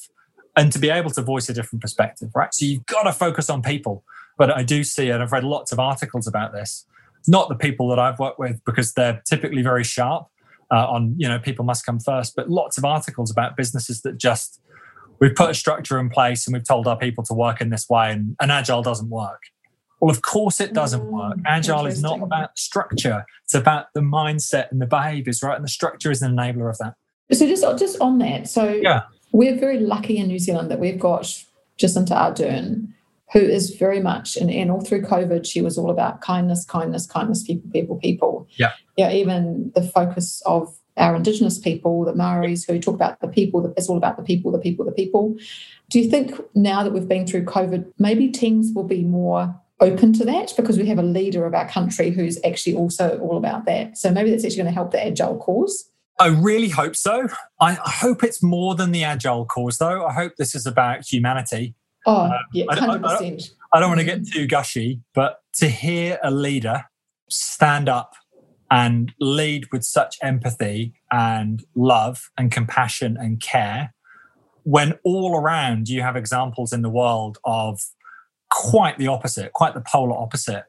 and 0.56 0.72
to 0.72 0.80
be 0.80 0.90
able 0.90 1.10
to 1.12 1.22
voice 1.22 1.50
a 1.50 1.54
different 1.54 1.82
perspective, 1.82 2.30
right? 2.36 2.54
So 2.54 2.66
you've 2.66 2.86
got 2.86 3.04
to 3.04 3.14
focus 3.14 3.50
on 3.50 3.62
people. 3.62 4.04
But 4.38 4.52
I 4.52 4.64
do 4.64 4.84
see, 4.84 5.10
and 5.10 5.24
I've 5.24 5.32
read 5.32 5.44
lots 5.44 5.72
of 5.72 5.80
articles 5.80 6.28
about 6.28 6.54
this, 6.54 6.86
not 7.28 7.50
the 7.50 7.56
people 7.56 7.88
that 7.90 8.00
I've 8.00 8.20
worked 8.20 8.40
with 8.40 8.64
because 8.66 8.94
they're 8.94 9.22
typically 9.26 9.62
very 9.62 9.84
sharp 9.84 10.28
uh, 10.72 10.88
on, 10.88 11.16
you 11.18 11.28
know, 11.28 11.40
people 11.40 11.66
must 11.66 11.86
come 11.86 12.00
first, 12.00 12.36
but 12.36 12.50
lots 12.50 12.78
of 12.78 12.86
articles 12.86 13.32
about 13.32 13.56
businesses 13.56 14.02
that 14.02 14.18
just 14.18 14.60
we've 15.20 15.36
put 15.36 15.50
a 15.50 15.54
structure 15.54 16.00
in 16.00 16.10
place 16.10 16.48
and 16.48 16.54
we've 16.54 16.68
told 16.68 16.88
our 16.88 16.98
people 16.98 17.24
to 17.26 17.34
work 17.34 17.62
in 17.62 17.70
this 17.70 17.88
way, 17.90 18.12
and, 18.12 18.36
and 18.42 18.52
agile 18.52 18.82
doesn't 18.82 19.10
work. 19.10 19.44
Well, 20.02 20.12
of 20.12 20.22
course 20.22 20.60
it 20.60 20.74
doesn't 20.74 21.02
mm, 21.02 21.12
work. 21.12 21.38
Agile 21.46 21.86
is 21.86 22.02
not 22.02 22.22
about 22.22 22.58
structure; 22.58 23.26
it's 23.44 23.56
about 23.56 23.88
the 23.94 24.02
mindset 24.02 24.72
and 24.72 24.82
the 24.82 24.86
behaviors, 24.86 25.42
right? 25.42 25.56
And 25.56 25.64
the 25.64 25.70
structure 25.70 26.12
is 26.12 26.22
an 26.22 26.36
enabler 26.36 26.70
of 26.70 26.78
that. 26.80 26.96
So 27.32 27.48
just 27.48 27.64
just 27.80 28.00
on 28.02 28.18
that, 28.20 28.48
so 28.48 28.70
yeah. 28.70 29.04
We're 29.36 29.58
very 29.58 29.80
lucky 29.82 30.18
in 30.18 30.28
New 30.28 30.40
Zealand 30.40 30.72
that 30.72 30.80
we've 30.80 30.98
got 30.98 31.24
Jacinda 31.78 32.16
Ardern, 32.16 32.94
who 33.34 33.40
is 33.40 33.72
very 33.72 34.00
much 34.00 34.38
and, 34.38 34.50
and 34.50 34.72
all 34.72 34.80
through 34.80 35.02
COVID, 35.02 35.46
she 35.46 35.62
was 35.62 35.78
all 35.78 35.92
about 35.92 36.22
kindness, 36.22 36.64
kindness, 36.64 37.06
kindness, 37.06 37.44
people, 37.44 37.70
people, 37.70 37.98
people. 37.98 38.48
Yeah. 38.56 38.72
Yeah. 38.96 39.12
Even 39.12 39.74
the 39.76 39.82
focus 39.82 40.42
of 40.46 40.74
our 40.96 41.18
Indigenous 41.18 41.60
people, 41.60 42.06
the 42.06 42.16
Maoris, 42.16 42.64
who 42.64 42.80
talk 42.80 42.96
about 42.96 43.20
the 43.20 43.28
people, 43.28 43.74
it's 43.76 43.90
all 43.90 43.98
about 43.98 44.16
the 44.16 44.24
people, 44.24 44.54
the 44.54 44.58
people, 44.58 44.86
the 44.86 44.94
people. 44.94 45.36
Do 45.90 46.00
you 46.00 46.10
think 46.10 46.40
now 46.56 46.82
that 46.84 46.94
we've 46.94 47.10
been 47.10 47.28
through 47.28 47.44
COVID, 47.44 47.92
maybe 48.00 48.30
teams 48.30 48.72
will 48.74 48.86
be 48.86 49.04
more 49.04 49.54
open 49.82 50.14
to 50.14 50.24
that 50.24 50.54
because 50.56 50.78
we 50.78 50.88
have 50.88 50.98
a 50.98 51.04
leader 51.04 51.46
of 51.46 51.54
our 51.54 51.68
country 51.68 52.10
who's 52.10 52.40
actually 52.46 52.78
also 52.78 53.20
all 53.20 53.38
about 53.38 53.66
that? 53.66 53.98
So 53.98 54.12
maybe 54.12 54.32
that's 54.32 54.46
actually 54.46 54.64
going 54.64 54.68
to 54.68 54.72
help 54.72 54.92
the 54.92 55.06
agile 55.06 55.36
cause. 55.40 55.92
I 56.20 56.28
really 56.28 56.70
hope 56.70 56.96
so. 56.96 57.28
I 57.60 57.74
hope 57.74 58.24
it's 58.24 58.42
more 58.42 58.76
than 58.76 58.92
the 58.92 59.04
agile 59.04 59.46
cause, 59.46 59.78
though. 59.78 60.06
I 60.06 60.14
hope 60.14 60.34
this 60.38 60.56
is 60.56 60.66
about 60.66 61.06
humanity. 61.06 61.76
Oh, 62.06 62.26
um, 62.26 62.32
yeah, 62.54 62.66
100%. 62.66 62.80
I, 62.80 62.86
I, 62.86 63.16
I, 63.16 63.20
don't, 63.20 63.52
I 63.74 63.80
don't 63.80 63.90
want 63.90 64.00
to 64.00 64.06
get 64.06 64.28
too 64.28 64.48
gushy, 64.48 65.02
but 65.14 65.42
to 65.56 65.68
hear 65.68 66.20
a 66.24 66.32
leader 66.32 66.86
stand 67.30 67.90
up 67.90 68.14
and 68.72 69.14
lead 69.20 69.66
with 69.72 69.84
such 69.84 70.18
empathy 70.22 70.94
and 71.12 71.64
love 71.76 72.30
and 72.38 72.52
compassion 72.52 73.18
and 73.20 73.42
care 73.42 73.94
when 74.64 74.98
all 75.04 75.38
around 75.38 75.88
you 75.90 76.02
have 76.02 76.16
examples 76.16 76.74
in 76.74 76.82
the 76.82 76.90
world 76.90 77.38
of 77.44 77.80
quite 78.50 78.98
the 78.98 79.08
opposite, 79.08 79.54
quite 79.54 79.76
the 79.76 79.82
polar 79.82 80.18
opposite, 80.18 80.64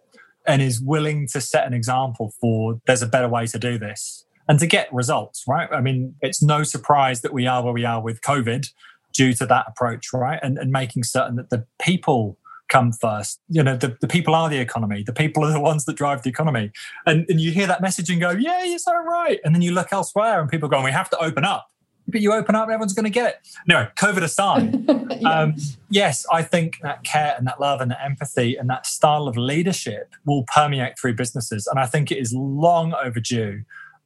and 0.46 0.61
is 0.61 0.80
willing 0.80 1.26
to 1.26 1.40
set 1.40 1.66
an 1.66 1.72
example 1.72 2.32
for 2.40 2.80
there's 2.87 3.02
a 3.02 3.06
better 3.06 3.28
way 3.28 3.46
to 3.46 3.59
do 3.59 3.78
this 3.78 4.25
and 4.48 4.59
to 4.59 4.66
get 4.66 4.92
results, 4.92 5.44
right? 5.46 5.68
I 5.72 5.80
mean, 5.80 6.14
it's 6.20 6.42
no 6.42 6.62
surprise 6.62 7.22
that 7.22 7.32
we 7.32 7.46
are 7.46 7.62
where 7.62 7.72
we 7.72 7.85
are 7.85 8.00
with 8.00 8.20
COVID 8.20 8.68
due 9.12 9.32
to 9.35 9.46
that 9.46 9.66
approach, 9.68 10.12
right? 10.12 10.38
And, 10.42 10.59
and 10.59 10.70
making 10.70 11.04
certain 11.04 11.37
that 11.37 11.50
the 11.50 11.66
people 11.80 12.37
come 12.68 12.92
first. 12.92 13.40
You 13.48 13.62
know, 13.62 13.76
the, 13.76 13.96
the 14.00 14.09
people 14.09 14.35
are 14.35 14.48
the 14.48 14.59
economy. 14.59 15.02
The 15.02 15.12
people 15.12 15.44
are 15.44 15.52
the 15.52 15.61
ones 15.61 15.85
that 15.85 15.96
drive 15.96 16.22
the 16.22 16.30
economy. 16.30 16.72
And, 17.06 17.26
and 17.28 17.40
you 17.40 17.52
hear 17.52 17.66
that 17.66 17.80
message 17.80 18.11
and 18.11 18.20
go, 18.20 18.30
yeah, 18.30 18.64
you're 18.64 18.78
so 18.78 18.94
right. 18.94 19.38
And 19.44 19.54
then 19.54 19.62
you 19.62 19.72
look 19.72 19.92
elsewhere 19.92 20.40
and 20.40 20.50
people 20.50 20.68
go, 20.68 20.82
we 20.82 20.90
have 20.90 21.11
to 21.11 21.18
open 21.18 21.44
up. 21.44 21.68
But 22.09 22.20
you 22.20 22.32
open 22.32 22.54
up, 22.54 22.64
everyone's 22.64 22.92
going 22.92 23.04
to 23.04 23.11
get 23.11 23.26
it. 23.26 23.48
No, 23.66 23.88
COVID 23.96 24.22
aside, 24.22 24.85
yeah. 25.20 25.28
um, 25.28 25.54
yes, 25.90 26.24
I 26.32 26.42
think 26.42 26.78
that 26.82 27.02
care 27.02 27.35
and 27.37 27.48
that 27.48 27.61
love 27.61 27.80
and 27.80 27.90
that 27.90 27.98
empathy 28.04 28.54
and 28.54 28.70
that 28.70 28.87
style 28.87 29.26
of 29.26 29.37
leadership 29.37 30.14
will 30.24 30.44
permeate 30.44 30.96
through 31.00 31.14
businesses. 31.14 31.66
And 31.66 31.80
I 31.80 31.87
think 31.87 32.12
it 32.12 32.18
is 32.18 32.32
long 32.32 32.94
overdue 32.94 33.62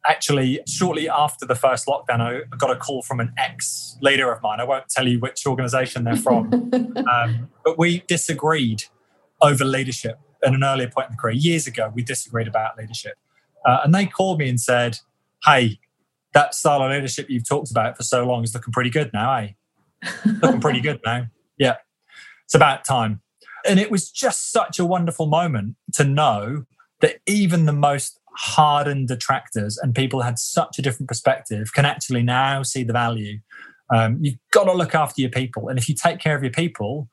actually, 0.06 0.60
shortly 0.66 1.08
after 1.08 1.46
the 1.46 1.54
first 1.54 1.86
lockdown, 1.86 2.20
I 2.20 2.56
got 2.56 2.70
a 2.70 2.76
call 2.76 3.02
from 3.02 3.20
an 3.20 3.32
ex 3.36 3.96
leader 4.00 4.32
of 4.32 4.42
mine. 4.42 4.60
I 4.60 4.64
won't 4.64 4.88
tell 4.88 5.06
you 5.06 5.20
which 5.20 5.46
organization 5.46 6.04
they're 6.04 6.16
from, 6.16 6.52
um, 7.12 7.48
but 7.64 7.78
we 7.78 8.04
disagreed 8.08 8.84
over 9.42 9.64
leadership 9.64 10.18
at 10.44 10.54
an 10.54 10.64
earlier 10.64 10.88
point 10.88 11.08
in 11.08 11.12
the 11.12 11.18
career. 11.18 11.34
Years 11.34 11.66
ago, 11.66 11.90
we 11.94 12.02
disagreed 12.02 12.48
about 12.48 12.78
leadership. 12.78 13.14
Uh, 13.66 13.80
and 13.84 13.94
they 13.94 14.06
called 14.06 14.38
me 14.38 14.48
and 14.48 14.60
said, 14.60 14.98
Hey, 15.44 15.78
that 16.32 16.54
style 16.54 16.82
of 16.82 16.90
leadership 16.90 17.28
you've 17.28 17.48
talked 17.48 17.70
about 17.70 17.96
for 17.96 18.02
so 18.02 18.24
long 18.24 18.42
is 18.42 18.54
looking 18.54 18.72
pretty 18.72 18.90
good 18.90 19.10
now, 19.12 19.34
eh? 19.34 19.48
looking 20.42 20.60
pretty 20.60 20.80
good 20.80 21.00
now. 21.04 21.26
Yeah. 21.58 21.76
It's 22.44 22.54
about 22.54 22.84
time. 22.84 23.20
And 23.66 23.78
it 23.78 23.90
was 23.90 24.10
just 24.10 24.50
such 24.50 24.78
a 24.78 24.84
wonderful 24.86 25.26
moment 25.26 25.76
to 25.94 26.04
know 26.04 26.64
that 27.00 27.16
even 27.26 27.66
the 27.66 27.72
most 27.72 28.19
hardened 28.32 29.08
detractors 29.08 29.78
and 29.78 29.94
people 29.94 30.22
had 30.22 30.38
such 30.38 30.78
a 30.78 30.82
different 30.82 31.08
perspective 31.08 31.72
can 31.72 31.84
actually 31.84 32.22
now 32.22 32.62
see 32.62 32.82
the 32.82 32.92
value. 32.92 33.38
Um, 33.94 34.18
you've 34.20 34.38
got 34.52 34.64
to 34.64 34.72
look 34.72 34.94
after 34.94 35.20
your 35.20 35.30
people. 35.30 35.68
And 35.68 35.78
if 35.78 35.88
you 35.88 35.94
take 35.94 36.20
care 36.20 36.36
of 36.36 36.42
your 36.42 36.52
people, 36.52 37.08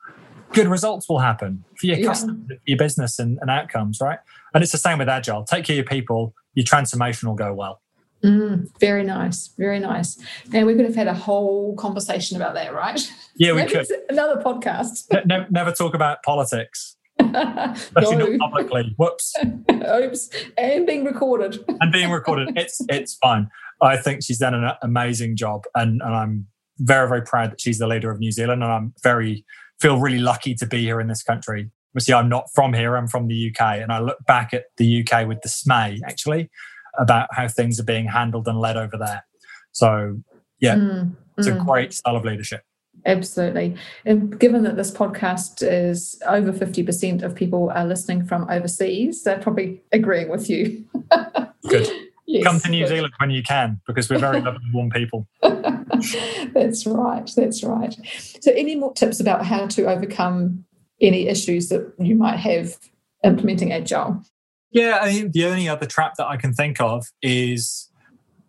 good 0.52 0.68
results 0.68 1.08
will 1.08 1.18
happen 1.18 1.64
for 1.76 1.86
your 1.86 1.98
yeah. 1.98 2.06
customers, 2.06 2.58
your 2.66 2.78
business, 2.78 3.18
and, 3.18 3.38
and, 3.40 3.50
outcomes, 3.50 3.98
right? 4.00 4.18
And 4.54 4.62
it's 4.62 4.72
the 4.72 4.78
same 4.78 4.98
with 4.98 5.08
Agile. 5.08 5.44
Take 5.44 5.64
care 5.64 5.74
of 5.74 5.78
your 5.78 5.84
people, 5.84 6.34
your 6.54 6.64
transformation 6.64 7.28
will 7.28 7.36
go 7.36 7.52
well. 7.52 7.80
Mm, 8.22 8.68
very 8.80 9.04
nice, 9.04 9.48
very 9.58 9.78
nice. 9.78 10.18
And 10.52 10.66
we 10.66 10.74
could 10.74 10.84
have 10.84 10.96
had 10.96 11.06
a 11.06 11.14
whole 11.14 11.76
conversation 11.76 12.36
about 12.36 12.54
that, 12.54 12.74
right? 12.74 13.00
Yeah, 13.36 13.52
we 13.52 13.64
could. 13.64 13.86
Another 14.08 14.40
podcast. 14.42 15.06
ne- 15.26 15.46
never 15.50 15.70
talk 15.70 15.94
about 15.94 16.22
politics. 16.24 16.96
Especially 17.20 18.16
no. 18.16 18.26
not 18.26 18.50
publicly. 18.50 18.94
Whoops. 18.96 19.34
Oops. 19.72 20.30
And 20.56 20.86
being 20.86 21.04
recorded. 21.04 21.64
and 21.80 21.92
being 21.92 22.10
recorded. 22.10 22.56
It's 22.56 22.80
it's 22.88 23.14
fine. 23.14 23.48
I 23.80 23.96
think 23.96 24.24
she's 24.24 24.38
done 24.38 24.54
an 24.54 24.72
amazing 24.82 25.36
job, 25.36 25.64
and, 25.74 26.02
and 26.02 26.14
I'm 26.14 26.46
very 26.78 27.08
very 27.08 27.22
proud 27.22 27.52
that 27.52 27.60
she's 27.60 27.78
the 27.78 27.86
leader 27.86 28.10
of 28.10 28.18
New 28.18 28.32
Zealand, 28.32 28.62
and 28.62 28.72
I'm 28.72 28.94
very 29.02 29.44
feel 29.80 30.00
really 30.00 30.18
lucky 30.18 30.54
to 30.56 30.66
be 30.66 30.80
here 30.80 31.00
in 31.00 31.06
this 31.06 31.22
country. 31.22 31.70
Obviously, 31.92 32.14
I'm 32.14 32.28
not 32.28 32.48
from 32.54 32.72
here. 32.72 32.96
I'm 32.96 33.08
from 33.08 33.28
the 33.28 33.50
UK, 33.50 33.60
and 33.78 33.92
I 33.92 34.00
look 34.00 34.18
back 34.26 34.52
at 34.52 34.64
the 34.76 35.04
UK 35.06 35.26
with 35.26 35.40
dismay, 35.40 36.00
actually, 36.06 36.50
about 36.98 37.28
how 37.32 37.48
things 37.48 37.78
are 37.80 37.84
being 37.84 38.06
handled 38.06 38.48
and 38.48 38.58
led 38.58 38.76
over 38.76 38.96
there. 38.96 39.24
So, 39.72 40.20
yeah, 40.60 40.74
mm, 40.74 41.14
it's 41.36 41.48
mm. 41.48 41.60
a 41.60 41.64
great 41.64 41.92
style 41.92 42.16
of 42.16 42.24
leadership. 42.24 42.62
Absolutely. 43.08 43.74
And 44.04 44.38
given 44.38 44.62
that 44.64 44.76
this 44.76 44.90
podcast 44.90 45.62
is 45.62 46.20
over 46.26 46.52
50% 46.52 47.22
of 47.22 47.34
people 47.34 47.72
are 47.74 47.86
listening 47.86 48.24
from 48.24 48.48
overseas, 48.50 49.24
they're 49.24 49.38
probably 49.38 49.82
agreeing 49.92 50.28
with 50.28 50.50
you. 50.50 50.84
Good. 51.68 51.90
Yes, 52.26 52.44
Come 52.44 52.60
to 52.60 52.68
New 52.68 52.82
good. 52.84 52.88
Zealand 52.88 53.14
when 53.16 53.30
you 53.30 53.42
can, 53.42 53.80
because 53.86 54.10
we're 54.10 54.18
very 54.18 54.40
lovely, 54.42 54.60
warm 54.74 54.90
people. 54.90 55.26
that's 55.42 56.84
right. 56.84 57.30
That's 57.34 57.64
right. 57.64 57.96
So, 58.42 58.52
any 58.52 58.76
more 58.76 58.92
tips 58.92 59.18
about 59.18 59.46
how 59.46 59.66
to 59.68 59.86
overcome 59.86 60.66
any 61.00 61.26
issues 61.26 61.70
that 61.70 61.90
you 61.98 62.14
might 62.16 62.36
have 62.36 62.76
implementing 63.24 63.72
Agile? 63.72 64.22
Yeah, 64.70 64.98
I 65.00 65.10
think 65.10 65.32
the 65.32 65.46
only 65.46 65.70
other 65.70 65.86
trap 65.86 66.16
that 66.18 66.26
I 66.26 66.36
can 66.36 66.52
think 66.52 66.82
of 66.82 67.06
is 67.22 67.90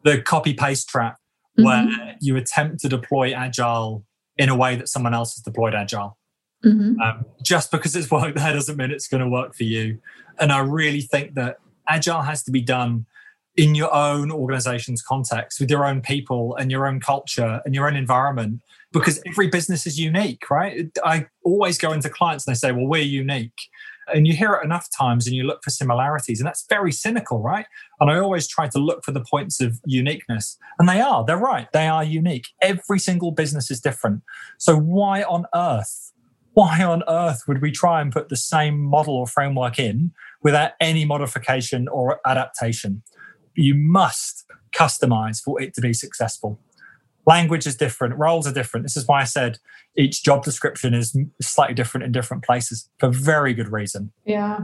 the 0.04 0.22
copy 0.22 0.54
paste 0.54 0.90
trap, 0.90 1.18
mm-hmm. 1.58 1.64
where 1.64 2.18
you 2.20 2.36
attempt 2.36 2.82
to 2.82 2.90
deploy 2.90 3.32
Agile 3.32 4.04
in 4.40 4.50
a 4.50 4.56
way 4.56 4.76
that 4.78 4.88
someone 4.88 5.14
else 5.14 5.36
has 5.36 5.44
deployed 5.44 5.76
agile. 5.76 6.18
Mm-hmm. 6.66 7.00
Um, 7.00 7.26
just 7.44 7.72
because 7.72 7.96
it's 7.96 8.10
worked 8.10 8.38
there 8.38 8.54
doesn't 8.54 8.78
mean 8.78 8.90
it's 8.90 9.08
going 9.08 9.22
to 9.22 9.30
work 9.30 9.54
for 9.54 9.66
you. 9.66 10.00
And 10.40 10.52
I 10.52 10.60
really 10.60 11.02
think 11.02 11.36
that 11.36 11.58
agile 11.88 12.22
has 12.22 12.42
to 12.44 12.52
be 12.52 12.62
done 12.62 13.06
in 13.56 13.76
your 13.76 13.94
own 13.94 14.32
organization's 14.32 15.02
context 15.02 15.60
with 15.60 15.70
your 15.70 15.86
own 15.86 16.02
people 16.02 16.56
and 16.56 16.72
your 16.72 16.88
own 16.88 17.00
culture 17.00 17.62
and 17.66 17.76
your 17.76 17.88
own 17.88 17.96
environment 17.96 18.62
because 18.94 19.22
every 19.28 19.48
business 19.48 19.86
is 19.86 20.00
unique, 20.00 20.50
right? 20.50 20.90
I 21.04 21.28
always 21.44 21.78
go 21.78 21.92
into 21.92 22.10
clients 22.10 22.48
and 22.48 22.56
they 22.56 22.58
say, 22.58 22.72
well, 22.72 22.88
we're 22.88 23.02
unique. 23.02 23.60
And 24.14 24.28
you 24.28 24.34
hear 24.34 24.54
it 24.54 24.64
enough 24.64 24.88
times 24.96 25.28
and 25.28 25.36
you 25.36 25.44
look 25.44 25.64
for 25.64 25.70
similarities, 25.70 26.40
and 26.40 26.48
that's 26.48 26.66
very 26.68 26.92
cynical, 26.92 27.42
right? 27.42 27.66
And 28.00 28.12
I 28.12 28.20
always 28.20 28.48
try 28.48 28.68
to 28.70 28.80
look 28.80 29.04
for 29.04 29.12
the 29.12 29.24
points 29.24 29.62
of 29.62 29.80
uniqueness. 29.86 30.58
And 30.78 30.88
they 30.88 31.02
are, 31.02 31.26
they're 31.26 31.38
right, 31.38 31.72
they 31.72 31.88
are 31.88 32.04
unique. 32.04 32.48
Every 32.62 33.00
single 33.00 33.32
business 33.32 33.70
is 33.72 33.80
different. 33.80 34.22
So 34.58 34.78
why 34.78 35.24
on 35.24 35.46
earth, 35.54 36.14
why 36.54 36.84
on 36.84 37.04
earth 37.08 37.44
would 37.48 37.62
we 37.62 37.72
try 37.72 38.02
and 38.02 38.12
put 38.12 38.30
the 38.30 38.36
same 38.36 38.80
model 38.80 39.16
or 39.16 39.28
framework 39.28 39.80
in 39.80 40.12
without 40.44 40.72
any 40.80 41.06
modification 41.06 41.88
or 41.88 42.20
adaptation? 42.26 43.04
You 43.56 43.76
must 43.76 44.46
customize 44.72 45.42
for 45.42 45.62
it 45.62 45.74
to 45.74 45.82
be 45.82 45.94
successful 45.94 46.60
language 47.30 47.68
is 47.68 47.76
different, 47.76 48.18
roles 48.18 48.48
are 48.48 48.54
different. 48.54 48.84
This 48.84 48.98
is 48.98 49.08
why 49.08 49.22
I 49.22 49.24
said 49.24 49.60
each 49.96 50.24
job 50.24 50.44
description 50.44 50.94
is 50.94 51.16
slightly 51.42 51.76
different 51.76 52.04
in 52.06 52.12
different 52.12 52.44
places 52.44 52.90
for 52.98 53.10
very 53.10 53.54
good 53.54 53.72
reason. 53.72 54.12
Yeah. 54.26 54.60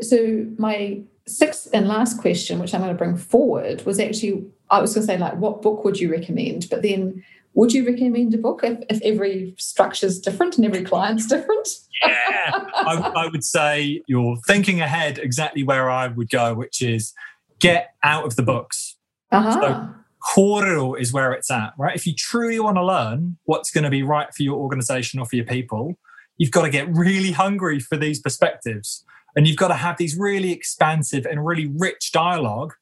So 0.00 0.46
my 0.58 1.02
sixth 1.26 1.68
and 1.74 1.86
last 1.86 2.18
question, 2.18 2.58
which 2.58 2.72
I'm 2.74 2.80
going 2.80 2.92
to 2.92 2.98
bring 2.98 3.16
forward, 3.16 3.84
was 3.84 4.00
actually 4.00 4.46
I 4.70 4.80
was 4.80 4.94
going 4.94 5.06
to 5.06 5.12
say 5.12 5.18
like, 5.18 5.36
what 5.36 5.62
book 5.62 5.84
would 5.84 6.00
you 6.00 6.10
recommend? 6.10 6.68
But 6.70 6.82
then 6.82 7.22
would 7.54 7.72
you 7.72 7.86
recommend 7.86 8.34
a 8.34 8.38
book 8.38 8.60
if, 8.62 8.78
if 8.88 9.02
every 9.02 9.54
structure 9.58 10.06
is 10.06 10.20
different 10.20 10.56
and 10.56 10.64
every 10.64 10.84
client's 10.84 11.26
different? 11.26 11.68
yeah, 12.02 12.50
I, 12.74 13.12
I 13.16 13.28
would 13.28 13.44
say 13.44 14.02
you're 14.06 14.36
thinking 14.46 14.80
ahead 14.80 15.18
exactly 15.18 15.62
where 15.62 15.90
I 15.90 16.08
would 16.08 16.30
go, 16.30 16.54
which 16.54 16.80
is 16.82 17.12
get 17.58 17.94
out 18.02 18.24
of 18.24 18.36
the 18.36 18.42
books. 18.42 18.96
Uh-huh. 19.30 19.60
So 19.60 19.94
Kōrero 20.34 20.98
is 20.98 21.12
where 21.12 21.32
it's 21.32 21.50
at, 21.50 21.72
right? 21.78 21.94
If 21.94 22.06
you 22.06 22.14
truly 22.14 22.58
want 22.58 22.76
to 22.76 22.84
learn 22.84 23.38
what's 23.44 23.70
going 23.70 23.84
to 23.84 23.90
be 23.90 24.02
right 24.02 24.32
for 24.34 24.42
your 24.42 24.56
organization 24.56 25.20
or 25.20 25.26
for 25.26 25.36
your 25.36 25.44
people, 25.44 25.98
you've 26.36 26.50
got 26.50 26.62
to 26.62 26.70
get 26.70 26.88
really 26.94 27.32
hungry 27.32 27.78
for 27.78 27.96
these 27.96 28.20
perspectives. 28.20 29.04
And 29.36 29.46
you've 29.46 29.56
got 29.56 29.68
to 29.68 29.74
have 29.74 29.98
these 29.98 30.16
really 30.18 30.50
expansive 30.52 31.26
and 31.26 31.46
really 31.46 31.66
rich 31.66 32.10
dialogue 32.12 32.74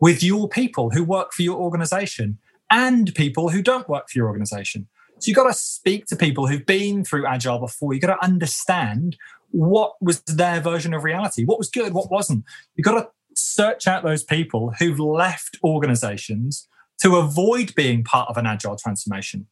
with 0.00 0.22
your 0.22 0.48
people 0.48 0.90
who 0.90 1.02
work 1.02 1.32
for 1.32 1.42
your 1.42 1.56
organization 1.56 2.38
and 2.70 3.14
people 3.14 3.48
who 3.48 3.62
don't 3.62 3.88
work 3.88 4.08
for 4.08 4.18
your 4.18 4.28
organization. 4.28 4.86
So 5.18 5.28
you've 5.28 5.36
got 5.36 5.48
to 5.48 5.54
speak 5.54 6.06
to 6.06 6.16
people 6.16 6.46
who've 6.46 6.66
been 6.66 7.02
through 7.02 7.26
Agile 7.26 7.58
before. 7.58 7.94
You've 7.94 8.02
got 8.02 8.14
to 8.14 8.24
understand 8.24 9.16
what 9.50 9.94
was 10.00 10.20
their 10.22 10.60
version 10.60 10.92
of 10.92 11.04
reality, 11.04 11.44
what 11.44 11.58
was 11.58 11.70
good, 11.70 11.94
what 11.94 12.10
wasn't. 12.10 12.44
You've 12.74 12.84
got 12.84 13.00
to 13.00 13.08
search 13.34 13.86
out 13.86 14.02
those 14.02 14.22
people 14.22 14.72
who've 14.78 15.00
left 15.00 15.58
organizations 15.64 16.68
to 17.02 17.16
avoid 17.16 17.74
being 17.74 18.04
part 18.04 18.28
of 18.28 18.36
an 18.36 18.46
Agile 18.46 18.76
transformation. 18.76 19.46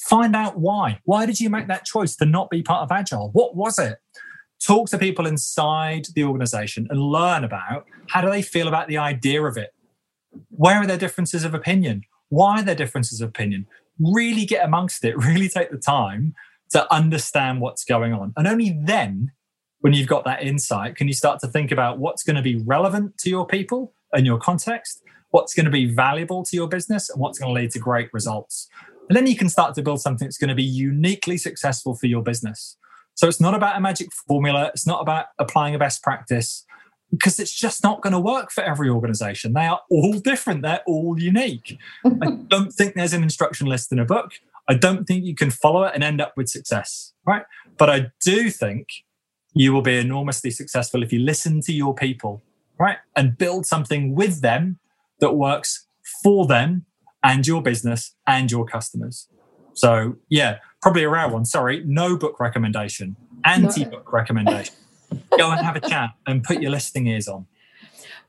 Find 0.00 0.34
out 0.36 0.58
why. 0.58 1.00
Why 1.04 1.26
did 1.26 1.40
you 1.40 1.50
make 1.50 1.66
that 1.68 1.84
choice 1.84 2.16
to 2.16 2.26
not 2.26 2.50
be 2.50 2.62
part 2.62 2.82
of 2.82 2.92
Agile? 2.92 3.30
What 3.32 3.56
was 3.56 3.78
it? 3.78 3.98
Talk 4.64 4.88
to 4.90 4.98
people 4.98 5.26
inside 5.26 6.06
the 6.14 6.24
organization 6.24 6.86
and 6.90 7.00
learn 7.00 7.44
about 7.44 7.86
how 8.08 8.20
do 8.20 8.30
they 8.30 8.42
feel 8.42 8.68
about 8.68 8.88
the 8.88 8.98
idea 8.98 9.42
of 9.42 9.56
it? 9.56 9.70
Where 10.50 10.76
are 10.76 10.86
their 10.86 10.98
differences 10.98 11.44
of 11.44 11.54
opinion? 11.54 12.02
Why 12.28 12.60
are 12.60 12.62
there 12.62 12.74
differences 12.74 13.20
of 13.20 13.28
opinion? 13.28 13.66
Really 13.98 14.44
get 14.44 14.64
amongst 14.64 15.04
it, 15.04 15.16
really 15.24 15.48
take 15.48 15.70
the 15.70 15.78
time 15.78 16.34
to 16.70 16.92
understand 16.92 17.60
what's 17.60 17.84
going 17.84 18.12
on. 18.12 18.32
And 18.36 18.46
only 18.46 18.78
then, 18.84 19.32
when 19.80 19.92
you've 19.92 20.08
got 20.08 20.24
that 20.24 20.42
insight, 20.42 20.96
can 20.96 21.06
you 21.06 21.14
start 21.14 21.40
to 21.40 21.48
think 21.48 21.70
about 21.70 21.98
what's 21.98 22.22
going 22.22 22.36
to 22.36 22.42
be 22.42 22.56
relevant 22.56 23.16
to 23.18 23.30
your 23.30 23.46
people 23.46 23.94
and 24.12 24.26
your 24.26 24.38
context, 24.38 25.02
what's 25.30 25.54
going 25.54 25.66
to 25.66 25.70
be 25.70 25.86
valuable 25.86 26.42
to 26.44 26.56
your 26.56 26.68
business, 26.68 27.10
and 27.10 27.20
what's 27.20 27.38
going 27.38 27.54
to 27.54 27.60
lead 27.60 27.70
to 27.72 27.78
great 27.78 28.08
results. 28.12 28.68
And 29.08 29.16
then 29.16 29.26
you 29.26 29.36
can 29.36 29.48
start 29.48 29.74
to 29.74 29.82
build 29.82 30.00
something 30.00 30.26
that's 30.26 30.38
going 30.38 30.48
to 30.48 30.54
be 30.54 30.62
uniquely 30.62 31.38
successful 31.38 31.94
for 31.94 32.06
your 32.06 32.22
business. 32.22 32.76
So 33.14 33.26
it's 33.26 33.40
not 33.40 33.54
about 33.54 33.76
a 33.76 33.80
magic 33.80 34.12
formula, 34.12 34.70
it's 34.72 34.86
not 34.86 35.00
about 35.00 35.26
applying 35.38 35.74
a 35.74 35.78
best 35.78 36.02
practice 36.02 36.64
because 37.10 37.40
it's 37.40 37.52
just 37.52 37.82
not 37.82 38.02
going 38.02 38.12
to 38.12 38.20
work 38.20 38.52
for 38.52 38.62
every 38.62 38.90
organization. 38.90 39.54
They 39.54 39.66
are 39.66 39.80
all 39.90 40.12
different, 40.12 40.62
they're 40.62 40.82
all 40.86 41.18
unique. 41.18 41.78
I 42.04 42.30
don't 42.48 42.70
think 42.70 42.94
there's 42.94 43.14
an 43.14 43.22
instruction 43.22 43.66
list 43.66 43.92
in 43.92 43.98
a 43.98 44.04
book. 44.04 44.32
I 44.68 44.74
don't 44.74 45.06
think 45.06 45.24
you 45.24 45.34
can 45.34 45.50
follow 45.50 45.84
it 45.84 45.92
and 45.94 46.04
end 46.04 46.20
up 46.20 46.34
with 46.36 46.48
success, 46.48 47.14
right? 47.26 47.44
But 47.78 47.88
I 47.88 48.06
do 48.20 48.50
think 48.50 48.88
you 49.54 49.72
will 49.72 49.82
be 49.82 49.98
enormously 49.98 50.50
successful 50.50 51.02
if 51.02 51.12
you 51.12 51.18
listen 51.18 51.62
to 51.62 51.72
your 51.72 51.94
people, 51.94 52.42
right? 52.78 52.98
And 53.16 53.38
build 53.38 53.64
something 53.64 54.14
with 54.14 54.42
them 54.42 54.78
that 55.20 55.34
works 55.34 55.86
for 56.22 56.46
them 56.46 56.84
and 57.22 57.46
your 57.46 57.62
business 57.62 58.14
and 58.26 58.50
your 58.50 58.64
customers. 58.64 59.28
So, 59.74 60.16
yeah, 60.28 60.58
probably 60.82 61.04
a 61.04 61.08
rare 61.08 61.28
one. 61.28 61.44
Sorry, 61.44 61.82
no 61.86 62.16
book 62.16 62.40
recommendation, 62.40 63.16
anti 63.44 63.84
book 63.84 64.12
recommendation. 64.12 64.74
Go 65.38 65.50
and 65.50 65.64
have 65.64 65.76
a 65.76 65.80
chat 65.80 66.10
and 66.26 66.42
put 66.42 66.60
your 66.60 66.70
listening 66.70 67.06
ears 67.06 67.28
on. 67.28 67.46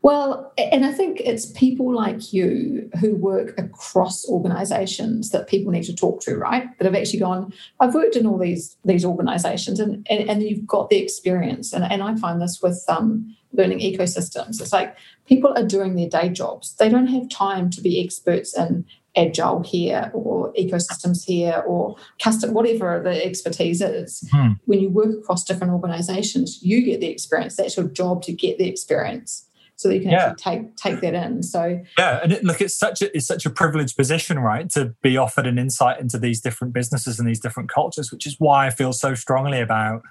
Well, 0.02 0.54
and 0.58 0.86
I 0.86 0.94
think 0.94 1.20
it's 1.20 1.48
people 1.48 1.94
like 1.94 2.32
you 2.32 2.90
who 3.02 3.16
work 3.16 3.60
across 3.60 4.26
organizations 4.30 5.32
that 5.32 5.50
people 5.50 5.74
need 5.74 5.84
to 5.84 5.96
talk 5.96 6.22
to, 6.22 6.38
right? 6.38 6.66
That 6.78 6.86
have 6.86 6.96
actually 6.96 7.20
gone, 7.20 7.52
I've 7.82 7.94
worked 7.94 8.16
in 8.16 8.26
all 8.26 8.38
these 8.38 8.78
these 8.86 9.04
organizations 9.04 9.80
and 9.80 10.08
and, 10.10 10.30
and 10.30 10.42
you've 10.42 10.66
got 10.66 10.90
the 10.90 10.98
experience. 10.98 11.74
And, 11.74 11.84
and 11.84 12.02
I 12.02 12.16
find 12.16 12.42
this 12.42 12.62
with 12.62 12.82
um, 12.88 13.36
learning 13.54 13.80
ecosystems. 13.80 14.62
It's 14.62 14.74
like 14.74 14.96
people 15.26 15.54
are 15.56 15.66
doing 15.66 15.96
their 15.96 16.10
day 16.10 16.30
jobs. 16.30 16.76
They 16.76 16.90
don't 16.90 17.08
have 17.08 17.30
time 17.30 17.70
to 17.72 17.82
be 17.82 18.04
experts 18.04 18.58
in 18.58 18.86
agile 19.16 19.64
here 19.64 20.12
or 20.14 20.54
ecosystems 20.54 21.26
here 21.26 21.64
or 21.68 21.96
custom 22.22 22.54
whatever 22.54 23.02
the 23.04 23.26
expertise 23.26 23.82
is 23.82 24.28
hmm. 24.32 24.52
when 24.66 24.80
you 24.80 24.90
work 24.90 25.10
across 25.18 25.44
different 25.44 25.74
organizations 25.74 26.62
you 26.62 26.84
get 26.84 27.02
the 27.02 27.08
experience 27.08 27.56
that's 27.56 27.76
your 27.76 27.88
job 27.88 28.22
to 28.22 28.32
get 28.32 28.60
the 28.60 28.70
experience 28.70 29.50
so 29.80 29.88
that 29.88 29.96
you 29.96 30.02
can 30.02 30.12
yeah. 30.12 30.32
actually 30.32 30.58
take 30.58 30.76
take 30.76 31.00
that 31.00 31.14
in. 31.14 31.42
So 31.42 31.82
yeah, 31.98 32.20
and 32.22 32.34
it, 32.34 32.44
look, 32.44 32.60
it's 32.60 32.76
such 32.76 33.02
a 33.02 33.16
it's 33.16 33.26
such 33.26 33.46
a 33.46 33.50
privileged 33.50 33.96
position, 33.96 34.38
right, 34.38 34.70
to 34.72 34.94
be 35.02 35.16
offered 35.16 35.48
an 35.48 35.58
insight 35.58 36.02
into 36.02 36.20
these 36.20 36.42
different 36.42 36.74
businesses 36.74 37.18
and 37.18 37.26
these 37.26 37.40
different 37.40 37.70
cultures, 37.70 38.12
which 38.12 38.28
is 38.28 38.36
why 38.40 38.68
I 38.68 38.72
feel 38.72 38.92
so 38.92 39.16
strongly 39.16 39.62
about 39.62 40.02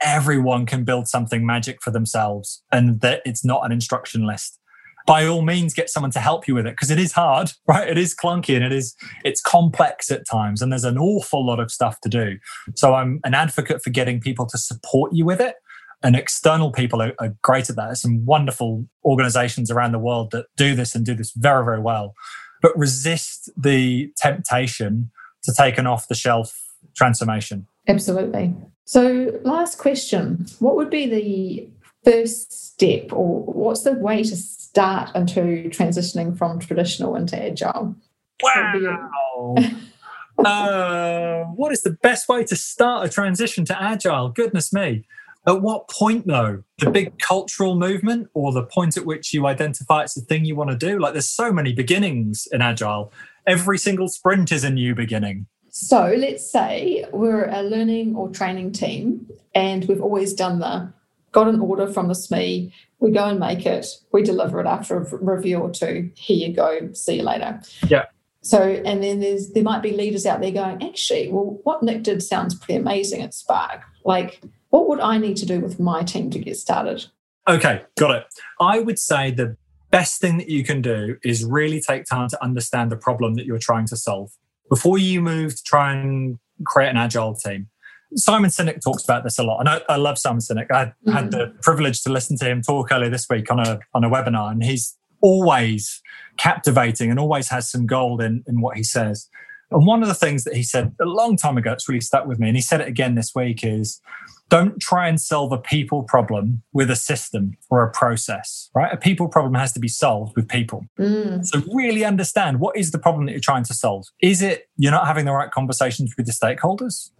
everyone 0.00 0.66
can 0.66 0.84
build 0.84 1.08
something 1.08 1.44
magic 1.44 1.82
for 1.82 1.90
themselves, 1.90 2.62
and 2.72 3.00
that 3.00 3.22
it's 3.24 3.44
not 3.44 3.64
an 3.64 3.72
instruction 3.72 4.26
list. 4.26 4.58
By 5.06 5.26
all 5.26 5.40
means, 5.40 5.72
get 5.72 5.88
someone 5.88 6.10
to 6.10 6.20
help 6.20 6.46
you 6.46 6.54
with 6.54 6.66
it 6.66 6.72
because 6.72 6.90
it 6.90 6.98
is 6.98 7.12
hard, 7.12 7.52
right? 7.66 7.88
It 7.88 7.98
is 7.98 8.14
clunky 8.14 8.54
and 8.54 8.64
it 8.64 8.72
is 8.72 8.94
it's 9.24 9.40
complex 9.40 10.10
at 10.10 10.26
times, 10.28 10.62
and 10.62 10.70
there's 10.70 10.84
an 10.84 10.98
awful 10.98 11.44
lot 11.44 11.60
of 11.60 11.70
stuff 11.70 12.00
to 12.02 12.08
do. 12.08 12.38
So 12.74 12.94
I'm 12.94 13.20
an 13.24 13.34
advocate 13.34 13.82
for 13.82 13.90
getting 13.90 14.20
people 14.20 14.46
to 14.46 14.58
support 14.58 15.12
you 15.12 15.24
with 15.24 15.40
it 15.40 15.56
and 16.02 16.14
external 16.14 16.70
people 16.70 17.02
are, 17.02 17.12
are 17.18 17.34
great 17.42 17.68
at 17.68 17.76
that. 17.76 17.86
There's 17.86 18.02
some 18.02 18.24
wonderful 18.24 18.86
organizations 19.04 19.70
around 19.70 19.92
the 19.92 19.98
world 19.98 20.30
that 20.30 20.46
do 20.56 20.74
this 20.74 20.94
and 20.94 21.04
do 21.04 21.14
this 21.14 21.32
very, 21.32 21.64
very 21.64 21.80
well. 21.80 22.14
But 22.62 22.76
resist 22.76 23.50
the 23.56 24.12
temptation 24.16 25.10
to 25.44 25.52
take 25.52 25.78
an 25.78 25.86
off 25.86 26.08
the 26.08 26.14
shelf 26.14 26.56
transformation. 26.96 27.66
Absolutely. 27.88 28.54
So, 28.84 29.40
last 29.44 29.78
question 29.78 30.46
What 30.60 30.76
would 30.76 30.90
be 30.90 31.06
the 31.06 31.68
first 32.04 32.52
step, 32.52 33.12
or 33.12 33.42
what's 33.42 33.82
the 33.82 33.94
way 33.94 34.22
to 34.22 34.36
start 34.36 35.14
into 35.14 35.68
transitioning 35.70 36.36
from 36.36 36.58
traditional 36.58 37.16
into 37.16 37.42
agile? 37.42 37.96
Wow. 38.42 39.56
uh, 40.44 41.44
what 41.54 41.72
is 41.72 41.82
the 41.82 41.96
best 42.02 42.28
way 42.28 42.44
to 42.44 42.56
start 42.56 43.06
a 43.06 43.08
transition 43.10 43.64
to 43.66 43.82
agile? 43.82 44.28
Goodness 44.28 44.72
me. 44.72 45.04
At 45.46 45.62
what 45.62 45.88
point, 45.88 46.26
though, 46.26 46.62
the 46.78 46.90
big 46.90 47.18
cultural 47.20 47.74
movement 47.74 48.28
or 48.34 48.52
the 48.52 48.64
point 48.64 48.96
at 48.96 49.06
which 49.06 49.32
you 49.32 49.46
identify 49.46 50.02
it's 50.02 50.14
the 50.14 50.20
thing 50.20 50.44
you 50.44 50.54
want 50.54 50.70
to 50.70 50.76
do? 50.76 50.98
Like, 50.98 51.14
there's 51.14 51.30
so 51.30 51.52
many 51.52 51.72
beginnings 51.72 52.46
in 52.52 52.60
Agile. 52.60 53.12
Every 53.46 53.78
single 53.78 54.08
sprint 54.08 54.52
is 54.52 54.62
a 54.62 54.70
new 54.70 54.94
beginning. 54.94 55.46
So, 55.70 56.14
let's 56.16 56.50
say 56.50 57.04
we're 57.12 57.48
a 57.48 57.62
learning 57.62 58.16
or 58.16 58.30
training 58.30 58.72
team 58.72 59.28
and 59.54 59.84
we've 59.86 60.02
always 60.02 60.34
done 60.34 60.58
the 60.58 60.92
got 61.32 61.48
an 61.48 61.60
order 61.60 61.86
from 61.86 62.08
the 62.08 62.14
SME, 62.14 62.72
we 63.00 63.10
go 63.10 63.26
and 63.26 63.38
make 63.38 63.66
it, 63.66 63.86
we 64.12 64.22
deliver 64.22 64.60
it 64.60 64.66
after 64.66 64.96
a 64.96 65.16
review 65.18 65.58
or 65.58 65.70
two. 65.70 66.10
Here 66.14 66.48
you 66.48 66.54
go, 66.54 66.92
see 66.92 67.16
you 67.16 67.22
later. 67.22 67.60
Yeah. 67.86 68.06
So, 68.40 68.62
and 68.62 69.02
then 69.02 69.20
there's 69.20 69.50
there 69.50 69.62
might 69.62 69.82
be 69.82 69.92
leaders 69.92 70.24
out 70.24 70.40
there 70.40 70.52
going, 70.52 70.82
actually, 70.82 71.30
well, 71.30 71.60
what 71.64 71.82
Nick 71.82 72.02
did 72.02 72.22
sounds 72.22 72.54
pretty 72.54 72.76
amazing 72.76 73.22
at 73.22 73.34
Spark. 73.34 73.82
Like, 74.04 74.40
what 74.70 74.88
would 74.88 75.00
I 75.00 75.18
need 75.18 75.36
to 75.38 75.46
do 75.46 75.60
with 75.60 75.78
my 75.78 76.02
team 76.02 76.30
to 76.30 76.38
get 76.38 76.56
started? 76.56 77.06
Okay, 77.48 77.82
got 77.98 78.14
it. 78.14 78.24
I 78.60 78.80
would 78.80 78.98
say 78.98 79.30
the 79.30 79.56
best 79.90 80.20
thing 80.20 80.38
that 80.38 80.48
you 80.48 80.64
can 80.64 80.82
do 80.82 81.16
is 81.24 81.44
really 81.44 81.80
take 81.80 82.04
time 82.04 82.28
to 82.28 82.42
understand 82.42 82.92
the 82.92 82.96
problem 82.96 83.34
that 83.34 83.46
you're 83.46 83.58
trying 83.58 83.86
to 83.86 83.96
solve 83.96 84.32
before 84.68 84.98
you 84.98 85.20
move 85.20 85.56
to 85.56 85.62
try 85.62 85.94
and 85.94 86.38
create 86.64 86.88
an 86.88 86.96
agile 86.96 87.34
team. 87.34 87.68
Simon 88.14 88.50
Sinek 88.50 88.80
talks 88.82 89.04
about 89.04 89.22
this 89.22 89.38
a 89.38 89.42
lot, 89.42 89.60
and 89.60 89.68
I, 89.68 89.80
I 89.88 89.96
love 89.96 90.18
Simon 90.18 90.40
Sinek. 90.40 90.70
I 90.70 90.86
mm-hmm. 90.86 91.10
had 91.10 91.30
the 91.30 91.54
privilege 91.62 92.02
to 92.02 92.10
listen 92.10 92.38
to 92.38 92.46
him 92.46 92.62
talk 92.62 92.90
earlier 92.90 93.10
this 93.10 93.26
week 93.28 93.50
on 93.50 93.60
a 93.60 93.80
on 93.92 94.02
a 94.04 94.10
webinar, 94.10 94.50
and 94.50 94.64
he's 94.64 94.96
always 95.20 96.00
captivating 96.38 97.10
and 97.10 97.18
always 97.18 97.48
has 97.48 97.70
some 97.70 97.86
gold 97.86 98.22
in, 98.22 98.44
in 98.46 98.60
what 98.60 98.76
he 98.76 98.82
says. 98.82 99.28
And 99.70 99.86
one 99.86 100.02
of 100.02 100.08
the 100.08 100.14
things 100.14 100.44
that 100.44 100.54
he 100.54 100.62
said 100.62 100.94
a 101.00 101.04
long 101.04 101.36
time 101.36 101.58
ago, 101.58 101.72
it's 101.72 101.88
really 101.88 102.00
stuck 102.00 102.26
with 102.26 102.38
me, 102.38 102.48
and 102.48 102.56
he 102.56 102.62
said 102.62 102.80
it 102.80 102.88
again 102.88 103.14
this 103.14 103.34
week, 103.34 103.62
is 103.62 104.00
don't 104.48 104.80
try 104.80 105.08
and 105.08 105.20
solve 105.20 105.52
a 105.52 105.58
people 105.58 106.02
problem 106.02 106.62
with 106.72 106.90
a 106.90 106.96
system 106.96 107.56
or 107.70 107.82
a 107.82 107.90
process, 107.90 108.70
right? 108.74 108.92
A 108.92 108.96
people 108.96 109.28
problem 109.28 109.54
has 109.54 109.72
to 109.72 109.80
be 109.80 109.88
solved 109.88 110.34
with 110.36 110.48
people. 110.48 110.86
Mm. 110.98 111.44
So 111.44 111.62
really 111.72 112.04
understand 112.04 112.58
what 112.60 112.76
is 112.76 112.90
the 112.90 112.98
problem 112.98 113.26
that 113.26 113.32
you're 113.32 113.40
trying 113.40 113.64
to 113.64 113.74
solve. 113.74 114.06
Is 114.22 114.40
it 114.40 114.68
you're 114.76 114.92
not 114.92 115.06
having 115.06 115.26
the 115.26 115.32
right 115.32 115.50
conversations 115.50 116.14
with 116.16 116.26
the 116.26 116.32
stakeholders? 116.32 117.10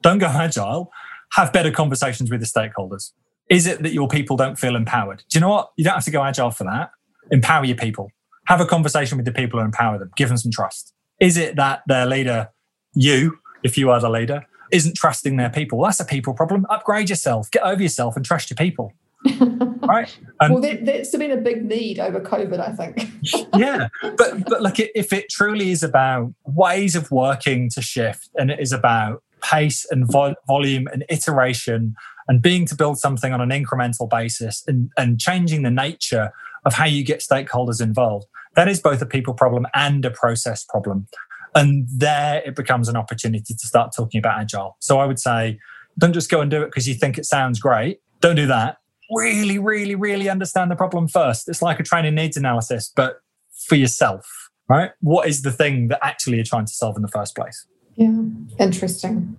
Don't 0.00 0.18
go 0.18 0.26
agile. 0.26 0.90
Have 1.32 1.52
better 1.52 1.70
conversations 1.70 2.30
with 2.30 2.40
the 2.40 2.46
stakeholders. 2.46 3.12
Is 3.50 3.66
it 3.66 3.82
that 3.82 3.92
your 3.92 4.08
people 4.08 4.36
don't 4.36 4.58
feel 4.58 4.74
empowered? 4.74 5.22
Do 5.28 5.38
you 5.38 5.40
know 5.40 5.50
what? 5.50 5.70
You 5.76 5.84
don't 5.84 5.94
have 5.94 6.04
to 6.04 6.10
go 6.10 6.22
agile 6.22 6.50
for 6.50 6.64
that. 6.64 6.90
Empower 7.30 7.64
your 7.64 7.76
people. 7.76 8.10
Have 8.46 8.60
a 8.60 8.66
conversation 8.66 9.18
with 9.18 9.26
the 9.26 9.32
people 9.32 9.60
and 9.60 9.66
empower 9.66 9.98
them. 9.98 10.10
Give 10.16 10.28
them 10.28 10.38
some 10.38 10.50
trust. 10.50 10.94
Is 11.20 11.36
it 11.36 11.56
that 11.56 11.82
their 11.86 12.06
leader, 12.06 12.48
you, 12.94 13.38
if 13.62 13.76
you 13.76 13.90
are 13.90 14.00
the 14.00 14.08
leader, 14.08 14.46
isn't 14.72 14.96
trusting 14.96 15.36
their 15.36 15.50
people? 15.50 15.78
Well, 15.78 15.88
that's 15.88 16.00
a 16.00 16.04
people 16.04 16.34
problem. 16.34 16.66
Upgrade 16.70 17.08
yourself, 17.10 17.50
get 17.50 17.62
over 17.62 17.82
yourself, 17.82 18.16
and 18.16 18.24
trust 18.24 18.50
your 18.50 18.56
people. 18.56 18.92
right? 19.82 20.16
And, 20.40 20.54
well, 20.54 20.62
that, 20.62 20.86
that's 20.86 21.14
been 21.14 21.30
a 21.30 21.36
big 21.36 21.64
need 21.64 21.98
over 21.98 22.20
COVID, 22.20 22.58
I 22.58 22.72
think. 22.72 23.10
yeah, 23.56 23.88
but 24.16 24.44
but 24.46 24.62
like 24.62 24.78
if 24.78 25.12
it 25.12 25.28
truly 25.28 25.70
is 25.70 25.82
about 25.82 26.32
ways 26.46 26.96
of 26.96 27.10
working 27.10 27.68
to 27.70 27.82
shift, 27.82 28.30
and 28.36 28.50
it 28.50 28.60
is 28.60 28.72
about 28.72 29.22
pace 29.42 29.86
and 29.90 30.10
vo- 30.10 30.36
volume 30.46 30.86
and 30.92 31.04
iteration, 31.08 31.94
and 32.28 32.40
being 32.40 32.66
to 32.66 32.74
build 32.74 32.98
something 32.98 33.32
on 33.32 33.40
an 33.40 33.50
incremental 33.50 34.08
basis, 34.08 34.64
and 34.66 34.90
and 34.96 35.20
changing 35.20 35.62
the 35.62 35.70
nature 35.70 36.32
of 36.64 36.74
how 36.74 36.86
you 36.86 37.04
get 37.04 37.20
stakeholders 37.20 37.80
involved, 37.82 38.26
that 38.54 38.68
is 38.68 38.80
both 38.80 39.02
a 39.02 39.06
people 39.06 39.34
problem 39.34 39.66
and 39.74 40.04
a 40.04 40.10
process 40.10 40.64
problem. 40.64 41.06
And 41.54 41.86
there 41.92 42.42
it 42.44 42.54
becomes 42.54 42.88
an 42.88 42.96
opportunity 42.96 43.54
to 43.54 43.66
start 43.66 43.92
talking 43.96 44.18
about 44.18 44.38
agile. 44.38 44.76
So 44.80 45.00
I 45.00 45.06
would 45.06 45.18
say, 45.18 45.58
don't 45.98 46.12
just 46.12 46.30
go 46.30 46.40
and 46.40 46.50
do 46.50 46.62
it 46.62 46.66
because 46.66 46.88
you 46.88 46.94
think 46.94 47.18
it 47.18 47.26
sounds 47.26 47.58
great. 47.58 48.00
Don't 48.20 48.36
do 48.36 48.46
that. 48.46 48.78
Really, 49.10 49.58
really, 49.58 49.94
really 49.94 50.28
understand 50.28 50.70
the 50.70 50.76
problem 50.76 51.08
first. 51.08 51.48
It's 51.48 51.62
like 51.62 51.80
a 51.80 51.82
training 51.82 52.14
needs 52.14 52.36
analysis, 52.36 52.92
but 52.94 53.20
for 53.66 53.74
yourself, 53.74 54.24
right? 54.68 54.92
What 55.00 55.28
is 55.28 55.42
the 55.42 55.50
thing 55.50 55.88
that 55.88 55.98
actually 56.02 56.36
you're 56.36 56.44
trying 56.44 56.66
to 56.66 56.72
solve 56.72 56.96
in 56.96 57.02
the 57.02 57.08
first 57.08 57.34
place? 57.34 57.66
Yeah, 57.96 58.20
interesting. 58.58 59.36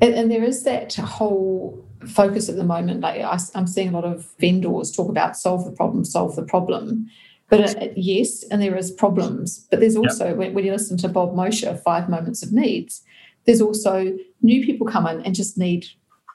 And, 0.00 0.14
and 0.14 0.30
there 0.30 0.44
is 0.44 0.62
that 0.64 0.94
whole 0.94 1.84
focus 2.06 2.48
at 2.48 2.56
the 2.56 2.64
moment. 2.64 3.00
Like 3.00 3.20
I, 3.20 3.38
am 3.54 3.66
seeing 3.66 3.88
a 3.88 3.92
lot 3.92 4.04
of 4.04 4.28
vendors 4.38 4.92
talk 4.92 5.08
about 5.08 5.36
solve 5.36 5.64
the 5.64 5.72
problem, 5.72 6.04
solve 6.04 6.36
the 6.36 6.44
problem. 6.44 7.08
But 7.50 7.76
uh, 7.76 7.88
yes, 7.96 8.44
and 8.44 8.60
there 8.60 8.76
is 8.76 8.90
problems. 8.90 9.66
But 9.70 9.80
there's 9.80 9.96
also 9.96 10.28
yep. 10.28 10.36
when, 10.36 10.54
when, 10.54 10.64
you 10.64 10.72
listen 10.72 10.98
to 10.98 11.08
Bob 11.08 11.34
Mosher, 11.34 11.74
Five 11.76 12.08
Moments 12.08 12.42
of 12.42 12.52
Needs, 12.52 13.02
there's 13.46 13.62
also 13.62 14.16
new 14.42 14.64
people 14.64 14.86
come 14.86 15.06
in 15.06 15.22
and 15.22 15.34
just 15.34 15.56
need 15.56 15.86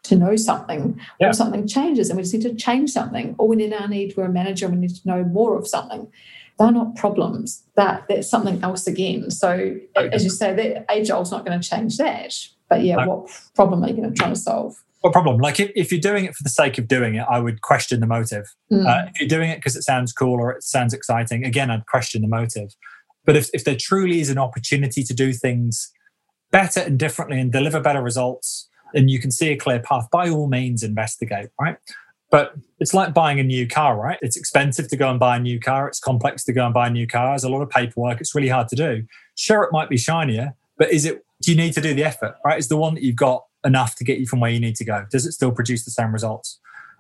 to 0.04 0.16
know 0.16 0.36
something, 0.36 1.00
or 1.22 1.32
something 1.32 1.66
changes, 1.68 2.10
and 2.10 2.18
we 2.18 2.24
just 2.24 2.34
need 2.34 2.42
to 2.42 2.56
change 2.56 2.90
something, 2.90 3.36
or 3.38 3.48
we 3.48 3.56
now 3.56 3.86
need 3.86 4.14
we're 4.18 4.26
a 4.26 4.30
manager 4.30 4.66
and 4.66 4.76
we 4.76 4.82
need 4.82 4.96
to 4.96 5.08
know 5.08 5.24
more 5.24 5.58
of 5.58 5.68
something. 5.68 6.12
They're 6.60 6.72
not 6.72 6.96
problems. 6.96 7.64
That 7.76 8.06
that's 8.10 8.30
something 8.30 8.62
else 8.64 8.86
again. 8.86 9.32
So 9.32 9.50
okay. 9.96 10.10
as 10.12 10.24
you 10.24 10.30
say, 10.30 10.54
that 10.54 10.92
agile's 10.92 11.32
not 11.32 11.46
going 11.46 11.60
to 11.60 11.68
change 11.68 11.98
that. 11.98 12.36
But 12.70 12.84
yeah, 12.84 12.96
no. 12.96 13.08
what 13.08 13.32
problem 13.56 13.84
are 13.84 13.90
you 13.90 13.96
going 13.96 14.10
to 14.10 14.16
try 14.16 14.30
to 14.30 14.36
solve? 14.36 14.84
What 15.04 15.12
problem? 15.12 15.40
Like 15.40 15.60
if, 15.60 15.70
if 15.76 15.92
you're 15.92 16.00
doing 16.00 16.24
it 16.24 16.34
for 16.34 16.44
the 16.44 16.50
sake 16.50 16.78
of 16.78 16.88
doing 16.88 17.16
it, 17.16 17.26
I 17.30 17.40
would 17.40 17.62
question 17.62 18.00
the 18.00 18.08
motive. 18.08 18.46
Mm. 18.72 18.88
Uh, 18.88 19.10
if 19.14 19.20
you're 19.20 19.28
doing 19.28 19.50
it 19.50 19.58
because 19.58 19.76
it 19.76 19.82
sounds 19.82 20.14
cool 20.14 20.40
or 20.40 20.52
it 20.52 20.64
sounds 20.64 20.94
exciting, 20.94 21.44
again, 21.44 21.70
I'd 21.70 21.86
question 21.88 22.22
the 22.22 22.30
motive. 22.30 22.74
But 23.26 23.36
if, 23.36 23.50
if 23.54 23.66
there 23.66 23.76
truly 23.78 24.22
is 24.22 24.30
an 24.30 24.38
opportunity 24.38 25.04
to 25.04 25.14
do 25.14 25.34
things 25.34 25.92
better 26.52 26.80
and 26.80 26.98
differently 26.98 27.38
and 27.38 27.52
deliver 27.52 27.82
better 27.82 28.02
results, 28.02 28.70
and 28.94 29.10
you 29.10 29.20
can 29.20 29.30
see 29.30 29.50
a 29.50 29.58
clear 29.58 29.80
path, 29.80 30.08
by 30.10 30.30
all 30.30 30.48
means, 30.48 30.84
investigate, 30.84 31.50
right? 31.60 31.76
But 32.32 32.54
it's 32.80 32.94
like 32.94 33.14
buying 33.14 33.42
a 33.42 33.44
new 33.44 33.68
car, 33.68 34.00
right? 34.00 34.20
It's 34.22 34.38
expensive 34.38 34.88
to 34.88 34.96
go 34.96 35.10
and 35.10 35.20
buy 35.20 35.36
a 35.36 35.40
new 35.40 35.60
car. 35.60 35.90
It's 35.90 36.00
complex 36.00 36.46
to 36.46 36.54
go 36.54 36.64
and 36.64 36.74
buy 36.74 36.88
a 36.88 36.90
new 36.90 37.08
car. 37.08 37.32
There's 37.32 37.44
a 37.44 37.50
lot 37.50 37.62
of 37.62 37.70
paperwork. 37.70 38.22
It's 38.22 38.34
really 38.34 38.48
hard 38.48 38.70
to 38.70 38.78
do. 38.78 39.04
Sure, 39.36 39.64
it 39.64 39.74
might 39.74 39.90
be 39.90 39.98
shinier, 39.98 40.56
but 40.78 40.94
is 40.94 41.04
it, 41.04 41.26
do 41.42 41.52
you 41.52 41.58
need 41.58 41.74
to 41.74 41.82
do 41.82 41.94
the 41.94 42.06
effort, 42.06 42.36
right? 42.46 42.58
Is 42.58 42.70
the 42.70 42.78
one 42.78 42.94
that 42.94 43.04
you've 43.04 43.18
got 43.18 43.44
enough 43.66 43.96
to 43.96 44.04
get 44.04 44.20
you 44.20 44.28
from 44.28 44.40
where 44.40 44.52
you 44.52 44.60
need 44.60 44.76
to 44.76 44.86
go? 44.86 45.06
Does 45.12 45.26
it 45.26 45.32
still 45.34 45.52
produce 45.52 45.86
the 45.86 45.92
same 45.92 46.12
results? 46.12 46.60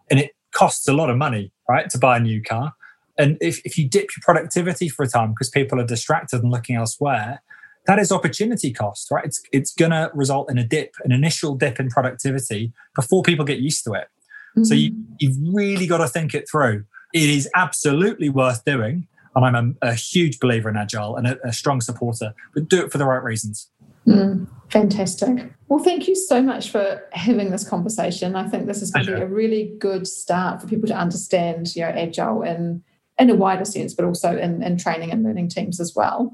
And 0.09 0.19
it 0.19 0.31
costs 0.53 0.87
a 0.87 0.93
lot 0.93 1.09
of 1.09 1.17
money, 1.17 1.51
right, 1.69 1.89
to 1.89 1.97
buy 1.97 2.17
a 2.17 2.19
new 2.19 2.41
car. 2.41 2.73
And 3.17 3.37
if, 3.41 3.61
if 3.65 3.77
you 3.77 3.87
dip 3.87 4.09
your 4.15 4.21
productivity 4.21 4.89
for 4.89 5.03
a 5.03 5.07
time 5.07 5.31
because 5.31 5.49
people 5.49 5.79
are 5.79 5.85
distracted 5.85 6.41
and 6.41 6.51
looking 6.51 6.75
elsewhere, 6.75 7.41
that 7.85 7.99
is 7.99 8.11
opportunity 8.11 8.71
cost, 8.71 9.11
right? 9.11 9.25
It's 9.25 9.41
it's 9.51 9.73
gonna 9.73 10.09
result 10.13 10.49
in 10.49 10.57
a 10.57 10.63
dip, 10.63 10.95
an 11.03 11.11
initial 11.11 11.55
dip 11.55 11.79
in 11.79 11.89
productivity 11.89 12.71
before 12.95 13.23
people 13.23 13.43
get 13.45 13.59
used 13.59 13.83
to 13.83 13.93
it. 13.93 14.07
Mm-hmm. 14.55 14.63
So 14.63 14.73
you, 14.73 14.91
mm-hmm. 14.91 15.13
you've 15.19 15.37
really 15.53 15.87
got 15.87 15.97
to 15.97 16.07
think 16.07 16.33
it 16.33 16.49
through. 16.49 16.85
It 17.13 17.29
is 17.29 17.49
absolutely 17.55 18.29
worth 18.29 18.63
doing. 18.65 19.07
And 19.35 19.45
I'm 19.45 19.77
a, 19.81 19.89
a 19.89 19.93
huge 19.95 20.39
believer 20.39 20.69
in 20.69 20.77
agile 20.77 21.15
and 21.15 21.27
a, 21.27 21.47
a, 21.47 21.51
strong 21.51 21.81
supporter, 21.81 22.35
but 22.53 22.69
do 22.69 22.83
it 22.83 22.91
for 22.91 22.99
the 22.99 23.05
right 23.05 23.23
reasons. 23.23 23.67
Mm, 24.07 24.47
fantastic. 24.69 25.53
Well, 25.67 25.83
thank 25.83 26.07
you 26.07 26.15
so 26.15 26.41
much 26.41 26.69
for 26.69 27.01
having 27.13 27.49
this 27.49 27.67
conversation. 27.67 28.35
I 28.35 28.47
think 28.47 28.67
this 28.67 28.81
is 28.81 28.91
going 28.91 29.05
to 29.07 29.15
be 29.15 29.21
a 29.21 29.27
really 29.27 29.73
good 29.79 30.07
start 30.07 30.61
for 30.61 30.67
people 30.67 30.87
to 30.87 30.95
understand, 30.95 31.75
you 31.75 31.81
know, 31.81 31.89
agile 31.89 32.43
in 32.43 32.83
in 33.19 33.29
a 33.29 33.35
wider 33.35 33.65
sense, 33.65 33.93
but 33.93 34.05
also 34.05 34.35
in, 34.37 34.63
in 34.63 34.77
training 34.77 35.11
and 35.11 35.23
learning 35.23 35.47
teams 35.47 35.79
as 35.79 35.95
well. 35.95 36.33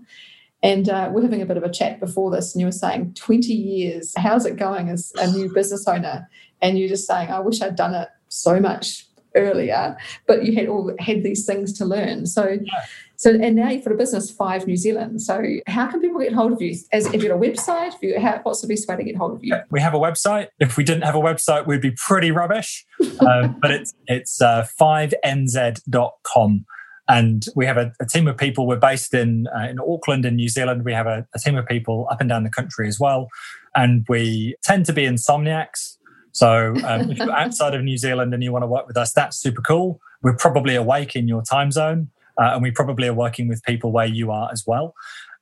And 0.61 0.89
uh, 0.89 1.09
we're 1.11 1.22
having 1.22 1.41
a 1.41 1.45
bit 1.45 1.57
of 1.57 1.63
a 1.63 1.72
chat 1.72 1.99
before 1.99 2.32
this, 2.32 2.53
and 2.53 2.59
you 2.59 2.67
were 2.67 2.72
saying 2.72 3.13
20 3.13 3.53
years. 3.53 4.13
How's 4.17 4.45
it 4.45 4.57
going 4.57 4.89
as 4.89 5.11
a 5.17 5.32
new 5.32 5.53
business 5.53 5.88
owner? 5.88 6.30
And 6.61 6.78
you're 6.78 6.89
just 6.89 7.07
saying, 7.07 7.30
I 7.30 7.39
wish 7.39 7.61
I'd 7.61 7.78
done 7.78 7.93
it 7.93 8.09
so 8.28 8.59
much 8.59 9.05
earlier, 9.36 9.97
but 10.28 10.43
you 10.43 10.55
had 10.55 10.67
all 10.67 10.93
had 10.99 11.24
these 11.24 11.45
things 11.45 11.72
to 11.74 11.86
learn. 11.86 12.26
So, 12.26 12.57
yeah. 12.61 12.86
So 13.20 13.32
and 13.32 13.57
now 13.57 13.67
you've 13.70 13.84
got 13.84 13.91
a 13.91 13.97
business, 13.97 14.32
Five 14.32 14.65
New 14.65 14.78
Zealand. 14.78 15.22
So, 15.22 15.43
how 15.67 15.88
can 15.88 15.99
people 15.99 16.22
get 16.22 16.32
hold 16.32 16.53
of 16.53 16.61
you? 16.61 16.74
As 16.93 17.05
if 17.07 17.22
you 17.22 17.30
have 17.30 17.38
a 17.38 17.43
website, 17.43 17.95
if 17.95 18.01
you, 18.01 18.17
how, 18.17 18.39
what's 18.43 18.61
the 18.61 18.67
best 18.70 18.88
way 18.88 18.95
to 18.95 19.03
get 19.03 19.17
hold 19.17 19.34
of 19.34 19.43
you? 19.43 19.57
We 19.70 19.82
have 19.82 19.93
a 19.93 19.99
website. 19.99 20.47
If 20.57 20.78
we 20.78 20.86
didn't 20.86 21.03
have 21.03 21.15
a 21.15 21.20
website, 21.20 21.67
we'd 21.67 21.82
be 21.82 21.91
pretty 21.91 22.32
rubbish. 22.32 22.86
um, 23.20 23.57
but 23.61 23.72
it's 23.72 23.93
it's 24.07 24.41
uh, 24.41 24.65
5nz.com 24.80 26.65
and 27.09 27.43
we 27.57 27.65
have 27.65 27.76
a, 27.76 27.91
a, 27.99 28.05
team 28.05 28.30
of 28.30 28.38
people. 28.38 28.67
We're 28.67 28.78
based 28.78 29.13
in 29.13 29.47
uh, 29.53 29.67
in 29.67 29.80
Auckland, 29.82 30.24
in 30.24 30.38
New 30.38 30.47
Zealand. 30.47 30.86
We 30.86 30.93
have 30.93 31.07
a, 31.07 31.28
a, 31.36 31.39
team 31.39 31.57
of 31.57 31.65
people 31.65 32.07
up 32.09 32.22
and 32.22 32.30
down 32.30 32.43
the 32.43 32.49
country 32.49 32.88
as 32.88 33.01
well, 33.01 33.28
and 33.76 34.05
we 34.07 34.55
tend 34.63 34.86
to 34.86 34.93
be 34.93 35.03
insomniacs. 35.03 35.97
So 36.32 36.74
um, 36.86 37.11
if 37.11 37.17
you're 37.17 37.32
outside 37.38 37.76
of 37.76 37.84
New 37.84 37.97
Zealand 37.97 38.34
and 38.34 38.41
you 38.41 38.53
want 38.53 38.63
to 38.63 38.67
work 38.67 38.88
with 38.88 38.95
us, 38.95 39.11
that's 39.11 39.36
super 39.38 39.61
cool. 39.61 39.99
We're 40.22 40.38
probably 40.38 40.76
awake 40.76 41.17
in 41.17 41.28
your 41.28 41.41
time 41.41 41.74
zone, 41.74 42.11
uh, 42.39 42.51
and 42.53 42.63
we 42.63 42.71
probably 42.71 43.07
are 43.07 43.13
working 43.13 43.47
with 43.47 43.63
people 43.63 43.91
where 43.91 44.05
you 44.05 44.31
are 44.31 44.49
as 44.51 44.63
well. 44.65 44.95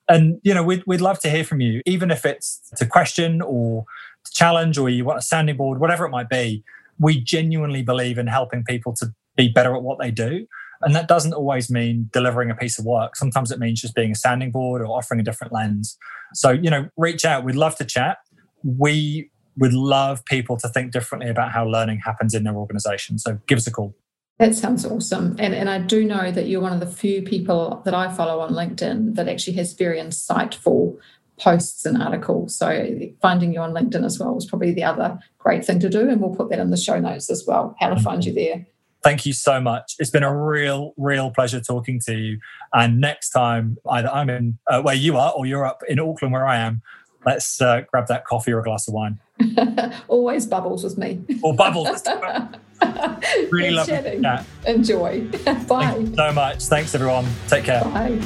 And 0.09 0.39
you 0.43 0.53
know, 0.53 0.63
we'd 0.63 0.83
we'd 0.87 1.01
love 1.01 1.19
to 1.19 1.29
hear 1.29 1.43
from 1.43 1.61
you, 1.61 1.81
even 1.85 2.11
if 2.11 2.25
it's 2.25 2.61
to 2.77 2.85
question 2.85 3.41
or 3.41 3.85
to 4.25 4.31
challenge, 4.33 4.77
or 4.77 4.89
you 4.89 5.05
want 5.05 5.19
a 5.19 5.21
sounding 5.21 5.57
board, 5.57 5.79
whatever 5.79 6.05
it 6.05 6.09
might 6.09 6.29
be. 6.29 6.63
We 6.99 7.21
genuinely 7.21 7.83
believe 7.83 8.17
in 8.17 8.25
helping 8.25 8.63
people 8.63 8.93
to 8.95 9.13
be 9.35 9.49
better 9.49 9.75
at 9.75 9.83
what 9.83 9.99
they 9.99 10.09
do. 10.09 10.47
And 10.81 10.95
that 10.95 11.07
doesn't 11.07 11.33
always 11.33 11.69
mean 11.69 12.09
delivering 12.11 12.49
a 12.49 12.55
piece 12.55 12.79
of 12.79 12.85
work. 12.85 13.15
Sometimes 13.15 13.51
it 13.51 13.59
means 13.59 13.81
just 13.81 13.95
being 13.95 14.11
a 14.11 14.15
sounding 14.15 14.51
board 14.51 14.81
or 14.81 14.87
offering 14.87 15.19
a 15.19 15.23
different 15.23 15.53
lens. 15.53 15.97
So, 16.33 16.51
you 16.51 16.69
know, 16.69 16.89
reach 16.97 17.25
out. 17.25 17.43
We'd 17.43 17.55
love 17.55 17.75
to 17.77 17.85
chat. 17.85 18.17
We 18.63 19.29
would 19.57 19.73
love 19.73 20.23
people 20.25 20.57
to 20.57 20.69
think 20.69 20.91
differently 20.91 21.29
about 21.29 21.51
how 21.51 21.65
learning 21.65 22.01
happens 22.05 22.33
in 22.33 22.43
their 22.43 22.55
organization. 22.55 23.17
So 23.17 23.39
give 23.47 23.57
us 23.57 23.67
a 23.67 23.71
call. 23.71 23.95
That 24.39 24.53
sounds 24.53 24.85
awesome. 24.85 25.35
And, 25.39 25.55
and 25.55 25.69
I 25.69 25.79
do 25.79 26.05
know 26.05 26.31
that 26.31 26.47
you're 26.47 26.61
one 26.61 26.73
of 26.73 26.79
the 26.79 26.88
few 26.88 27.23
people 27.23 27.81
that 27.85 27.95
I 27.95 28.13
follow 28.13 28.39
on 28.39 28.51
LinkedIn 28.51 29.15
that 29.15 29.27
actually 29.27 29.57
has 29.57 29.73
very 29.73 29.99
insightful 29.99 30.97
posts 31.39 31.85
and 31.85 32.01
articles. 32.01 32.55
So 32.55 32.99
finding 33.21 33.53
you 33.53 33.59
on 33.61 33.73
LinkedIn 33.73 34.05
as 34.05 34.19
well 34.19 34.35
was 34.35 34.45
probably 34.45 34.73
the 34.73 34.83
other 34.83 35.19
great 35.39 35.65
thing 35.65 35.79
to 35.79 35.89
do. 35.89 36.07
And 36.07 36.21
we'll 36.21 36.35
put 36.35 36.49
that 36.49 36.59
in 36.59 36.69
the 36.69 36.77
show 36.77 36.99
notes 36.99 37.29
as 37.31 37.45
well, 37.47 37.75
how 37.79 37.89
to 37.89 37.99
find 37.99 38.23
you 38.25 38.33
there. 38.33 38.67
Thank 39.03 39.25
you 39.25 39.33
so 39.33 39.59
much. 39.59 39.95
It's 39.99 40.09
been 40.09 40.23
a 40.23 40.35
real, 40.35 40.93
real 40.97 41.31
pleasure 41.31 41.61
talking 41.61 41.99
to 42.05 42.13
you. 42.15 42.39
And 42.73 42.99
next 42.99 43.29
time, 43.29 43.77
either 43.89 44.09
I'm 44.09 44.29
in 44.29 44.57
uh, 44.67 44.81
where 44.81 44.95
you 44.95 45.17
are 45.17 45.31
or 45.31 45.45
you're 45.45 45.65
up 45.65 45.81
in 45.88 45.99
Auckland 45.99 46.33
where 46.33 46.45
I 46.45 46.57
am, 46.57 46.81
let's 47.25 47.61
uh, 47.61 47.81
grab 47.91 48.07
that 48.07 48.25
coffee 48.25 48.51
or 48.51 48.59
a 48.59 48.63
glass 48.63 48.88
of 48.88 48.93
wine. 48.93 49.19
Always 50.07 50.45
bubbles 50.45 50.83
with 50.83 50.97
me. 50.97 51.23
Or 51.41 51.55
bubbles. 51.55 52.03
really 53.51 53.71
love 53.71 53.88
chat. 53.88 54.45
Enjoy. 54.65 55.21
Bye. 55.67 56.05
so 56.15 56.32
much. 56.34 56.63
Thanks, 56.65 56.93
everyone. 56.95 57.25
Take 57.47 57.65
care. 57.65 57.84
Bye. 57.84 58.19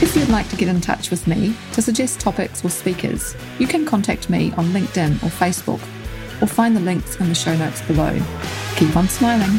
If 0.00 0.14
you'd 0.14 0.28
like 0.28 0.48
to 0.50 0.56
get 0.56 0.68
in 0.68 0.80
touch 0.80 1.10
with 1.10 1.26
me 1.26 1.56
to 1.72 1.82
suggest 1.82 2.20
topics 2.20 2.64
or 2.64 2.70
speakers, 2.70 3.34
you 3.58 3.66
can 3.66 3.84
contact 3.84 4.30
me 4.30 4.52
on 4.52 4.66
LinkedIn 4.66 5.22
or 5.24 5.28
Facebook 5.28 5.80
or 6.40 6.46
find 6.46 6.76
the 6.76 6.80
links 6.80 7.16
in 7.16 7.28
the 7.28 7.34
show 7.34 7.56
notes 7.56 7.82
below. 7.82 8.16
Keep 8.76 8.96
on 8.96 9.08
smiling. 9.08 9.58